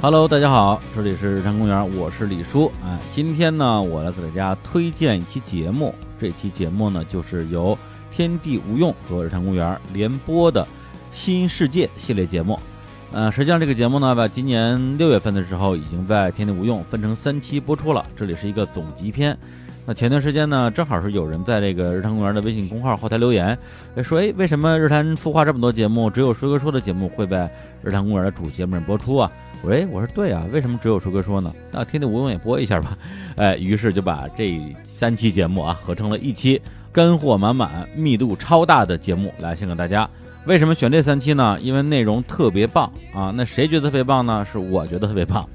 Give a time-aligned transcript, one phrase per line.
[0.00, 2.70] Hello，大家好，这里是日坛公园，我是李叔。
[2.84, 5.92] 哎，今天呢，我来给大家推荐一期节目。
[6.20, 7.76] 这期节目呢，就是由
[8.08, 10.62] 天地无用和日坛公园联播的
[11.10, 12.56] 《新世界》系列节目。
[13.10, 18.06] 呃，实际上这个节目呢，在今年六月份的时候，已经在天地无用分成三期播出了。
[18.16, 19.36] 这里是一个总集篇。
[19.88, 23.56] 那前段时间呢，正好是有人在这个日坛公园的微信公号后台留言，
[24.04, 27.50] 说：“哎，为什么日坛孵化这么多节目，只有说哥说的节目会在
[27.82, 29.32] 日坛公园的主节目播出啊？”
[29.64, 31.54] 我说：“我说对啊，为什么只有说哥说呢？
[31.72, 32.98] 那天地无用也播一下吧。”
[33.36, 36.60] 哎，于是就把这三期节目啊合成了一期
[36.92, 40.06] 干货满满、密度超大的节目来献给大家。
[40.48, 41.58] 为什么选这三期呢？
[41.60, 43.30] 因为内容特别棒啊！
[43.36, 44.46] 那谁觉得特别棒呢？
[44.50, 45.46] 是我觉得特别棒。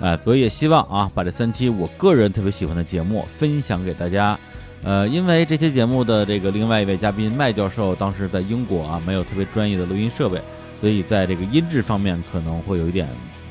[0.00, 4.36] 哎， 所以也希望啊，把这三期我个人特别喜欢的节目分享给大家。
[4.82, 10.42] 呃，因为这期节目的这个另外一位嘉宾麦教授当时在英国啊，没有特别专业的录音设备，
[10.80, 13.06] 所以在这个音质方面可能会有一点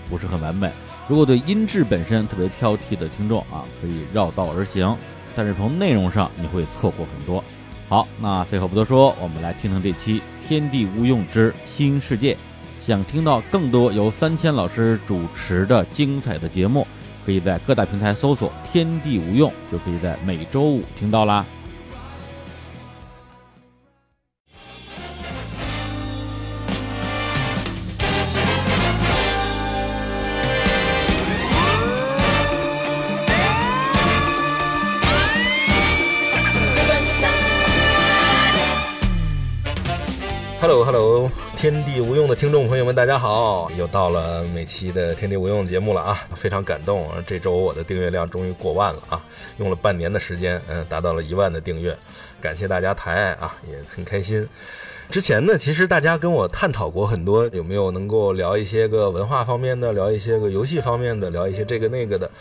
[0.10, 0.70] 不是很完美。
[1.08, 4.94] 如果对音质本身特别挑剔的听众啊，可以绕道而行，
[5.38, 7.42] 但是从内容上你会错过很多。
[7.88, 10.20] 好，那废话不多说，我们来听听这期
[10.52, 12.34] 《天地无用之新世界》。
[12.86, 16.86] 想听到更多由三千老师主持的精彩的节目，
[17.26, 21.46] 可以在各大平台搜索“天地无用”，就可以在每周五听到啦。
[40.84, 43.70] Hello，天地无用的听众朋友们，大家好！
[43.78, 47.08] 又到了每期的天地无用节目了啊，非常感动！
[47.26, 49.22] 这周我的订阅量终于过万了啊，
[49.58, 51.96] 用了半年的时间，嗯，达到了一万的订阅，
[52.42, 54.48] 感谢大家抬爱啊，也很开心。
[55.10, 62.32] 之前呢，其实大家跟我探讨过很多，有没有能够聊一些个文化方面的，聊一些个游戏方面的，聊一些这个那个的。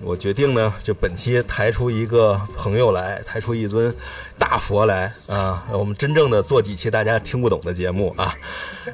[0.00, 3.94] 我决定呢，就本期抬出一个朋友来，抬出一尊
[4.38, 8.34] 大佛来啊，我们真正的做几期大家听不懂的节目啊。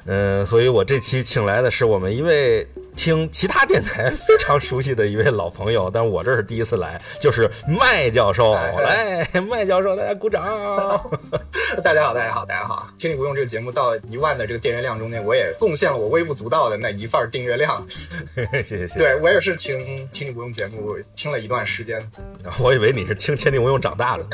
[0.07, 2.67] 嗯，所以我这期请来的是我们一位
[2.97, 8.55] 听其他电台非常熟悉的一位老朋友，但我这是第一次来，就是麦教授。
[8.55, 10.43] 来，麦教授，大家鼓掌。
[11.83, 12.89] 大家好，大家好，大家好。
[12.99, 17.85] 听你不用这个节目到一万的这个订阅量中间，我也贡献了我微不足道的那一份订阅量。
[17.89, 18.99] 谢 谢谢谢。
[18.99, 22.01] 对我也是听听你不用节目听了一段时间。
[22.61, 24.27] 我以为你是听天地无用长大的，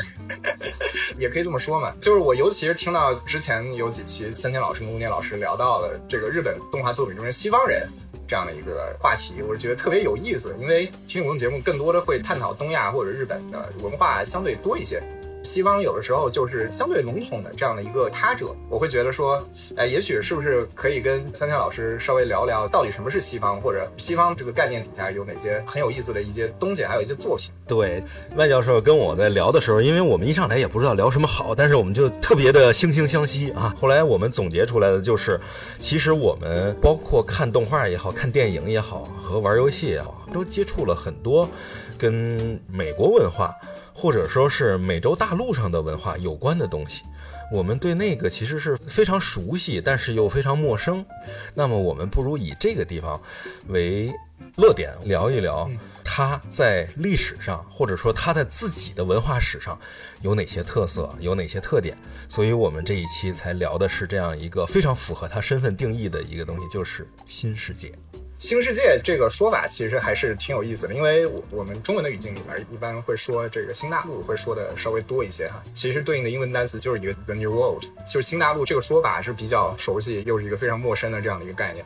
[1.17, 1.93] 也可以这么说嘛。
[2.01, 7.87] 就是我尤其是听到之前有几期三千老师跟吴念老师聊到了这个日本动画作品中的西方人
[8.27, 10.55] 这样的一个话题，我是觉得特别有意思。
[10.59, 15.01] 因为听我们节目更多的会探讨东亚或者日本的文化相对多一些。
[15.43, 19.43] 西方有的时候就是相对笼统的这样的一个他者，我会觉得说，
[19.75, 27.51] 哎，也许是不是可以跟三千老师稍微聊聊，到底什么是西方，或者西方这个概念底下有哪些很有意思的一些东西，还有一些作品。
[27.67, 28.03] 对，
[28.35, 33.73] 麦教授跟我在聊的时候，因为我们一上来也不知道聊什么好，但是我们就特别的惺惺相惜啊。
[33.79, 35.39] 后来我们总结出来的就是，
[35.79, 41.49] 其实我们包括看动画也好看电影也好，和玩游戏也好，都接触了很多
[41.97, 43.51] 跟美国文化。
[44.01, 47.03] 或者说是美洲大陆上的文化有关的东西，
[47.51, 51.05] 我们对那个其实是非常熟悉，但是又非常陌生。
[51.53, 53.21] 那么我们不如以这个地方
[53.67, 54.11] 为
[54.57, 55.69] 乐点，聊一聊
[56.03, 59.79] 它在历史上，或者说它在自己的文化史上
[60.23, 61.95] 有哪些特色，有哪些特点。
[62.27, 67.93] 所以我们这一期才聊的是这样一个非常符合它身份定义的一个东西，就是新世界。
[68.41, 75.61] 新世界这个说法其实还是挺有意思的，因为我我们中文的语境里面一般会说这个新大陆会说的稍微多一些哈。
[75.75, 81.85] 其实对应的英文单词就是一个 the new world，就是新大陆这个说法是比较熟悉，又是一个非常陌生的这样的一个概念。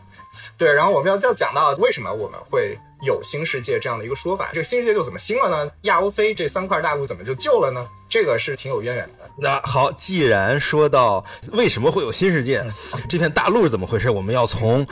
[0.58, 5.70] 对，然后我们要要讲到为什么我们会有新世界这样的一个说法，这个新世界就怎么新了呢？
[5.82, 7.86] 亚欧非这三块大陆怎么就旧了呢？
[8.08, 9.30] 这个是挺有渊源的。
[9.38, 12.66] 那好，既然说到为什么会有新世界，
[13.10, 14.10] 这片大陆是怎么回事？
[14.10, 14.86] 我们要从。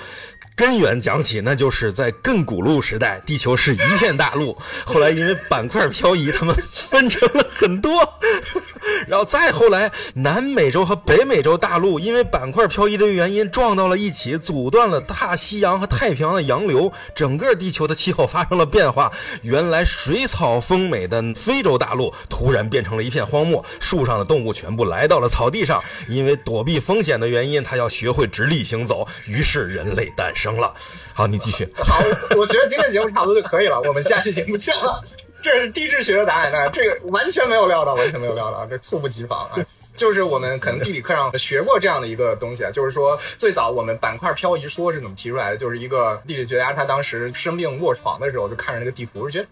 [0.56, 4.56] 根源讲起，那就是在亘古陆时代，地球是一片大陆。
[4.86, 7.92] 后来因为板块漂移，他们分成了很多。
[9.08, 19.12] 然后再后来，南美洲和北美洲大陆因为板块漂移的原因撞到了一起，阻断了大西洋和太平洋的洋流，整个地球的气候发生了变化。
[19.42, 25.84] 原来水草丰美的非洲大陆突然变成了一片荒漠，树上的动物全部来到了草地上。
[26.08, 30.54] 因为躲避风险的原因，它要学会直立行走，于是人类诞生。
[30.54, 30.74] 了，
[31.14, 31.68] 好，你继续。
[31.76, 32.00] 好，
[32.38, 33.82] 我觉得今天节目差不多就可以了。
[33.82, 35.02] 我们下期节目见了。
[35.42, 39.58] 这是地质学的答案，这个完全没有料到，完全没有料到，这猝不及防啊！
[39.96, 45.58] 就是我们可能地理课上学过这样的一个东西啊，就是说最早我们板块漂移说是怎么提出来的？
[45.58, 49.48] 就是一个地理学家他当时生病卧床的时候，就看着那个地图，就觉得，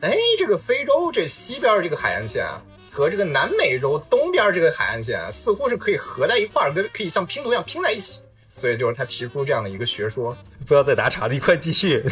[0.00, 2.62] 哎，这个非洲这西边这个海岸线啊。
[2.94, 8.20] 和这个南美洲东边这个海岸线啊，似乎是可以合在一块儿，跟可以像拼图一样拼在一起。
[8.54, 10.36] 所以就是他提出这样的一个学说。
[10.64, 12.04] 不要再打岔了，你快继续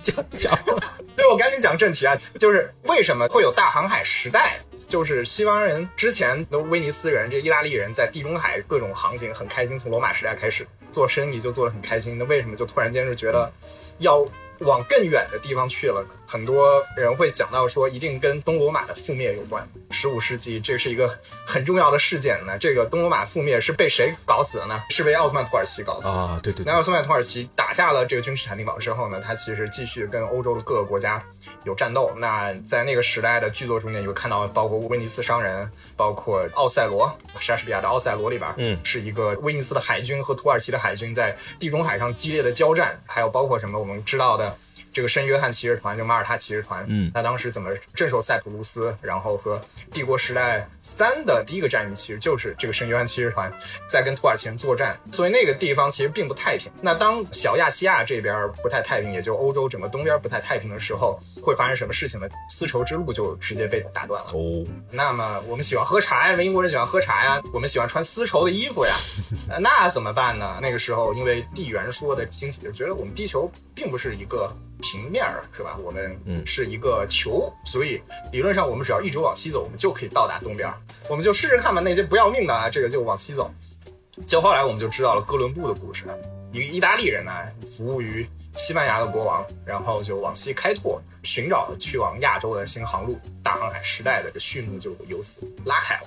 [0.00, 0.56] 讲讲。
[1.16, 4.60] 对，我赶紧讲正题啊，就是为什么会有大航海时代？
[4.86, 12.16] 就是西方人之前的威尼斯人，这意大利人在地中海各种航行很开心，从罗马时代开始做生意就做得很开心。
[12.16, 13.52] 那为什么就突然间就觉得
[13.98, 14.24] 要？
[14.60, 19.66] 往更远的地方去了，很多人会讲到说，一定跟东罗马的覆灭有关。
[19.90, 21.08] 十五世纪，这是一个
[21.46, 22.58] 很重要的事件呢。
[22.58, 24.82] 这个东罗马覆灭是被谁搞死的呢？
[24.90, 26.38] 是被奥斯曼土耳其搞死啊！
[26.42, 26.64] 对对。
[26.66, 31.22] 那奥斯曼土耳其打下了这个君士坦丁堡之后呢，他其实继续跟欧洲的各个国家
[31.64, 32.12] 有战斗。
[32.16, 44.47] 那在那个时代的剧作中间，有看到包括威尼斯商人，包括奥赛罗，莎士比亚的《奥赛罗》里边，嗯，是一个威尼斯的海军和土耳其的海军在地中海上激烈的交战，还有包括什么我们知道的。
[44.92, 49.60] 这个圣约翰骑士团，就马耳他骑士团，嗯，他当时怎么镇守塞浦路斯，然后和
[49.92, 53.52] 帝国时代三的第一个战役，其实就是这个圣约翰骑士团
[53.88, 56.70] 在跟土耳其人作战，所以那个地方其实并不太平。
[56.80, 62.28] 那当小亚细亚这边不太太平，也就欧洲整个东边不太太平的时候，会发生什么事情呢？
[62.48, 64.30] 丝绸之路就直接被打断了。
[64.32, 68.94] 哦，那么我们喜欢喝茶呀，英国人喜欢喝茶呀，我们喜欢穿丝绸的衣服呀，
[69.60, 70.58] 那怎么办呢？
[70.62, 74.50] 那个时候因为地缘说的兴起，就觉得我们地球并不是一个。
[74.80, 75.76] 平面儿是吧？
[75.82, 78.00] 我们是一个球，所以
[78.32, 80.72] 理论上我们只要一直往西走，我们就可以到达东边。
[81.08, 81.80] 我们就试试看吧。
[81.80, 83.50] 那些不要命的啊，这个就往西走。
[84.26, 86.04] 就后来我们就知道了哥伦布的故事。
[86.52, 87.32] 一个意大利人呢，
[87.66, 93.18] 服务于西班牙的国王，然后就往西开拓，寻找去往亚洲的新航路。
[93.42, 96.02] 大航海时代的这序幕就由此拉开了。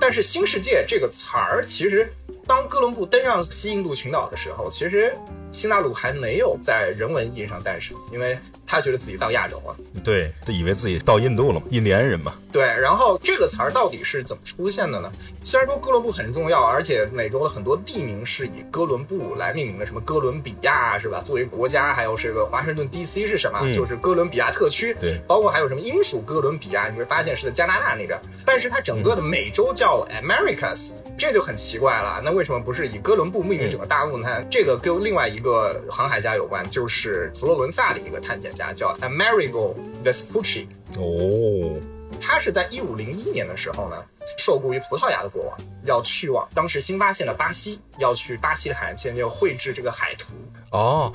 [0.00, 2.10] 但是“新世界”这个词儿，其实
[2.46, 5.14] 当哥伦布登上西印度群岛的时候，其实。
[5.52, 9.76] 新大陆还没有在人文意义上诞生，因为他觉得自己到亚洲了。
[10.04, 12.32] 对，他以为自己到印度了嘛，印第安人嘛。
[12.52, 15.10] 对，然后这个词儿到底是怎么出现的呢？
[15.42, 21.20] 虽然说哥伦布很重要，而且美洲的很多地名是以哥伦布来命名的，什么哥伦比亚是吧？
[21.20, 23.26] 作为国家，还有这个华盛顿 D.C.
[23.26, 23.72] 是什么？
[23.72, 24.96] 就是哥伦比亚特区。
[25.00, 32.22] 对，包括还有什么英属哥伦比亚，你会发现是在加拿大那边，但是它整个的美洲叫 Americas，这就很奇怪了。
[32.24, 34.42] 那为什么不是以哥伦布命名整个大陆呢？
[34.50, 39.74] 这个跟另外一个航海家有关，就是佛罗伦萨的一个探险家叫 Amerigo
[40.04, 40.66] Vespucci。
[40.96, 41.78] 哦，
[42.20, 43.96] 他是在一五零一年的时候呢，
[44.36, 50.32] 受雇于葡萄牙的国王，要去往当时新发现的巴西，要去巴西的海岸线，要绘制这个海图。
[50.70, 51.12] 哦，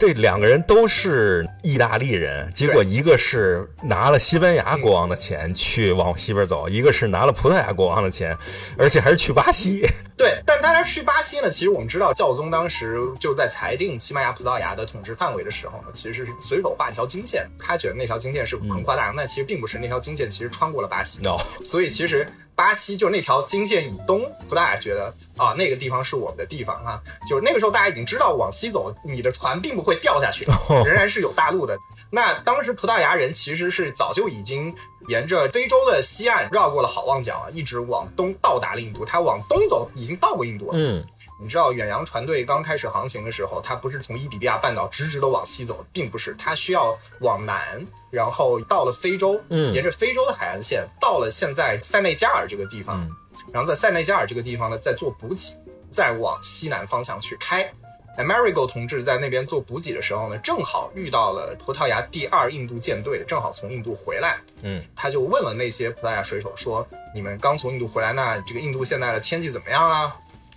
[0.00, 8.36] 这两个人都是意大利人，结果一个是拿了西班牙国王的钱去往西边走，一个是拿了葡萄牙国王的钱，
[8.76, 9.86] 而且还是去巴西。
[10.18, 21.20] 对，但大家去巴西呢，其实我们知道，教宗当时就在裁定西班牙、葡萄牙的统治范围的时候呢，其实是随手画一条经线，他觉得那条经线是横跨大洋，但其实并不是，那条经线其实穿过了巴西。
[21.26, 22.26] 哦，所以其实。
[22.56, 26.98] 巴西就是那条经线以东，葡萄牙觉得啊，那个地方是我们的地方啊。
[27.28, 31.76] 就是那个时候，大家已经知道往西走，你的船并不会掉下去，仍然是有大陆的。
[32.10, 34.74] 那当时葡萄牙人其实是早就已经
[35.08, 39.04] 沿着非洲的西岸绕过了好望角，一直往东到达了印度。
[39.04, 40.78] 他往东走，已经到过印度了。
[40.78, 41.04] 嗯。
[41.38, 53.06] 你知道远洋船队刚开始航行的时候，它不是从伊比利亚半岛直直的往西走，并不是，它需要往南，然后到了非洲，嗯，沿着非洲的海岸线，到了现在塞内加尔这个地方，
[53.52, 55.58] 然后在塞内加尔这个地方呢，再做补给，
[55.90, 57.70] 再往西南方向去开。
[58.16, 70.16] Amerigo 同志在那边做补给的时候呢，正好遇到了葡萄牙第二印度舰队，正好从印度回来，嗯，他就问了那些葡萄牙水手说：“你们刚从印度回来，那这个印度现在的天气怎么样啊？”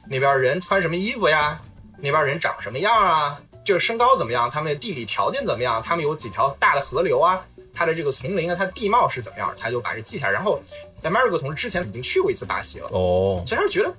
[0.10, 1.62] 那边人穿什么衣服呀？
[1.98, 3.40] 那边人长什么样啊？
[3.64, 4.50] 这个身高怎么样？
[4.50, 5.82] 他们的地理条件怎么样？
[5.82, 7.40] 他们有几条大的河流啊？
[7.74, 9.54] 它的这个丛林啊，它地貌是怎么样？
[9.58, 10.34] 他就把这记下来。
[10.34, 10.60] 然后
[11.04, 13.94] ，America 同志之前已经去过一次巴西了，哦，所以他是觉得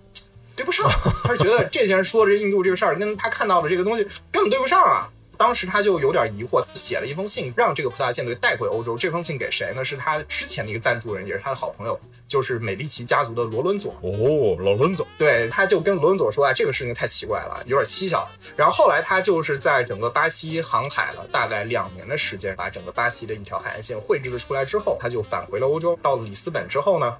[0.56, 0.90] 对不上，
[1.22, 4.02] 他是觉得这些人说的这印度这个事儿跟他看到的这个东西
[4.32, 5.08] 根本对不上啊。
[5.40, 8.94] 当时他就有点疑惑，写了一封信，让这个葡萄牙舰队带回欧洲。
[8.98, 9.82] 这封信给谁呢？
[9.82, 13.90] 是他之前的一个赞助人，也是他的好朋友，就是美第奇家族的罗伦佐。
[14.02, 15.08] 哦，老伦佐。
[15.16, 25.98] 对，他就跟罗伦佐说：“啊，这个事情太奇怪了，有点蹊跷。”然后后来他就是在整个巴西航海了大概两年的时间，把整个巴西的一条海岸线绘制了出来之后，他就返回了欧洲。
[26.02, 27.16] 到了里斯本之后呢，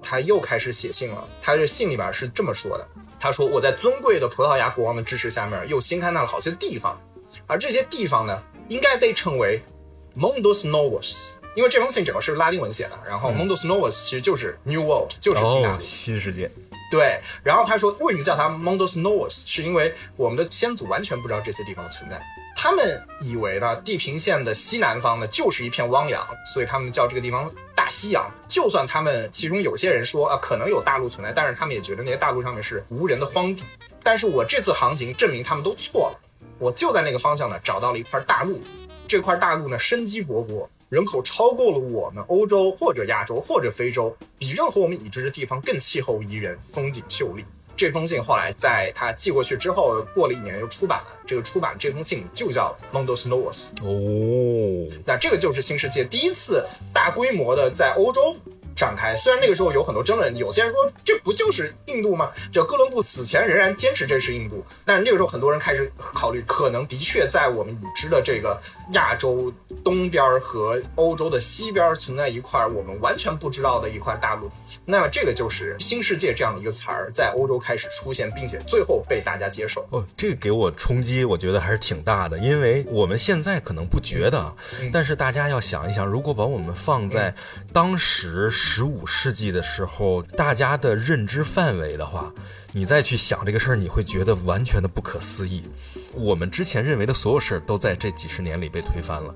[0.00, 1.28] 他又开始写信了。
[1.42, 2.86] 他这信里边是这么说的
[3.18, 6.96] ：“他说我在尊贵的葡萄牙国王的支持下面，又新勘探了好些地方。”
[7.46, 9.62] 而这些地方呢，应该被称为
[10.16, 16.50] Mundos Novos，因为这封信整个是拉丁文写的，然后 Mundos Novos 其实就是 New World，就是新大哦陆。，新世界，
[16.90, 19.42] 对，然后他说，为什么叫它 Mundos Novos？
[19.46, 22.20] 是因为我们的先祖完全不知道这些地方的存在，
[22.56, 28.30] 他们以为呢，地平线的西南方呢就是一片汪洋，所以他们叫这个地方大西洋。
[28.48, 33.64] 就算他们其中有些人说啊，可能有大陆存在，但是他们也觉得那些大陆上面是无人的荒地。
[34.02, 36.20] 但是我这次航行证明他们都错了，
[36.58, 38.58] 我就在那个方向呢找到了一块大陆，
[39.06, 47.44] 这块大陆呢生机勃勃，人口超过了我们欧洲或者亚洲或者非洲，比任何我们已知的地方更气候宜人，风景秀丽。
[47.76, 51.08] 这封信后来在他寄过去之后，过了一年又出版了。
[51.26, 53.70] 这个出版这封信就叫 Mondos Novos。
[53.82, 58.36] 哦，那这个就是新世界第一次大规模的在欧洲
[58.74, 59.16] 展开。
[59.16, 62.30] 虽然那个时候有很多争论，有些人说这不就是印度吗？
[62.52, 68.60] 就哥伦布死前仍然坚持这是印度，但是那个时候很多人开始考虑，可能的确在我们已知的这个
[68.92, 69.52] 亚洲
[69.82, 74.50] 东边和欧洲的西边存在一块我们完全不知道的一块大陆。
[74.84, 79.86] 那么这个就是新世界这样的一个词儿在欧洲开始出现，并且最后被大家接受。
[79.90, 84.54] 哦，这个给我冲击，我觉得还是挺大的，因为我们现在可能不觉得，啊
[84.92, 87.34] 但是大家要想一想，如果把我们放在
[87.72, 92.32] 当时十五世纪的时候，大家的认知范围的话，
[92.72, 95.62] 你再去想这个事儿，你会觉得完全的不可思议。
[96.14, 99.34] 我们之前认为的所有事儿都在这几十年里被推翻了，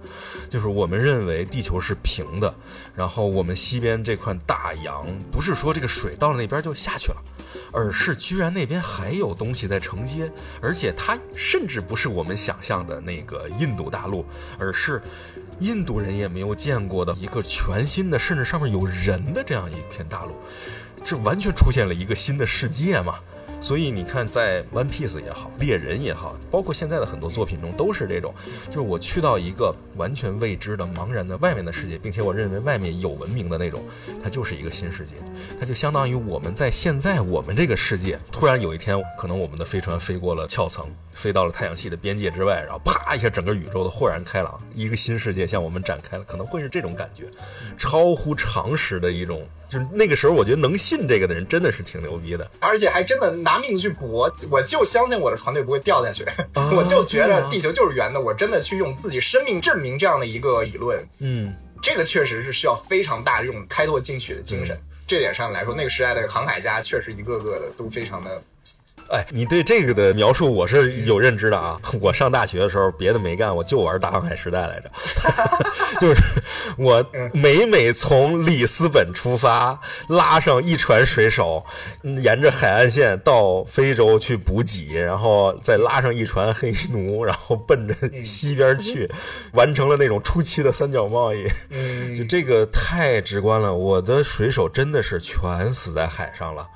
[0.49, 2.53] 就是我们认为地球是平的，
[2.97, 7.23] 然后我们西边这块大洋不是说这个水到了那边就下去了。
[7.71, 10.31] 而是居然那边还有东西在承接，
[10.61, 14.25] 而且它甚至不是我们想象的那个印度大陆，
[14.59, 15.03] 而是
[15.61, 20.33] 印度人也没有见过的一个全新的，甚至上面有人的这样一片大陆，
[21.05, 23.15] 这完全出现了一个新的世界嘛。
[23.61, 28.33] 所以你看，在《One Piece》也好，《猎人》也好，包括现在的很多作品中，都是这种，
[28.69, 33.83] 就是我去到一个完全未知的、茫然的外面的世界，并且我认为外面有文明的那种，
[34.23, 35.17] 它就是一个新世界，
[35.59, 40.87] 它就相当于我们在现在我们这个世界，突然有一天，可能我们的飞船飞过了壳层，
[41.19, 47.25] 飞到了太阳系的边界之外，然后啪一下，整个宇宙的豁然开朗，一个新世界向我们展开了，可能会是这种感觉，
[47.77, 49.45] 超乎常识的一种。
[49.69, 52.51] 就是那个时候，我觉得能信这个的人真的是挺牛逼的。
[52.61, 64.75] 而且还真的拿命去搏，我就相信我的船队不会掉下去，啊我就觉得地球就是圆的，我真的去用自己生命证明这样的一个理论，嗯，这个确实是需要非常大的这种开拓进取的精神。
[64.77, 68.43] 嗯这点上来说，那个时代的航海家确实一个个的都非常的
[69.11, 71.81] 哎，你对这个的描述我是有认知的啊。
[72.01, 74.91] 我上大学的时候别的没干，我就玩大航海时代来着。
[76.01, 76.23] 就是
[76.77, 81.65] 我每每从里斯本出发，拉上一船水手，
[82.03, 89.09] 嗯沿着海岸线到非洲去补给，然后再拉上一船黑奴，然后奔着西边去，
[89.53, 91.47] 完成了那种初期的三角贸易。
[91.71, 96.69] 嗯就这个太直观了，我的水手真的是全死在海上了。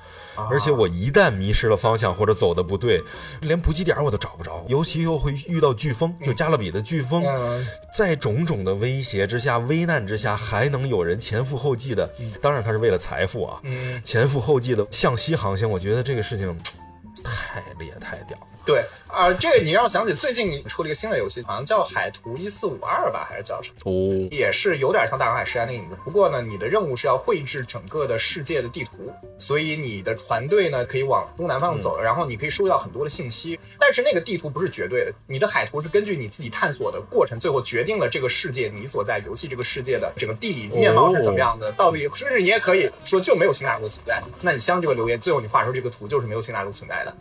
[0.49, 3.01] 而且我一旦迷失了方向或者走的不对，
[3.41, 7.65] 连补给点我都找不着，尤其又会遇到飓风，就加勒比的飓风，嗯。
[7.95, 12.11] 在种种的威胁之下、危难之下，还能有人前赴后继的，
[12.41, 16.57] 当然他是为了财富啊，嗯，前赴后继的向西航行，我觉得这个事情
[17.23, 18.47] 太厉害、太屌了。
[18.65, 18.83] 对
[19.13, 23.75] 啊、这个你让我想起最近你出了一个新的游戏，好像叫《海图一四五二》吧，还是叫什么？
[23.85, 25.95] 哦，也是有点像大航海时代那个影子。
[26.03, 33.59] 不过呢，你的任务是要绘制整个的世界的地图，所以你的船队呢可以往东南方走，然后你可以收集到很多的信息。
[33.79, 41.71] 但是那个地图不是绝对的，你的海图是根据你自己探索的过程，最后决定了这个世界你所在游戏这个世界的整个地理面貌是怎么样的。
[41.73, 47.15] 到底甚至你也可以说就没有新大陆存在，那你像这个留言，最后你画出这个图就是没有新大陆存在的。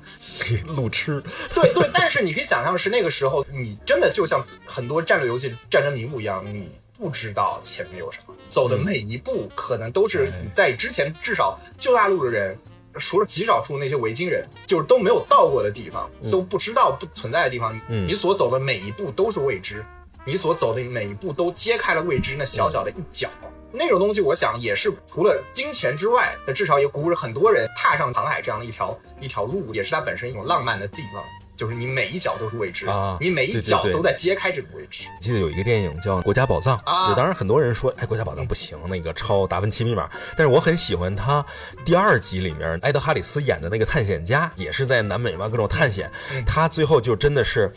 [0.73, 1.23] 路痴，
[1.55, 12.57] 对 对，但是你可以想象是那个时候，你真的就像很多战略游戏《战争迷雾》一样，你不知道前面有什么，走的每一步可能都是你在之前至少旧大陆的人。
[12.99, 19.83] 除了极少数那些维京人，就是都没有到过的地方，都不知道不存在的地方，嗯你所走的每一步都是未知，
[20.27, 23.31] 你所走的每一步都揭开了未知那小小的一角。
[23.73, 31.25] 那种东西，我想也是除了金钱之外，那至少也鼓舞着很多人踏上航海这样的一条一条路，也是它本身一种浪漫的地方。
[31.62, 35.07] 就是你每一脚都是未知啊你每一脚都在揭开这个未知。
[35.21, 41.47] 记得有一个电影叫《国家宝藏》啊就当然很多人说，哎，《国家宝藏》不行，那个抄《达芬奇密码》，但是我很喜欢他
[41.85, 46.11] 第二集里面埃德哈里斯演的那个探险家，也是在南美嘛各种探险，
[46.45, 47.71] 他最后就真的是。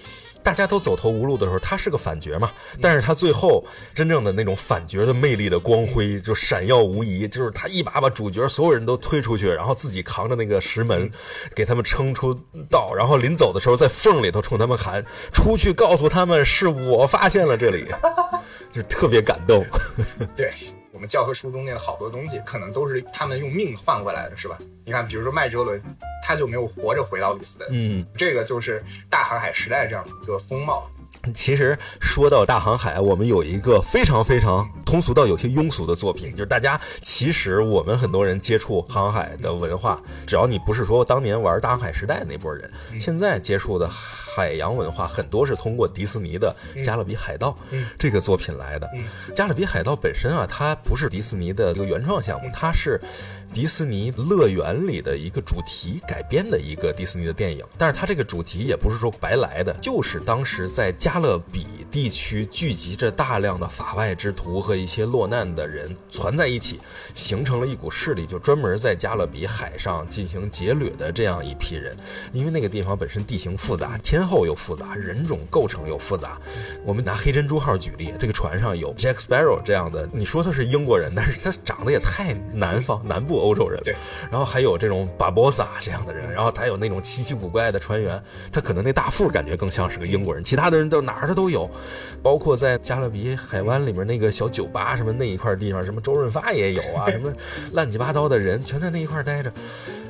[0.46, 11.10] 大家都走投无路的时候，他是个反角嘛，但是他最后真正的那种反角的魅力的光辉就闪耀无疑，就是他一把把主角所有人都推出去，然后自己扛着那个石门，
[11.56, 12.32] 给他们撑出
[12.70, 17.88] 道，然后临走的时候在缝里头冲他们喊：“出去告诉他们是我发现了这里。”
[18.72, 19.66] 就特别感动。
[20.38, 20.54] 对
[20.96, 24.58] 我们教科书中间的好多东西，可能都是他们用命换回来的，是吧？
[24.86, 25.82] 你看，比如说麦哲伦，
[26.24, 30.90] 他就没有活着回到里斯本，嗯，这个就是大航海时代这样的一个风貌。
[31.34, 42.72] 其实说到大航海，我们有一个非常非常通俗到有些庸俗的作品，就是大家其实我们很多人接触航海的文化，只要你不是说当年玩大航海时代那波人，
[43.02, 43.90] 现在接触的
[44.36, 47.58] 海洋文化很多是通过迪士尼的《加勒比海盗》
[47.98, 48.86] 这个作品来的。
[49.34, 53.00] 《加勒比海盗》本身啊，它不是迪士尼的一个原创项目，它是。
[53.54, 66.82] 迪士尼乐园里的一个主题改编的一个迪士尼的电影，但是它这个主题也不是说白来的，就是当时在加勒比地区聚集着大量的法外之徒和一些落难的人攒在一起，
[67.14, 71.96] 形成了一股势力，就专门在加勒比海上进行劫掠的这样一批人。
[72.34, 76.38] 因为那个地方本身地形复杂，天候又复杂，人种构成又复杂。
[76.84, 83.46] 我们拿黑珍珠号举例，这个船上有 Jack Sparrow 这样的，你说他是英国人，但是他长得也太南方南部。
[83.46, 83.94] 欧洲人，对，
[84.32, 88.20] 然后还有这种巴博萨这样的人，然后还有那种奇奇古怪的船员，
[88.52, 91.70] 他可能那大副感觉更像是个英国人，其他的人都哪儿的都有，
[92.24, 97.32] 包括在加勒比海湾里面那个小酒吧什么那一块地方，什么周润发也有啊，什么
[97.74, 99.52] 乱七八糟的人全在那一块待着。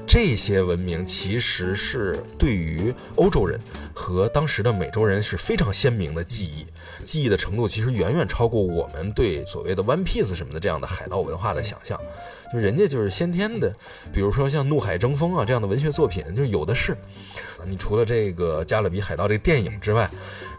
[0.08, 3.60] 这些文明其实是对于欧洲人
[3.94, 6.66] 和当时的美洲人是非常鲜明的记忆，
[7.04, 12.00] 记忆的程度其实远远超过我们对所谓的 One Piece 什么的这样的海盗文化的想象。
[12.54, 13.76] 就人家就是先天的，
[14.14, 16.96] 比如说像《怒海争锋》啊这样的文学作品，就有的是。
[17.68, 20.10] 你除了这个《加勒比海盗》这个电影之外，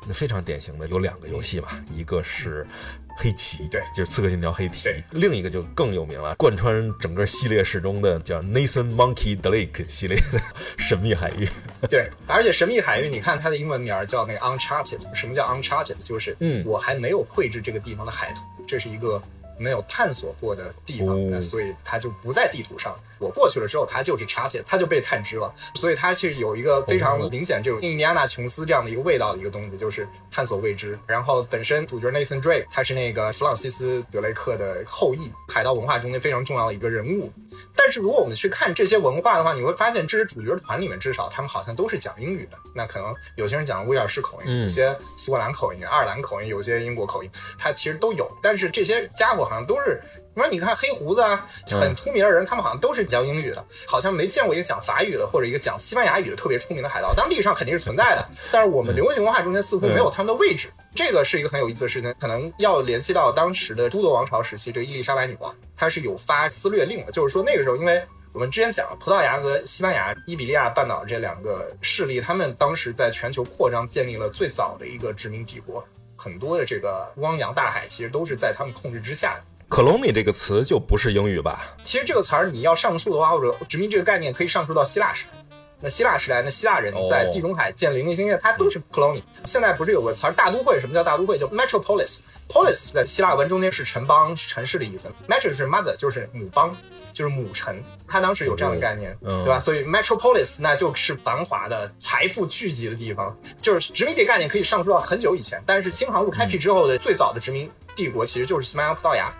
[0.06, 2.66] 那非常典型的有两个游戏嘛，一个是。
[3.16, 4.88] 黑旗，对，就是《刺客信条：黑旗》。
[5.10, 10.38] 另一个就更有名了，贯穿整个系列始终的叫 Nathan Monkey Drake 系列的
[10.76, 11.46] 《神秘海域》。
[11.88, 14.98] 对，而且《神秘海域》，你看它的英文名叫那个 Uncharted。
[15.14, 15.96] 什么叫 Uncharted？
[16.04, 19.20] 就是嗯，我还没有绘制这个地方的海图，这是一个。
[19.58, 22.94] 没有探索过的地方，那所以它就不在地图上。
[23.18, 25.52] 我过去了之后，他就是插起来，它就被探知了。
[25.74, 30.98] 所以他其实有一个非常明显这种印第安纳琼斯这样的一个味道的一个东西，就是探索未知。
[31.06, 37.32] 然后本身主角 Nathan Drake 他是那个弗朗西斯德雷克的后裔，海盗文化中间非常重要的一个人物。
[37.74, 42.58] 但是如果我们去看这些文化的话，你会发现这些主角团里面至少他们好像都是讲英语的。
[42.74, 48.30] 那可能有些人讲威尔士口音，有些苏格兰口音、爱尔兰口音，有些英国口音，它其实都有。
[48.42, 49.46] 但是这些家伙。
[49.46, 50.02] 好像都是，
[50.36, 57.14] 你说你看黑胡子啊，很出名的人，他们好像都是讲英语的，好像没见过一个讲法语的或者一个讲西班牙语的特别出名的海盗。
[57.14, 60.68] 当然历史上肯定是存在的，但是我们流行文化中间似乎没有他们的位置。
[60.94, 75.82] 这个是一个很有意思的事情，可能要联系到当时的都铎王朝时期，这个伊丽莎白女王她是有发私掠令的，就是说那个时候，因为我们之前讲了葡萄牙和西班牙、伊比利亚半岛这两个势力，他们当时在全球扩张，建立了最早的一个殖民帝国。
[76.14, 79.40] 很多的这个汪洋大海，其实都是在他们控制之下。
[79.68, 81.76] Colony 这个词就不是英语吧？
[81.82, 85.30] 其实这个词儿你要上溯的话，或者殖民这个概念可以上溯到希腊时代。
[85.78, 89.22] 那希腊时代，那希腊人在地中海建林立兴业，它都是 colony。
[89.44, 90.80] 现在不是有个词儿大都会？
[90.80, 91.38] 什么叫大都会？
[91.38, 92.20] 叫 metropolis。
[92.48, 95.10] polis 在希腊文中间是城邦、城市的意思。
[95.28, 96.74] metro 是 mother，就是母邦，
[97.12, 97.78] 就是母城。
[98.08, 99.58] 他当时有这样的概念，对吧？
[99.60, 103.36] 所以 metropolis 那就是繁华的、财富聚集的地方。
[103.60, 109.30] 就是殖民地概念可以上溯到很久以前，但是新航路开辟之后的最早的殖民帝国其实就是西班牙、葡萄牙。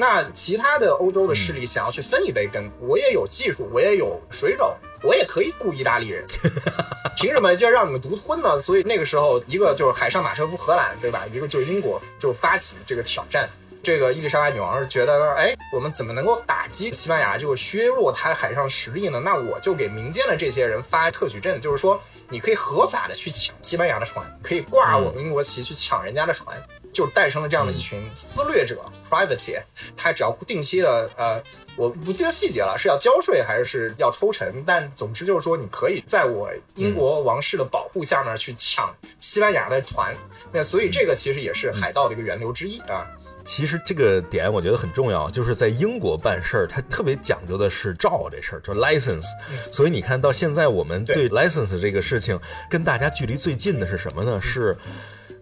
[0.00, 4.76] 那其他的欧洲的势力想要去分一杯羹，我也有技术，我也有水手。
[5.02, 6.24] 我也可以雇意大利人，
[7.16, 8.60] 凭什么就要让你们独吞呢？
[8.60, 11.26] 所以那个时候，一个就是海上马车夫荷兰，对吧？
[11.32, 13.48] 一个就是英国，就发起这个挑战。
[13.80, 19.20] 这个伊丽莎白女王是觉得，哎，我们怎么能够打击西班牙，就削弱它海上实力呢？
[19.24, 22.00] 那我就给民间的这些人发特许证，就是说。
[22.30, 26.62] 你可以合法的去抢西班牙的船，可以挂我们英国旗去抢人家的船，
[26.98, 29.62] 就诞生了这样的一群私掠者 （privateer）。
[29.96, 31.40] 他只要定期的，呃，
[31.76, 34.64] 我不记得细节了，是要交税还是要抽成？
[34.66, 40.12] 但总之就是说，你可以在我英国王室的保护下面去抢西班牙的船。
[40.50, 43.06] 那所以这个其实也是海盗的一个源流之一啊。
[43.44, 49.28] 其实这个点我觉得很重要，就是在英国办事儿，他特别讲究的是照这事儿，叫 license。
[49.70, 54.40] 所以你看到现在我们对 license 这个事情跟大家距离最近的是什么呢？
[54.42, 54.76] 是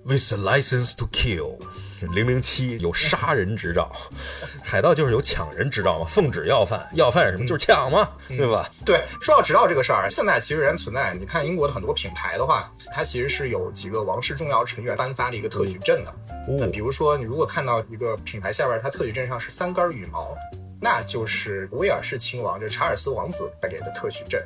[0.07, 1.59] with a license to kill。
[2.13, 3.91] 零零七有杀人执照，
[4.63, 7.47] 海盗就是有抢人执照嘛，奉旨要饭，要饭是什么？
[7.47, 8.69] 就是抢嘛，对吧？
[8.85, 11.15] 对，说到执照这个事儿，现在其实仍然存在。
[11.15, 16.15] 你看英国的很多品牌的话，它其实是有几个王室重要成员颁发的一个特许证的。
[16.47, 20.37] 那比如说，你如果看到一个品牌下边，它特许证上是三根羽毛。
[20.81, 24.41] 那就是威尔士亲王，就是查尔斯王子他给的特许证，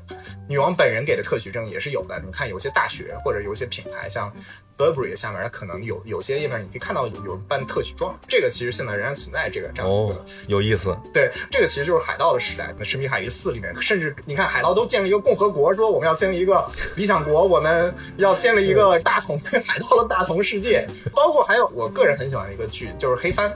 [0.48, 2.20] 女王本人给的特许证也是有的。
[2.24, 4.32] 你看有些大学或者有些品牌，像
[4.78, 8.16] Burberry 下面，它可能有有些页面，你可以看到有有办特许状。
[8.28, 10.24] 这个其实现在仍然存在这个这样的。
[10.46, 10.96] 有意思。
[11.12, 12.72] 对，这个其实就是海盗的时代。
[12.78, 16.64] 那《神秘海域四》里面，甚至你看海盗都建立一个共和国，说我们要建立一个
[16.96, 20.86] 理想国，我们要建立一个大同 海盗的大同世界。
[21.12, 23.50] 包括还有我个人很喜欢的一个剧，就是《黑帆》。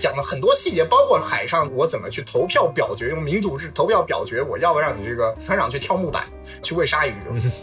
[0.00, 6.24] 讲了很多细节，包括海上我怎么去投票表决，用民主制投票表决，我要不要让你这个船长去跳木板，
[6.62, 7.14] 去喂鲨鱼？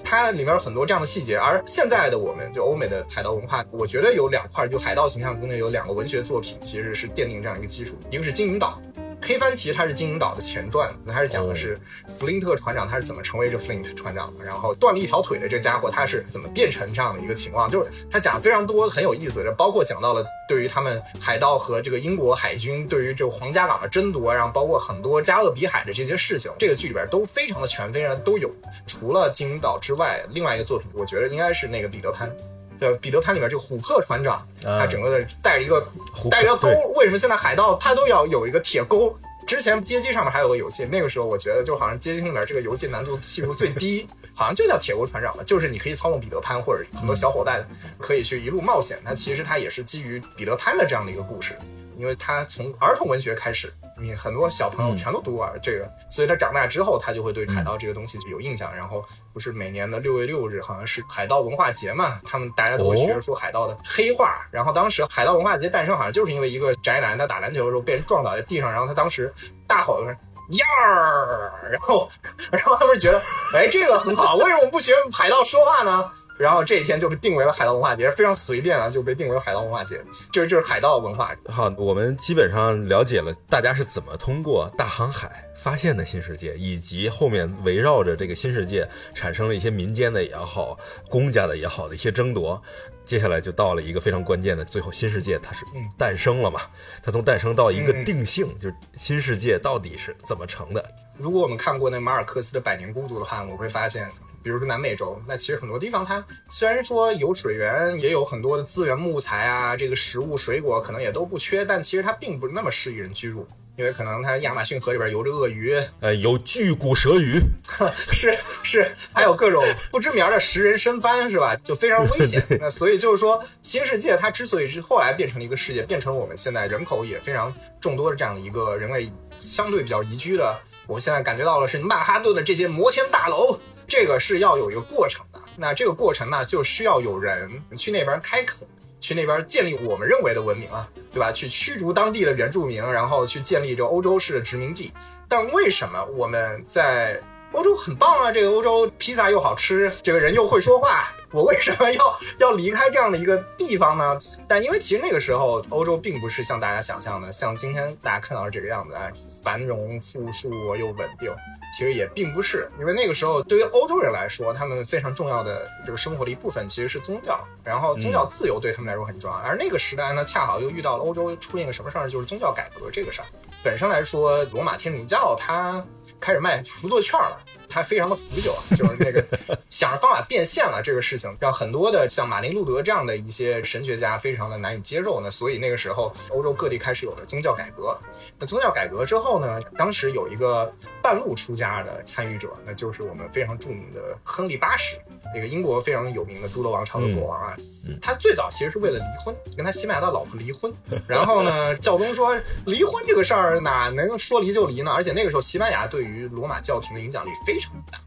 [0.04, 1.36] 它里面有很多这样的细节。
[1.36, 8.80] 而现在的我们，就欧美的海盗文化，我觉得有两块，就海盗形象中间有两个文学作品，其实是奠定这样一个基础，一个是《金银岛》。
[9.22, 11.78] 黑帆其实它是金银岛的前传，它是讲的是
[12.08, 28.50] 弗林特船长他是怎么成为这 Flint 船长的，然后断了一条腿的这家伙他是怎么变成这样的一个情况，就是他讲非常多很有意思，包括讲到了对于他们海盗和这个英国海军对于这个皇家港的争夺，然后包括很多加勒比海的这些事情，这个剧里边都非常的全，非常都有。
[28.86, 32.32] 除了金银岛之外，另外一个作品我觉得应该是那个彼得潘。
[32.80, 35.88] 对，彼得潘里面这个虎克船长，他整个的带着一个
[36.30, 39.18] 带着钩，为什么现在海盗他都要有一个铁钩？
[39.46, 47.66] 之前街机上面还有个游戏，那个时候我觉得就好像街机里面这个游戏难度系数最低，好像就叫铁钩船长吧，就是你可以操纵彼得潘或者很多小伙伴
[47.98, 49.00] 可以去一路冒险。
[49.06, 51.58] 它其实它也是基于彼得潘的这样的一个故事。
[51.98, 58.76] 因为它从儿童文学开始，你很多小朋友全都读过这个，所以他长大之后，他就会对海盗这个东西就有印象。
[58.76, 64.48] 然后不是每年的六月六日好像是海盗文化节嘛，他们大家都会学着说海盗的黑话。
[64.52, 69.34] 然后当时海盗文化节诞生，好像就是因为一个宅男他打篮球的时候被人撞倒在地上，然后他当时
[69.68, 70.16] 大吼一声
[70.58, 72.08] “呀儿”，然后
[72.52, 73.22] 然后他们觉得
[73.54, 76.10] 哎这个很好，为什么不学海盗说话呢？
[76.38, 80.00] 然后这一天就被定为了海盗文化节，非常随便啊，就被定为海盗文化节，
[80.32, 81.36] 就是就是海盗文化。
[81.50, 90.78] 好，我们基本上了解了大家是怎么通过大航海发现的新世界，以及后面围绕着这个新世界产生了一些民间的也好、
[91.10, 92.62] 公家的也好的一些争夺。
[93.04, 95.66] 接下来就到了一个非常关键的，最后新世界它是
[95.98, 96.60] 诞生了嘛？
[97.02, 100.84] 它从诞生到一个定性，就是新世界到底是怎么成的？
[101.18, 104.10] 如果我们看过那马尔克斯的《百年孤独》的话，我会发现。
[104.44, 117.42] 比如说南美洲，那其实很多地方它虽然说有水源，也有很多的资源，木材啊，这个食物、水果可能也都不缺，但其实它并不那么适宜人居住，因为可能它亚马逊河里边游着鳄鱼，呃，有巨骨舌鱼，
[118.14, 121.54] 是是，还有各种不知名的食人深帆，是吧？
[121.58, 122.42] 就非常危险。
[122.62, 133.60] 那所以就是说，新世界它之所以是后来变成了一个世界，变成了我们现在人口也非常众多的这样的一个人类相对比较宜居的，我现在感觉到的是曼哈顿的这些摩天大楼。
[133.90, 138.68] 这个是要有一个过程的，那这个过程呢，就需要有人去那边开垦，
[139.00, 141.32] 去那边建立我们认为的文明啊，对吧？
[141.32, 144.92] 去驱逐当地的原住民，然后去建立这个欧洲式的殖民地。
[145.30, 147.18] 但为什么我们在
[147.54, 148.32] 欧洲很棒啊？
[148.32, 154.20] 这个欧洲披萨又好吃，这个人又会说话，我为什么要要离开这样的一个地方呢？
[154.48, 159.10] 但因为其实那个时候欧洲并不是像大家想象的，像今天大家看到的这个样子啊，
[159.44, 161.34] 繁荣富庶又稳定。
[161.78, 169.38] 其实也并不是，因为那个时候对于欧洲人来说，他们非常重要的这个生活的一部分其实是宗教，然后宗教自由对他们来说很重要。
[169.38, 173.28] 而那个时代呢，恰好又遇到了欧洲出现一个什么事儿，就是宗教改革这个事儿。
[173.62, 175.84] 本身来说，罗马天主教它
[176.20, 177.40] 开始卖熟做券了。
[177.70, 179.24] 他非常的腐朽，就是那个
[179.70, 185.30] 想着方法变现了这个事情，让很多的像马丁路德这样的一些神学家非常的难以接受呢。
[185.30, 187.98] 所以那个时候，欧洲各地开始有了宗教改革。
[188.40, 194.98] 那宗教改革之后呢，当时有一个半路出家的参与者，那就是我们非常著名的亨利八世，
[195.36, 197.56] 那个英国非常有名的都铎王朝的国王啊。
[198.02, 200.72] 他最早其实是为了离婚，跟他西班牙的老婆离婚。
[201.08, 204.92] 然后呢，教宗说离婚这个事儿哪能说离就离呢？
[204.92, 207.57] 而且那个时候西班牙对于罗马教廷的影响力非。
[207.58, 208.00] 非常大，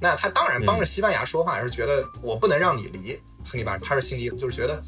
[0.00, 4.80] 那他当然帮着西班牙说话，是觉得我不能让你离亨利八世，他是心里就是觉得，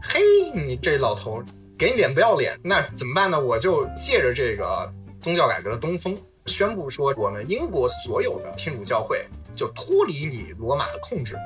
[0.00, 0.20] 嘿，
[0.54, 1.42] 你这老头
[1.76, 3.40] 给你脸不要脸，那怎么办呢？
[3.40, 4.88] 我就借着这个
[5.20, 9.26] 宗教改革的东风，宣布说我们英国所有的天主教会
[9.56, 11.36] 就脱离你罗马的控制，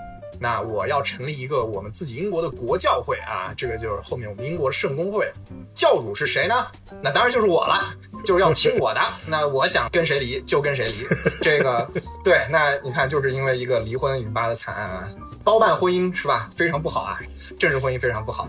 [0.43, 5.31] 那我要成立一个我们自己英国的国教会啊，这个就是后面我们英国的圣公会，
[5.75, 6.67] 教主是谁呢？
[7.03, 9.01] 那当然就是我了，就是要听我的。
[9.29, 11.07] 那我想跟谁离就跟谁离，
[11.43, 11.87] 这个
[12.25, 12.47] 对。
[12.51, 15.11] 那你看，就是因为一个离婚引发的惨案啊，
[15.45, 16.49] 包办婚姻是吧？
[16.57, 17.21] 非常不好啊，
[17.59, 18.49] 政治婚姻非常不好。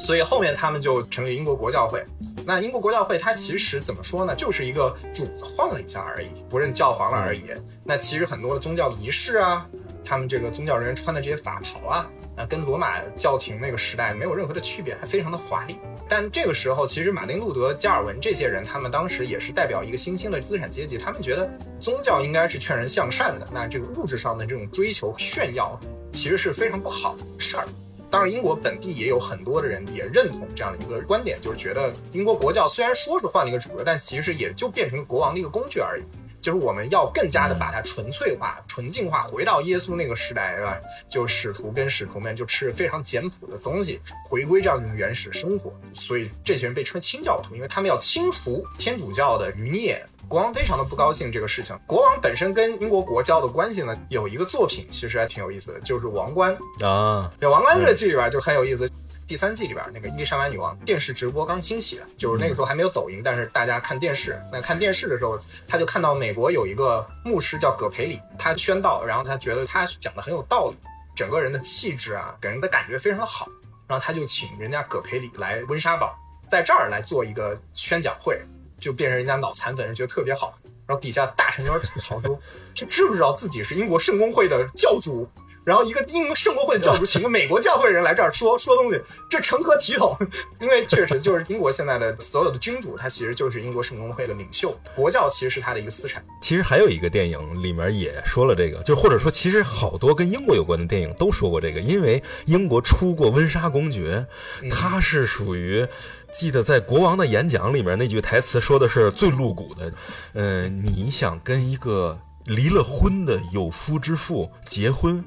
[0.00, 2.02] 所以后面他们就成立英国国教会。
[2.46, 4.34] 那英国国教会它其实怎么说呢？
[4.34, 7.42] 就是一个主子换了一下而已，不认教皇了而已。
[7.84, 9.66] 那其实很多的宗教仪式啊。
[10.06, 15.76] 他们这个宗教人员穿的这些法袍啊，啊，跟罗马教廷那个时代没有任何的区别，还非常的华丽。
[16.08, 23.48] 但这个时候，其实马丁路德、加尔文这些人，他们当时也是代表一个新兴的资产阶级，他们觉得宗教应该是劝人向善的。
[23.52, 25.76] 那这个物质上的这种追求炫耀，
[26.12, 27.66] 其实是非常不好的事儿。
[28.08, 36.04] 当然，英国本地也有很多的人也认同这样的一个观点，就是觉得英国国教虽然说是换了一个主流，但其实也就变成国王的一个工具而已。
[36.46, 40.78] 就是我们要更加的把它纯粹化、纯净化，回到耶稣那个时代，对吧？
[41.08, 45.72] 就使徒跟使徒们就吃非常简朴的东西，回归这样一种原始生活。
[45.92, 50.00] 所以这群人被称为清教徒，因为他们要清除天主教的余孽。
[50.28, 51.76] 国王非常的不高兴这个事情。
[51.84, 56.56] 国王本身跟英国国教的关系呢，有一个作品其实还挺有意思的，就是《王冠》
[56.86, 57.28] 啊。
[57.40, 58.88] 这《王冠》这个剧里边就很有意思。
[59.26, 64.40] 第三季里边，那个伊丽莎白女王电视直播刚兴起，就是那个时候还没有抖音，但是大家看电视。
[64.52, 65.36] 那看电视的时候，
[65.66, 70.76] 他就看到美国有一个牧师叫葛培理，他宣道，然后他觉得他讲的很有道理，
[71.16, 73.48] 整个人的气质啊，给人的感觉非常的好，
[73.88, 76.16] 然后他就请人家葛培理来温莎堡，
[76.48, 78.40] 在这儿来做一个宣讲会，
[78.78, 80.56] 就变成人家脑残粉，觉得特别好。
[80.86, 82.38] 然后底下大臣就吐槽说
[82.72, 85.28] ：“这知不知道自己是英国圣公会的教主？”
[85.66, 90.16] 然后一个英圣公会的教主请个美国教会的人来这儿说 说东西，这成何体统？
[90.62, 96.24] 因为确实就是英国现在的所有的君主，他其实就是英国圣公会的领袖，国教其实是他的一个私产。
[96.40, 104.24] 其实还有一个电影里面也说了这个，就或者说其实好多跟英国有关的电影都说过这个，因为英国出过温莎公爵，
[104.70, 105.84] 他是属于
[106.32, 109.92] 记得在国王的演讲里面那句台词说的是最露骨的，
[110.34, 112.16] 嗯，你想跟一个。
[112.46, 115.24] 离了婚的有夫之妇结婚，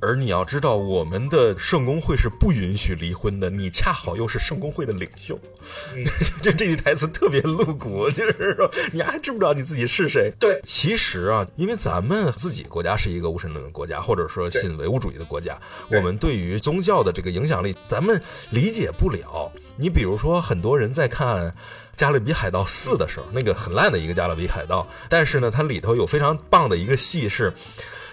[0.00, 3.50] 而你要知道，我们的圣公会是不允许离婚的。
[3.50, 5.38] 你恰好又是圣公会的领袖，
[6.40, 10.32] 这这句台词特别露骨，就是说你还知不知道你自己是谁？
[10.38, 18.20] 对，其实啊，因为咱们自己国家是一个无神论的国家，或者说信唯物主义的国家，我们对于宗教的这个影响力，咱们
[18.50, 19.50] 理解不了。
[19.76, 21.52] 你比如说，很多人在看。
[21.96, 27.52] 《加勒比海盗四》的时候，那个很烂的一个《加勒比海盗》，但是呢，它里头有非常棒的一个戏是，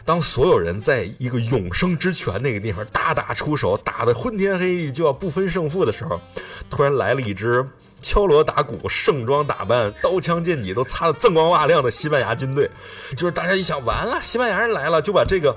[0.05, 6.19] 当所有人在一个永生之泉那个地方大打出手，打得昏天黑地，就要不分胜负的时候，
[6.69, 7.65] 突然来了一支
[8.01, 12.69] 敲锣打鼓、盛装打扮、刀枪剑戟都擦得锃光瓦亮的西班牙军队，
[13.17, 15.55] 就是大家一想，完了，西班牙人来了，就把这个。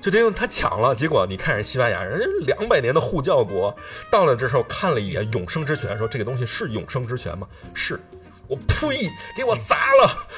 [0.00, 3.74] 就这样，他抢了，结果你看人西班牙人，两百年的护教国，
[4.10, 7.48] 到了这时候看了一眼永生之泉，说这个东西是永生之泉吗？
[7.72, 7.98] 是，
[8.48, 10.28] 我呸，给我砸了，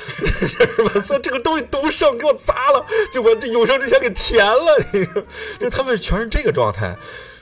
[0.47, 1.01] 是吧？
[1.01, 5.25] 说这个东西都剩，给我砸了，就把这有生之泉给填了。
[5.59, 6.97] 就他们全是这个状态，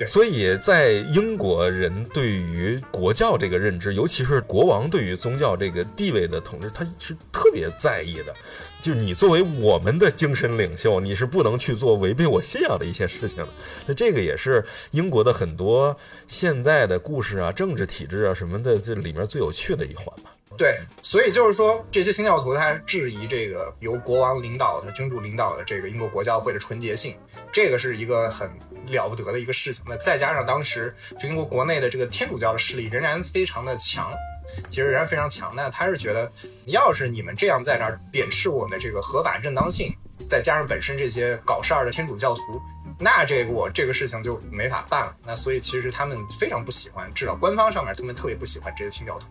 [0.07, 8.35] 所以在英国人对于国教这个认知，尤其是国王对于宗教这个地位的统治，他是特别在意的。
[8.83, 13.49] 就你作为我们的精神领袖，你是不能去做违背我信仰的一些事情的。
[13.87, 15.97] 那这个也是英国的很多
[16.29, 20.31] 现在的故事啊、政治体制啊什么的，这里面最有趣的一环嘛。
[20.57, 27.17] 对，所以就是说，这些新教徒他质疑这个由国王领导的君主领导的这个英国国教会的纯洁性，
[27.53, 28.51] 这个是一个很
[28.87, 29.85] 了不得的一个事情。
[29.87, 34.11] 那再加上当时就英国国内的这个天主教的势力仍然非常的强。
[34.71, 36.31] 其实仍然非常强，那他是觉得，
[36.67, 39.93] 要是你们这样在那儿贬斥我们的这个合法正当性，
[40.29, 42.63] 再加上本身这些搞事儿的天主教徒，
[42.99, 45.15] 那这个我这个事情就没法办了。
[45.27, 49.27] 那所以其实他们非常不喜欢，至少官方上面他们特别不喜欢这些清教徒。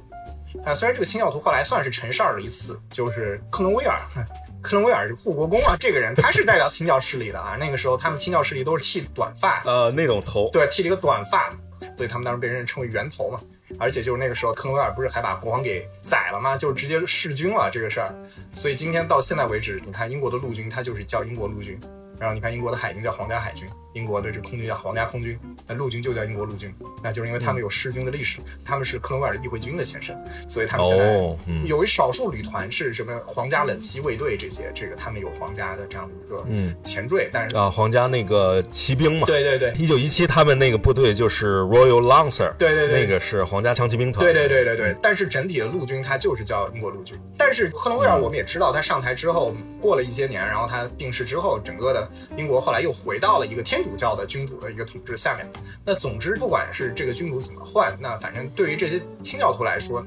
[0.63, 3.99] 啊，虽然这个清教徒后来算是成事儿了一次，就是克伦威尔，
[4.61, 7.55] 克伦威尔是护国公啊，这个人他是代表清教势力的啊。
[7.59, 11.49] 那个时候他们清教势力都是剃短发，呃，那种头，对，剃了一个短发，
[11.97, 13.39] 所以他们当时被人称为圆头嘛。
[13.79, 16.55] 而且就是那个时候，克伦威尔不是还把国王给宰了吗？
[16.55, 18.13] 就直接弑君了这个事儿。
[18.53, 21.77] 所以今天到现在为止，你看英国的陆军，它就是叫英国陆军。
[22.19, 30.15] 然后你看英国的海军叫皇家海军，英国的这空军叫皇家空军，那陆军就叫英国陆军，那就是因为他们有弑军的历史，他们是克伦威尔议会军的前身，
[30.47, 31.17] 所以他们现在
[31.65, 36.45] 有一少数旅团是什么皇家冷溪卫队这些，这个他们有皇家的这样的一个
[36.83, 55.47] 前缀，但是啊，皇家那个骑兵嘛，对对对，一九一七他们那个部队就是 Royal Lancer，对对对，那个是皇家枪骑兵团，对对对对对，但是整体的陆军它就是叫英国陆军，但是克伦威尔我们也知道他上台之后过了一些年，然后他病逝之后，整个的英国后来又回到了一个天主主教的君主的一个统治下面。
[55.85, 60.05] 那总之，不管是这个君主怎么换，那反正对于这些清教徒来说，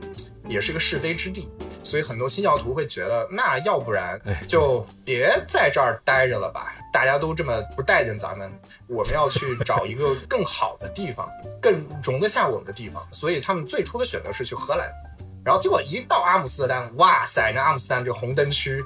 [0.49, 1.49] 也是个是非之地。
[1.85, 6.75] 所以很多新教徒会觉得，那要不然就别在这儿待着了吧？
[6.93, 8.51] 大家都这么不待见咱们，
[8.89, 11.27] 我们要去找一个更好的地方，
[11.63, 13.03] 更容得下我们的地方。
[13.13, 14.91] 所以他们最初的选择是去荷兰，
[15.45, 18.85] 然后结果一到阿姆斯特丹，哇塞，那阿姆斯特丹这红灯区。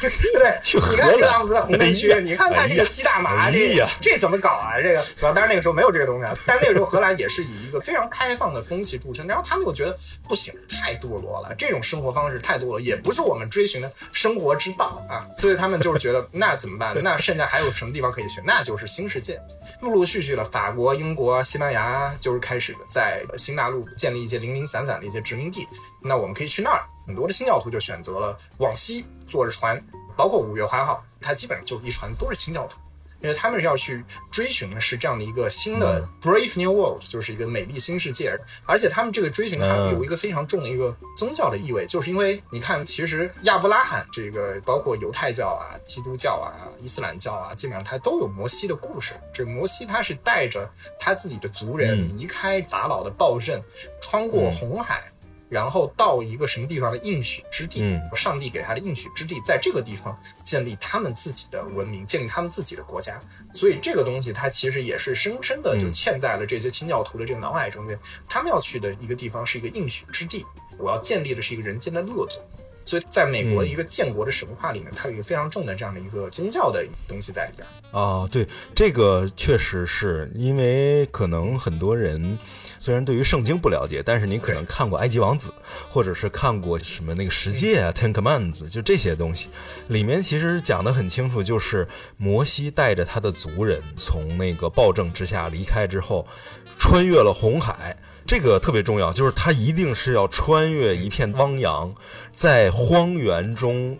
[0.00, 0.10] 对，
[0.90, 4.80] 你看这个阿姆斯特红灯区，你看看这个吸大麻，这这怎么搞啊？
[4.80, 9.26] 这个，当然那个时候没有这个东西，啊，但那个时候荷兰也是以一个非常开放的风气著称。
[9.26, 9.96] 然后他们又觉得
[10.28, 15.26] 不行，太堕落了，这种生活方式太堕落，也不是我们追寻的生活之道啊。
[15.38, 16.94] 所以他们就是觉得，那怎么办？
[17.02, 18.40] 那剩下还有什么地方可以去？
[18.44, 19.40] 那就是新世界。
[19.80, 25.66] 陆陆续续的，法国、英国、西班牙就是开始在新大陆建立一些零零散散的一些殖民地。
[26.02, 26.84] 那我们可以去那儿。
[27.06, 29.80] 很多的新教徒就选择了往西坐着船，
[30.16, 32.78] 包括五月花号，它基本上就一船都是清教徒，
[33.20, 38.36] 因为他们是要去追寻的是这样的一个新的 brave new world，就是一个美丽新世界。
[38.66, 49.14] 而且他们这个追寻它有一个非常重的一个宗教的意味，就是因为你看，其实亚伯拉罕这个包括犹太教啊、基督教啊、伊斯兰教啊，基本上它都有摩西的故事。
[49.32, 53.62] 这摩西他是带着他自己的族人离开法老的暴政，
[54.02, 55.04] 穿过红海。
[55.50, 63.20] 然后到一个什么地方的应许之地，上帝给他的应许之地，在这个地方建立他们自己的文明，建立他们自己的国家。
[63.52, 67.98] 所以这个东西，它其实也是深深的就嵌在了这些清教徒的这个脑海中间。
[68.28, 70.46] 他们要去的一个地方是一个应许之地，
[70.78, 72.40] 我要建立的是一个人间的乐土。
[72.82, 77.68] 所以，在美国的一个建国的神话里面，它有一个非常重的这样的一个宗教的东西在里边。
[77.92, 82.38] 啊，对，这个确实是因为可能很多人
[82.82, 85.50] 虽然对于圣经不了解，但是你可能看过《埃及王子》，
[85.90, 89.48] 或者是看过什么那个十诫啊，《Ten Commands》，就这些东西，
[89.88, 96.26] 里面其实讲的很清楚，就是摩西带着他的族人从那个暴政之下离开之后，
[96.78, 97.94] 穿越了红海。
[98.26, 101.92] 这个特别重要，就是他一定是要穿越一片汪洋，
[102.32, 103.98] 在荒原中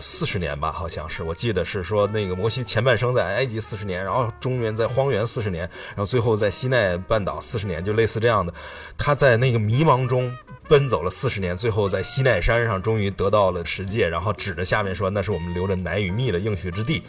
[0.00, 8.52] 四十年吧，好像是，我记得是说那个摩西前半生在埃及四十年，然后中原在荒原四十年，然后最后在西奈半岛四十年，就类似这样的，
[8.96, 10.32] 他在那个迷茫中。
[10.68, 17.02] 奔走了四十年，最后在西奈山上终于得到了十戒，然后指着下面说：“那是我们留着奶与蜜的应许之地。”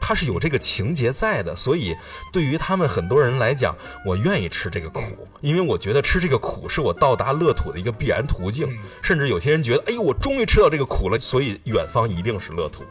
[0.00, 1.94] 他是有这个情节在的，所以
[2.32, 5.02] 对于他们很多人来讲，我愿意吃这个苦，
[5.40, 8.66] 因为我觉得吃这个苦是我到达乐土的一个必然途径。
[9.02, 12.82] 甚至有些人觉得：“哎呦，我终于吃到这个苦了，所以远方一定是乐土。”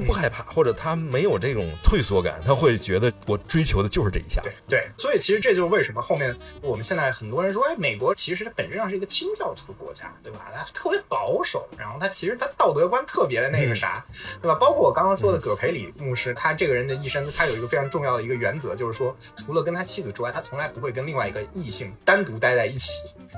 [0.00, 4.40] 他不害怕，或者他没有这种退缩感，他会觉得我追求的就是这一下。
[4.42, 10.46] 对对，所以其实这就是为什么后面我们现在很多人说，哎，美国其实它本质上是一个清教徒国家，对吧？
[10.54, 14.04] 它特别保守，然后它其实它道德观特别的那个啥，
[14.40, 14.54] 对吧？
[14.54, 22.92] 包括我刚刚说的葛培理牧师，他这个人的一生，他有一个非常重要的一个原则，就是说，除了跟他妻子之外，他从来不会跟另外一个异性单独待在一起。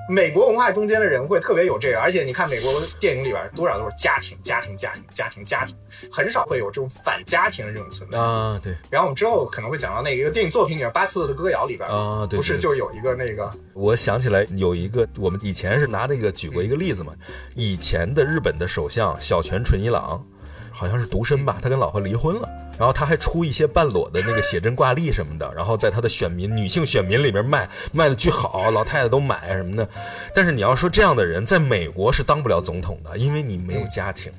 [0.08, 5.76] 美国文化中间的人会特别有这个，而且你看美国电影里边多少都是家庭、家庭、家庭、家庭、家庭，
[6.10, 8.60] 很少会有这种反家庭的这种存在啊。
[8.62, 8.74] 对。
[8.90, 13.50] 然后我们之后可能会讲到那个电影作品里面，巴斯特的歌谣里边啊，不是就有一个那个？
[13.74, 17.14] 我想起来有一个，我们以前是拿那个举过一个例子嘛。
[17.54, 20.24] 以前的日本的首相小泉纯一郎，
[20.70, 22.48] 好像是独身吧，他跟老婆离婚了。
[22.82, 29.88] 然后他还出一些半裸的那个写真挂历什么的，然后在他的选民女性选民里面卖，卖的巨好，老太太都买什么的。
[30.34, 34.32] 但是你要说这样的人在美国是当不了总统的，因为你没有家庭，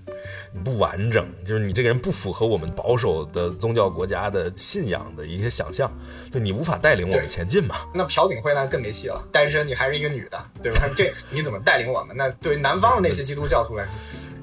[0.52, 5.90] 你不完整，就是你这个人不符合我们保守的宗教国家的信仰的一些想象，
[6.30, 7.78] 就你无法带领我们前进嘛。
[7.94, 10.82] 那朴槿惠那更没戏了，单身你还是一个女的，对吧？
[10.98, 12.14] 这你怎么带领我们？
[12.18, 13.92] 那 对于南方的那些基督教徒来说。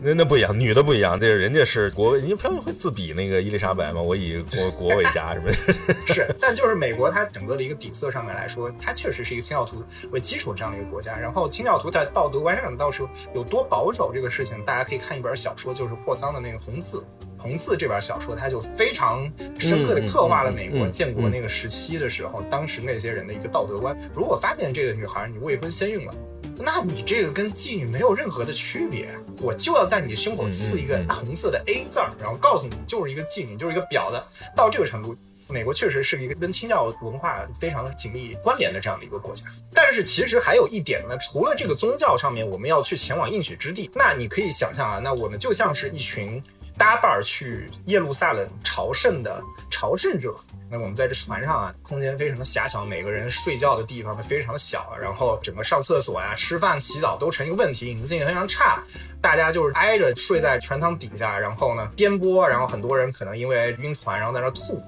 [0.03, 6.15] 那那不一样，女的不一样，这人家是国，人家朴槿惠自比那个伊丽莎白嘛，我以国国为家，是不是？
[6.15, 11.17] 是，但就是美国它整个的一个底色上面来说，它确实是一个清教徒为基础这样的一个国家。
[11.19, 16.99] 然后清教徒在道德观上到时候有多保守这个事情，大家可以看一本小说，就是霍桑的那个《红字》。
[17.40, 23.96] 《红字》这本小说，它就非常深刻的刻画了美国建国那个时期的时候，当时那些人的一个道德观。
[24.14, 26.14] 如果发现这个女孩你未婚先孕了。
[26.62, 29.09] 那你这个跟妓女没有任何的区别，
[29.40, 34.22] 我就要在你胸口刺一个红色的 A 字儿，然后告诉你就是一个妓女，就是一个婊子。
[34.55, 35.16] 到这个程度，
[35.48, 39.46] 美国确实是一个跟清教文化非常紧密关联的这样的一个国家。
[39.72, 46.42] 但是其实还有一点呢，除了这个宗教上面我们要去前往应许之地，那你可以想象啊，那我们就像是一群
[46.81, 49.38] 搭伴儿去耶路撒冷朝圣的
[49.71, 50.35] 朝圣者。
[50.71, 58.83] 那我们在这船上啊，空间非常的狭小，每个人睡觉的地方都非常的小，然后整个上厕所呀、吃饭、洗澡都成一个问题，隐私性非常差。
[59.21, 64.83] 大家就是挨着睡在船舱底下，然后呢颠簸，然后很多人可能因为晕船，然后在那吐。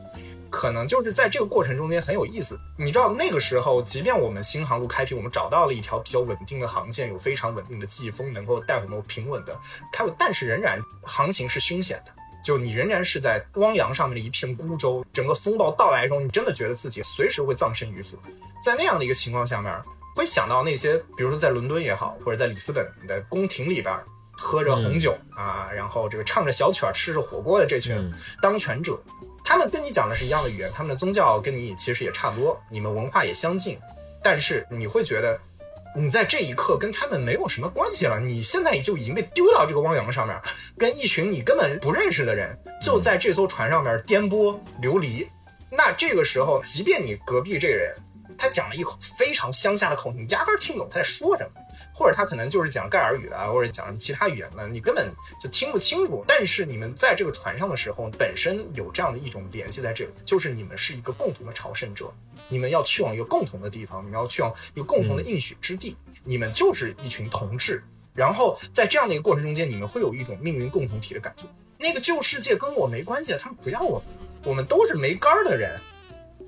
[0.53, 2.57] 可能就是在这个过程中间很有意思。
[2.79, 9.59] 你知道那个时候，即便我们新航路开辟，我们找到了一条比较稳定的航线，有非常稳定的季风，能够带我们平稳的
[9.93, 12.13] 开，但是仍然航行是凶险的。
[12.45, 18.19] 就你仍然是在汪洋上面的一片孤舟，整个风暴到来中，你真的觉得自己随时会葬身鱼腹。
[18.63, 19.73] 在那样的一个情况下面，
[20.15, 23.99] 会想到那些，比如说在伦敦也好，或者在里斯本的宫廷里边。
[24.35, 28.99] 喝着红酒啊，然后这个唱着小曲儿，吃着火锅的这群当权者，
[29.45, 33.79] 他们跟你讲的是一样的语言，他们的宗教跟你其实也差不多，你们文化也相近，
[34.23, 35.39] 但是你会觉得
[35.95, 40.41] 你在这一刻跟他们没有什么关系了，你现在就已经被丢到这个汪洋上面，
[40.79, 45.29] 跟一群你根本不认识的人就在这艘船上面颠簸流离。
[45.71, 47.95] 那这个时候，即便你隔壁这个人
[48.39, 51.62] 他讲了一口非常乡下的口音，压根儿听不懂他在说什么。
[51.93, 56.25] 或者他可能就是讲盖尔语的，或者讲其他语言的，你根本就听不清楚。
[56.27, 62.13] 但是你们在这个船上的时候，本身有这样的一种联系在这里，就是你们是一个共同的朝圣者，
[62.49, 67.83] 你们要去往一个共同的地方，你们要去往一个共同的应许之地，你们就是一群同志。
[68.15, 71.45] 然后在这样的一个过程中间，你们会有一种命运共同体的感觉。
[71.79, 74.03] 那个旧世界跟我没关系，他们不要我，
[74.45, 75.81] 我们都是没杆儿的人。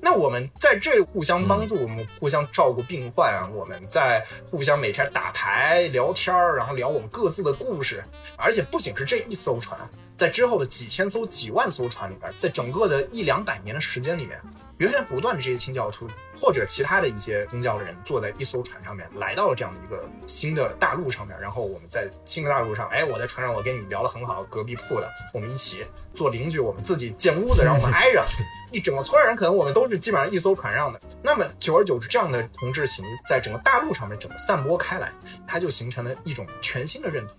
[0.04, 8.04] 那我们在这互相帮助，我们互相照顾病患啊，我们在互相每天打牌聊天儿，然后聊我们各自的故事。
[8.36, 9.80] 而且不仅是这一艘船，
[10.14, 14.38] 在之后的几千艘、几万艘船里边，在整个的一两百年的时间里面。
[14.78, 21.38] 源源不断的这些清教徒或者其他的一些宗教的人坐在一艘船上面，来到了这样的一个新的大陆上面。
[21.40, 28.24] 然后我们在新的大陆上，哎，我在船上，我跟你聊得很好，隔壁铺的，我们一起做邻居，我们自己建屋子，然后我们挨着，
[28.72, 31.00] 一整个村人可能我们都是基本上一艘船上的。
[31.22, 35.12] 那么久而久之，这样的同志情在整个大陆上面整个散播开来，
[35.46, 37.36] 它就形成了一种全新的认同。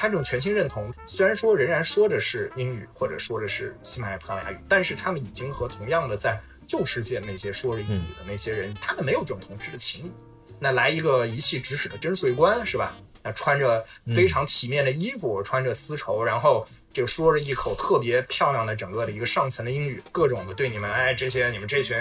[0.00, 6.40] 他这种全新认同，虽然说仍然说的是英语或者说的是西班牙葡萄牙语，但是他们已经和同样的在。
[6.68, 10.12] 旧世界那些说着英语的那些人，他们没有这种同志的情谊。
[10.60, 12.94] 那来一个一气指使的征税官，是吧？
[13.24, 16.64] 那穿着非常体面的衣服，穿着丝绸，然后。
[16.92, 21.96] 就说着一口特别漂亮的整个的一个上层的英语，各种的对你们，哎，这些你们这群，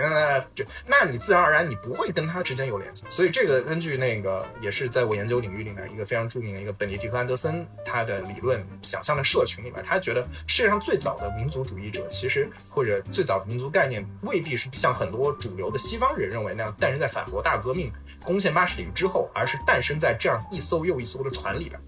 [0.55, 3.03] 这，那你自然而然你不会跟他之间有联系。
[3.09, 17.91] 所以这个根据那个也是在我研究领域里面一个非常著名的一个本尼迪克安德森他的理论想象的社群里面，他觉得世界上最早的民族主义者其实或者最早的民族概念未必是像很多主流的西方人认为那样诞生在法国大革命
[18.23, 21.79] 攻陷巴士底之后，而是诞生在这样一艘又一艘的船里边。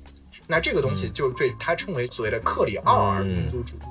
[0.51, 3.81] 那这个东西就对他称为所谓的克里奥尔民族主义，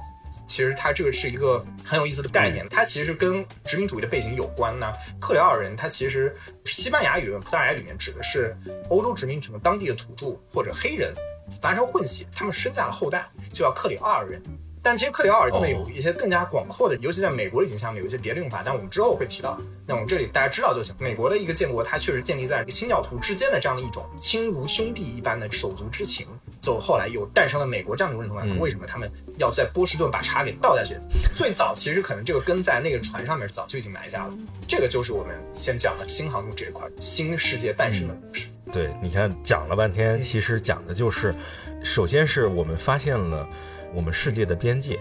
[0.49, 4.93] 其实它这个是一个很有意思的概念，它其实跟殖民主义的背景有关呢。
[5.21, 8.57] 克里奥尔人，他其实西班牙语、葡萄牙语里面指的是
[8.91, 11.15] 欧洲殖民什么当地的土著或者黑人
[11.63, 14.43] 发生混血，他们生下了后代，就叫克里奥尔人。
[14.81, 19.59] 但其实克里奥尔他们有一些更加广阔的，尤其在美国的语境下面有一些别的用法，但我们之后会提到。
[19.85, 20.95] 那我们这里大家知道就行。
[21.01, 26.29] 美国的一个建国，它确实建立在清教徒之间的这样的一种亲如兄弟一般的手足之情，
[26.61, 28.59] 就后来又诞生了美国这样的认同感。
[28.59, 30.97] 为什么他们要在波士顿把茶给倒下去？
[31.37, 34.35] 最早其实可能这个根在那个船上面早就已经埋下了。
[34.67, 38.47] 这个就是我们先讲的新航路这一块，新世界诞生的故事。
[38.73, 41.35] 对，你看讲了半天，其实讲的就是，
[41.83, 43.49] 首先是我们发现了。
[43.95, 45.01] 我们世界的边界，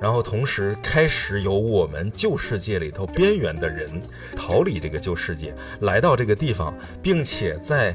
[0.00, 4.00] 然后同时开始有我们旧世界里头边缘的人
[4.36, 6.72] 逃离这个旧世界，来到这个地方，
[7.02, 7.92] 并且在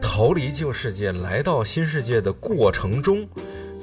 [0.00, 3.28] 逃离旧世界来到新世界的过程中，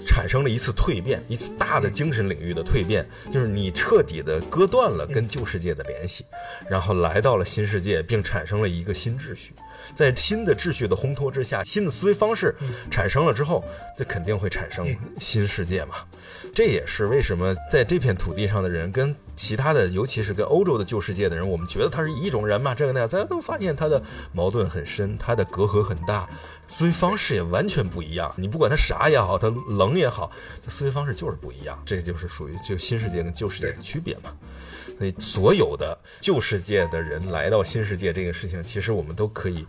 [0.08, 6.26] 产生了一次蜕变，一次大的精神领域的蜕变，就是你彻底的割断了跟旧世界的联系，
[6.68, 9.54] 然后来到了新世界，并产生了一个新秩序。
[9.94, 12.56] 在新的秩序的烘托之下，新的思维方式
[12.90, 13.64] 产生了之后，
[13.98, 15.96] 这肯定会产生新世界嘛。
[16.54, 22.76] 这也是为什么在这片土地上的人跟其他的，尤其是跟欧洲的旧世界的人，我们觉得他是一种人嘛。
[22.76, 24.02] 这个那样，大家都发现他的
[24.32, 26.30] 矛盾很深，他的隔阂很大，
[26.68, 28.32] 思维方式也完全不一样。
[28.38, 30.32] 你不管他傻也好，他冷也好，
[30.64, 31.82] 他思维方式就是不一样。
[31.86, 34.32] 这就是属于就新世界跟旧世界的区别嘛。
[35.00, 39.66] 所以，所有的旧世界的人来到新世界这个事情，其实我们都可以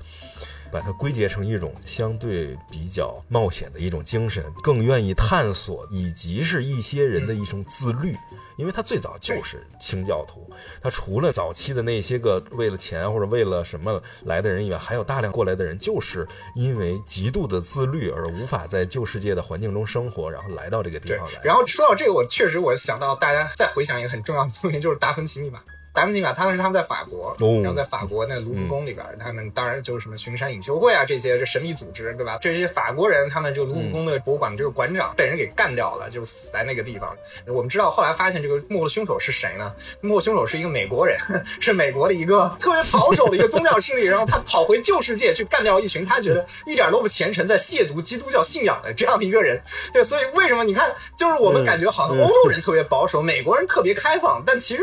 [0.75, 8.17] 把它归结成一种相对比较冒险的一种精神，更愿意探索，以及是一些人的一种自律。
[8.57, 10.49] 因为他最早就是清教徒，
[10.81, 21.41] 他除了早期的那些个为了钱或者为了什么来的人以外，还有大量过来的人，就是因为极度的自律而无法在旧世界的环境中生活，然后来到这个地方来。
[21.45, 25.61] 然后说到这个，我确实我想到大家再回想一个很重要的作品，就是达芬奇密码。
[25.95, 32.37] 达芬奇嘛，当时他们在法国，哦然后在法国那卢浮宫里边，他们当然就是什么巡山隐修会啊这些这神秘组织，对吧？
[32.41, 37.17] 这些法国人，他们这个卢浮宫的博物馆的这个馆长被人给干掉了，就死在那个地方。
[37.47, 39.73] 我们知道后来发现这个幕后凶手是谁呢？
[40.01, 41.17] 幕后凶手是一个美国人，
[41.61, 49.63] 是美国的一个特别保守的一个宗教势力，然后他跑回旧世界去干掉一群他觉得一点都不虔诚，在亵渎基督教信仰的这样的一个人。
[49.93, 54.83] 对，所以为什么你看，就是我们感觉好像欧洲人特别保守，美国人特别开放，但其实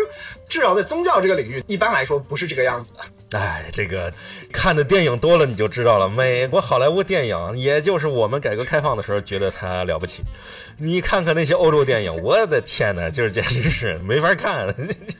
[0.51, 3.39] 至少在宗教这个领域，一般来说不是这个样子的。
[3.39, 4.13] 哎，这个
[4.51, 6.09] 看的电影多了你就知道了。
[6.09, 10.23] 美国好莱坞电影，也就是我们改革开放的时候觉得它了不起。
[10.77, 14.67] 你看看那些欧洲电影，我的天哪，就是简直是没法看，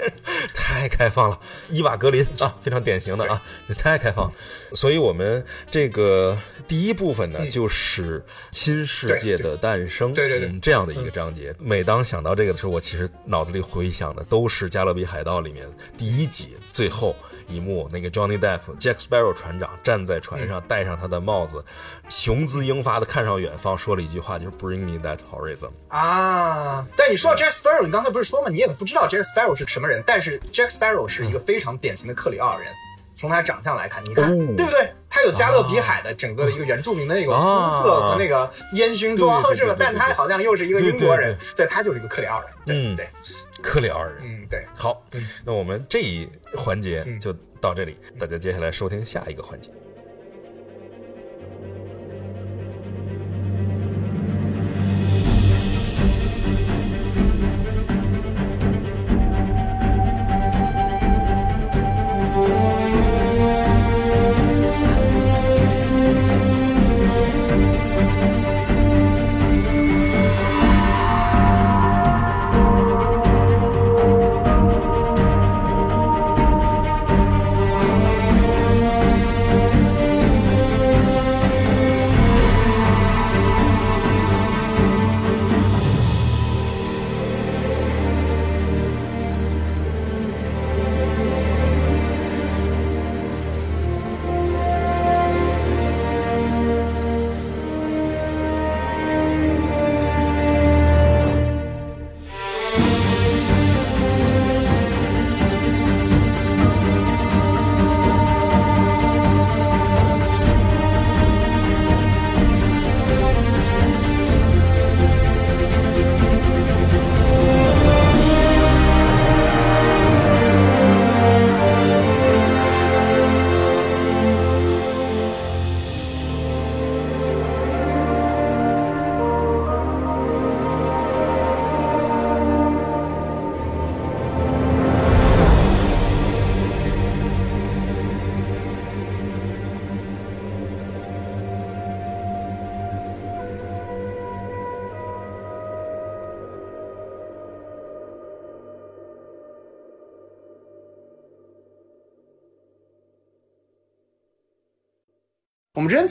[0.53, 1.39] 太开放了。
[1.69, 3.41] 伊瓦格林啊，非常典型的啊，
[3.77, 4.34] 太开放了。
[4.73, 6.38] 所以我们这个
[6.72, 11.53] 第一部分呢，就是新世界的诞生，对对对嗯这样的一个章节。
[11.59, 15.67] 每当想到这个的时候，我其实脑子里回想的都是《加勒比海盗》里面
[15.97, 17.13] 第一集最后
[17.49, 21.61] 一幕，那个 Johnny Depp Jack Sparrow 船长站在船上，戴上他的帽子，
[22.07, 25.72] 雄姿英发的看上远方，说了一句话，就是 “Bring me that horizon”。
[25.89, 26.88] 啊！
[26.95, 28.49] 但你说到 Jack Sparrow，你刚才不是说吗？
[28.49, 32.72] 你也不知道 Jack Sparrow 是什么人，但是 Jack Sparrow 是一个非常典型的克里奥尔人。
[33.14, 34.91] 从他长相来看，你看、哦对不对？
[35.09, 42.53] 他有加勒比海的整个的一个原住民的那个肤色和那个烟熏妆，是吧但他好像又是一个英国人对，对他就是一个克里奥尔人。
[42.66, 43.09] 对嗯对，
[43.62, 44.24] 克里奥尔人。
[44.24, 44.66] 嗯，对。
[44.74, 45.03] 好，
[45.43, 49.70] 那我们这一环节嗯就到这里，大家接下来收听下一个环节。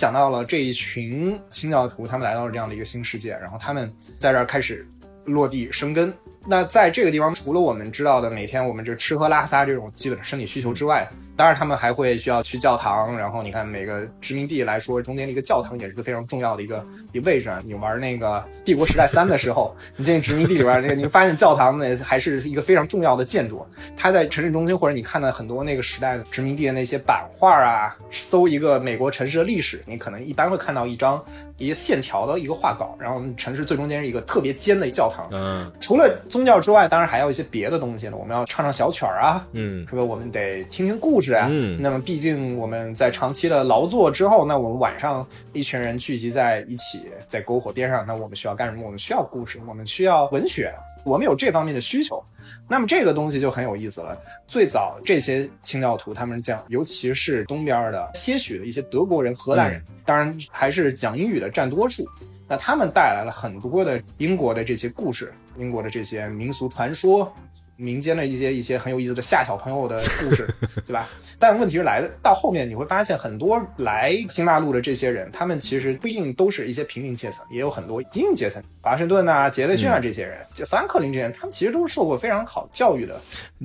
[0.00, 4.88] 讲到了这一群清教徒，他们来到了这样的一个新世界，然后他们在这儿开始
[5.26, 6.10] 落地生根。
[6.46, 11.06] 那在这个地方，除了我们知道的每天我们这吃喝拉撒这种基本生理需求之外，
[11.40, 13.16] 当然他们还会需要去教堂。
[13.16, 17.50] 然后你看每个殖民地来说，中间的一个教堂也是个非常重要的一个一位置。
[17.64, 18.26] 你玩那个
[18.62, 23.66] 《帝国时代三》的时候， 你进殖民地里边，那个你发现教堂呢还是一个非常重要的建筑。
[23.96, 31.24] 它在城市中心，或者你看到很多那个时代的殖民地的那些版画啊，搜一个美国城市的历史，你可能一般会看到一张
[31.60, 35.28] 一个线条的一个画稿，然后城市最中间是一个特别尖的教堂。
[35.30, 38.16] 嗯除了宗教之外，当然还有一些别的东西呢。
[38.16, 40.02] 我们要唱唱小曲儿啊，嗯是吧？
[40.02, 41.48] 我们得听听故事啊。
[41.50, 48.82] 嗯那么毕竟我们在长期的劳作之后，那我们晚上一群人聚集在一起，在篝火边上，那我们需要干什么？
[48.82, 50.72] 我们需要故事，我们需要文学，
[51.04, 52.22] 我们有这方面的需求。
[52.68, 54.16] 那么这个东西就很有意思了。
[54.46, 62.06] 最早这些清教徒他们讲，尤其是东边的些许的一些德国人、荷兰人，当然还是讲英语的占多数。
[62.48, 67.32] 那他们带来了很多的英国的这些故事，英国的这些民俗传说，
[67.80, 70.46] 民间的一些一些很有意思的吓小朋友的故事，
[70.86, 71.08] 对吧？
[71.38, 83.18] 但问题是来的到后面，你会发现很多来新大陆的这些人，他们其实不一定都是一些平民阶层，也有很多精英阶层，华盛顿啊、杰斐逊啊这些人，就富兰克林这些人，他们其实都是受过非常好教育的，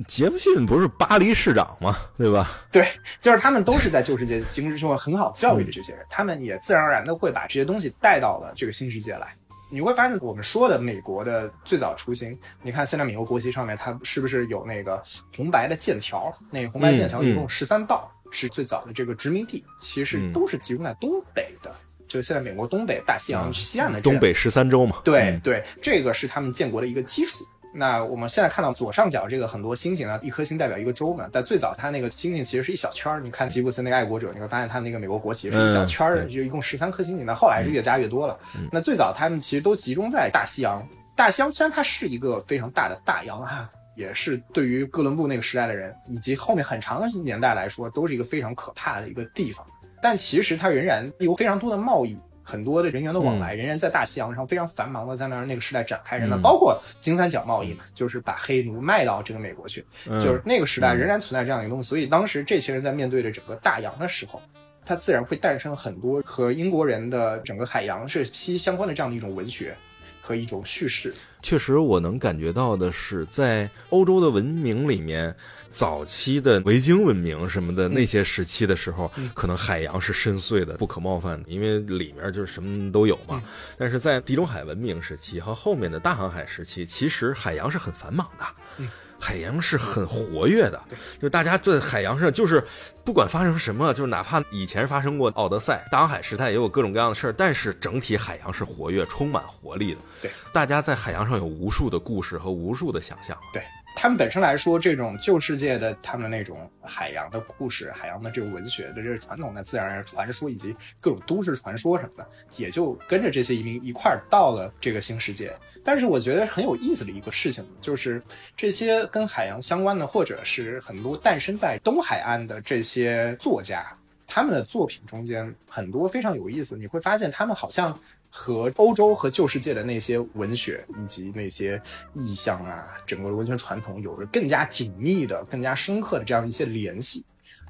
[0.08, 1.98] 杰弗逊不是巴黎市长吗？
[2.16, 2.50] 对吧？
[2.72, 2.88] 对，
[3.20, 9.28] 就是他们都是在旧世界经受过很好教育的这些人，他们也自然而然的会把这些东西带到了这个新世界来。
[9.68, 15.02] 你会发现，我们说的美国的最早雏形，你看现在美国国旗上面它是不是有那个
[15.36, 16.32] 红白的剑条？
[16.50, 21.74] 那个红白剑条一共十三道，是最早的这个殖民地，其实都是集中在东北的，
[22.06, 25.00] 就是现在美国东北大西洋西岸的东北十三州嘛。
[25.04, 27.44] 对对，这个是他们建国的一个基础。
[27.78, 31.28] 那我们现在看到左上角这个很多星星呢，一颗星代表一个州嘛。
[31.30, 33.20] 但最早它那个星星其实是一小圈儿。
[33.20, 37.26] 你看吉布森那个爱国者，你会发现他们那个美国国旗是一小圈儿的，就一共十三颗星星。
[37.26, 38.38] 那后来是越加越多了。
[38.72, 40.82] 那最早他们其实都集中在大西洋。
[41.14, 49.66] 大西洋虽然它是一个非常大的大洋啊，也是对于哥伦布那个时代的人以及后面很长的年代来说，都是一个非常可怕的一个地方。
[50.02, 52.16] 但其实它仍然有非常多的贸易。
[52.48, 61.88] 很多的人员的往来仍然在大西洋上非常繁忙的在那儿那个时代展开着呢，包括金三角贸易嘛，就是把黑奴卖到这个美国去，就是那个时代仍然存在这样一个东西。
[61.88, 64.40] 所以当时这些人在面对着整个大洋的时候，
[64.84, 69.76] 他自然会诞生很多和英国人的整个海洋是息息相关的这样的一种文学
[70.22, 71.12] 和一种叙事。
[71.42, 75.34] 确实，我能感觉到的是，在欧洲的文明里面。
[75.76, 83.42] 早期的维京文明什么的那些时期的时候，可能海洋是深邃的、不可冒犯的，因为里面就是什么都有嘛。
[83.76, 88.86] 但是在地中海文明时期和后面的大航海时期，其实海洋是很繁忙的，
[89.20, 90.82] 海洋是很活跃的。
[91.20, 92.64] 就大家在海洋上，就是
[93.04, 100.00] 不管发生什么，就是哪怕以前发生过奥德赛、大航海时代也有各种各样的事儿，但是整体海洋是活跃、充满活力的。
[100.22, 103.36] 对，大家在海洋上有无数的故事和无数的想象。
[103.52, 103.62] 对。
[103.98, 112.28] 他们本身来说，这种旧世界的他们那种海洋的故事、海洋的这种文学的这个传统的自然传说以及各种都市传说什么的，
[112.58, 115.50] 也就跟着这些移民一块儿到了这个新世界。
[115.82, 118.22] 但是我觉得很有意思的一个事情，就是
[118.54, 123.82] 这些跟海洋相关的，或者是很多诞生在东海岸的这些作家，
[124.26, 126.76] 他们的作品中间很多非常有意思。
[126.76, 127.98] 你会发现，他们好像。
[128.38, 131.80] 和欧洲和旧世界的那些文学以及那些
[132.12, 137.24] 意象啊，整个文学传统有着更加紧密的、更加深刻的这样一些联系。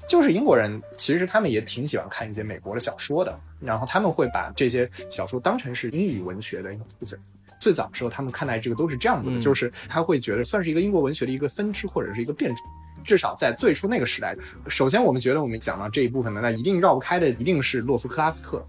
[0.05, 7.17] 就是英国人其实他们也挺喜欢看一些美国的小说的，然后他们会把这些小说当成是英语文学的一部分。
[7.61, 12.67] 最早的时候，他们看待这个都是这样子的，就是他会觉得算是一个英国文学的一个分支或者是一个变种。
[13.05, 14.35] 至少在最初那个时代，
[14.67, 18.67] 首先我们觉得我们讲到这一部分的，那一定绕不开的一定是洛夫克拉夫特。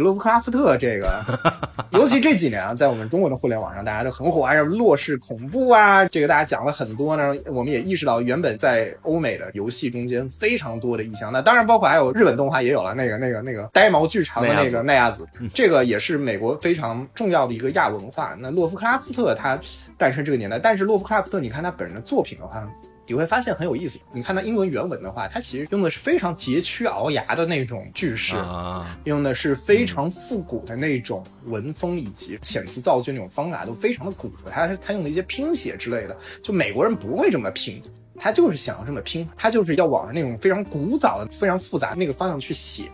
[0.00, 1.10] 洛夫克拉夫特这个，
[1.92, 7.34] 尤其这几年啊，在我们中国的互联网上，大家都很火啊，什么洛氏恐怖啊，这个大家讲了很多呢。
[7.46, 18.34] 我们也意识到，原本在欧美的游戏中间非常多的意象，那当然包括还有日本动画也有了，那个那个那个呆毛巨长的那个奈亚子， 这个也是美国非常重要的一个亚文化。
[18.38, 19.58] 那洛夫克拉夫特他
[19.98, 22.66] 诞生这个年代，但是洛夫克拉夫特，你看他本人的作品的话。
[23.06, 23.98] 你会发现很有意思。
[24.12, 28.34] 你看它英文原文的话，它其实用的是非常佶屈聱牙的那种句式，
[29.04, 34.32] 用的是非常复古的那种文风以及遣词造句那种方法，都非常的古。
[34.50, 37.82] 它它用的一些拼写之类的，就美国人不会这么拼，
[38.18, 42.84] 他就是想要这么拼，他就是要往那种非常古早的、非常复杂那个方向去写。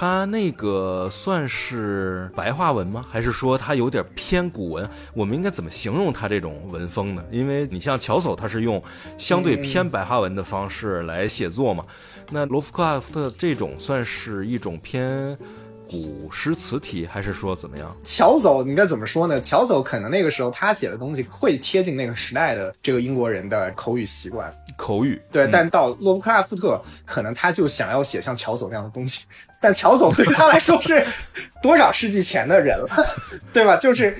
[0.00, 3.04] 他那个算是白话文吗？
[3.10, 4.88] 还是说他有点偏古文？
[5.12, 7.24] 我们应该怎么形容他这种文风呢？
[7.32, 8.80] 因为你像乔叟，他是用
[9.18, 11.84] 相对偏白话文的方式来写作嘛。
[12.30, 15.36] 那罗夫克拉夫特这种算是一种偏
[15.90, 17.92] 古诗词体，还是说怎么样？
[18.04, 19.40] 乔叟应该怎么说呢？
[19.40, 25.48] 乔叟可能那个时候他写的东西会贴近那个时代的这个英国人的口语习惯，口语对。
[25.50, 29.24] 但到洛夫克拉夫特，可能他就想要写像乔叟那样的东西。
[29.60, 31.04] 但乔总对他来说是
[31.62, 32.88] 多少世纪前的人了，
[33.52, 33.76] 对吧？
[33.76, 34.16] 就是，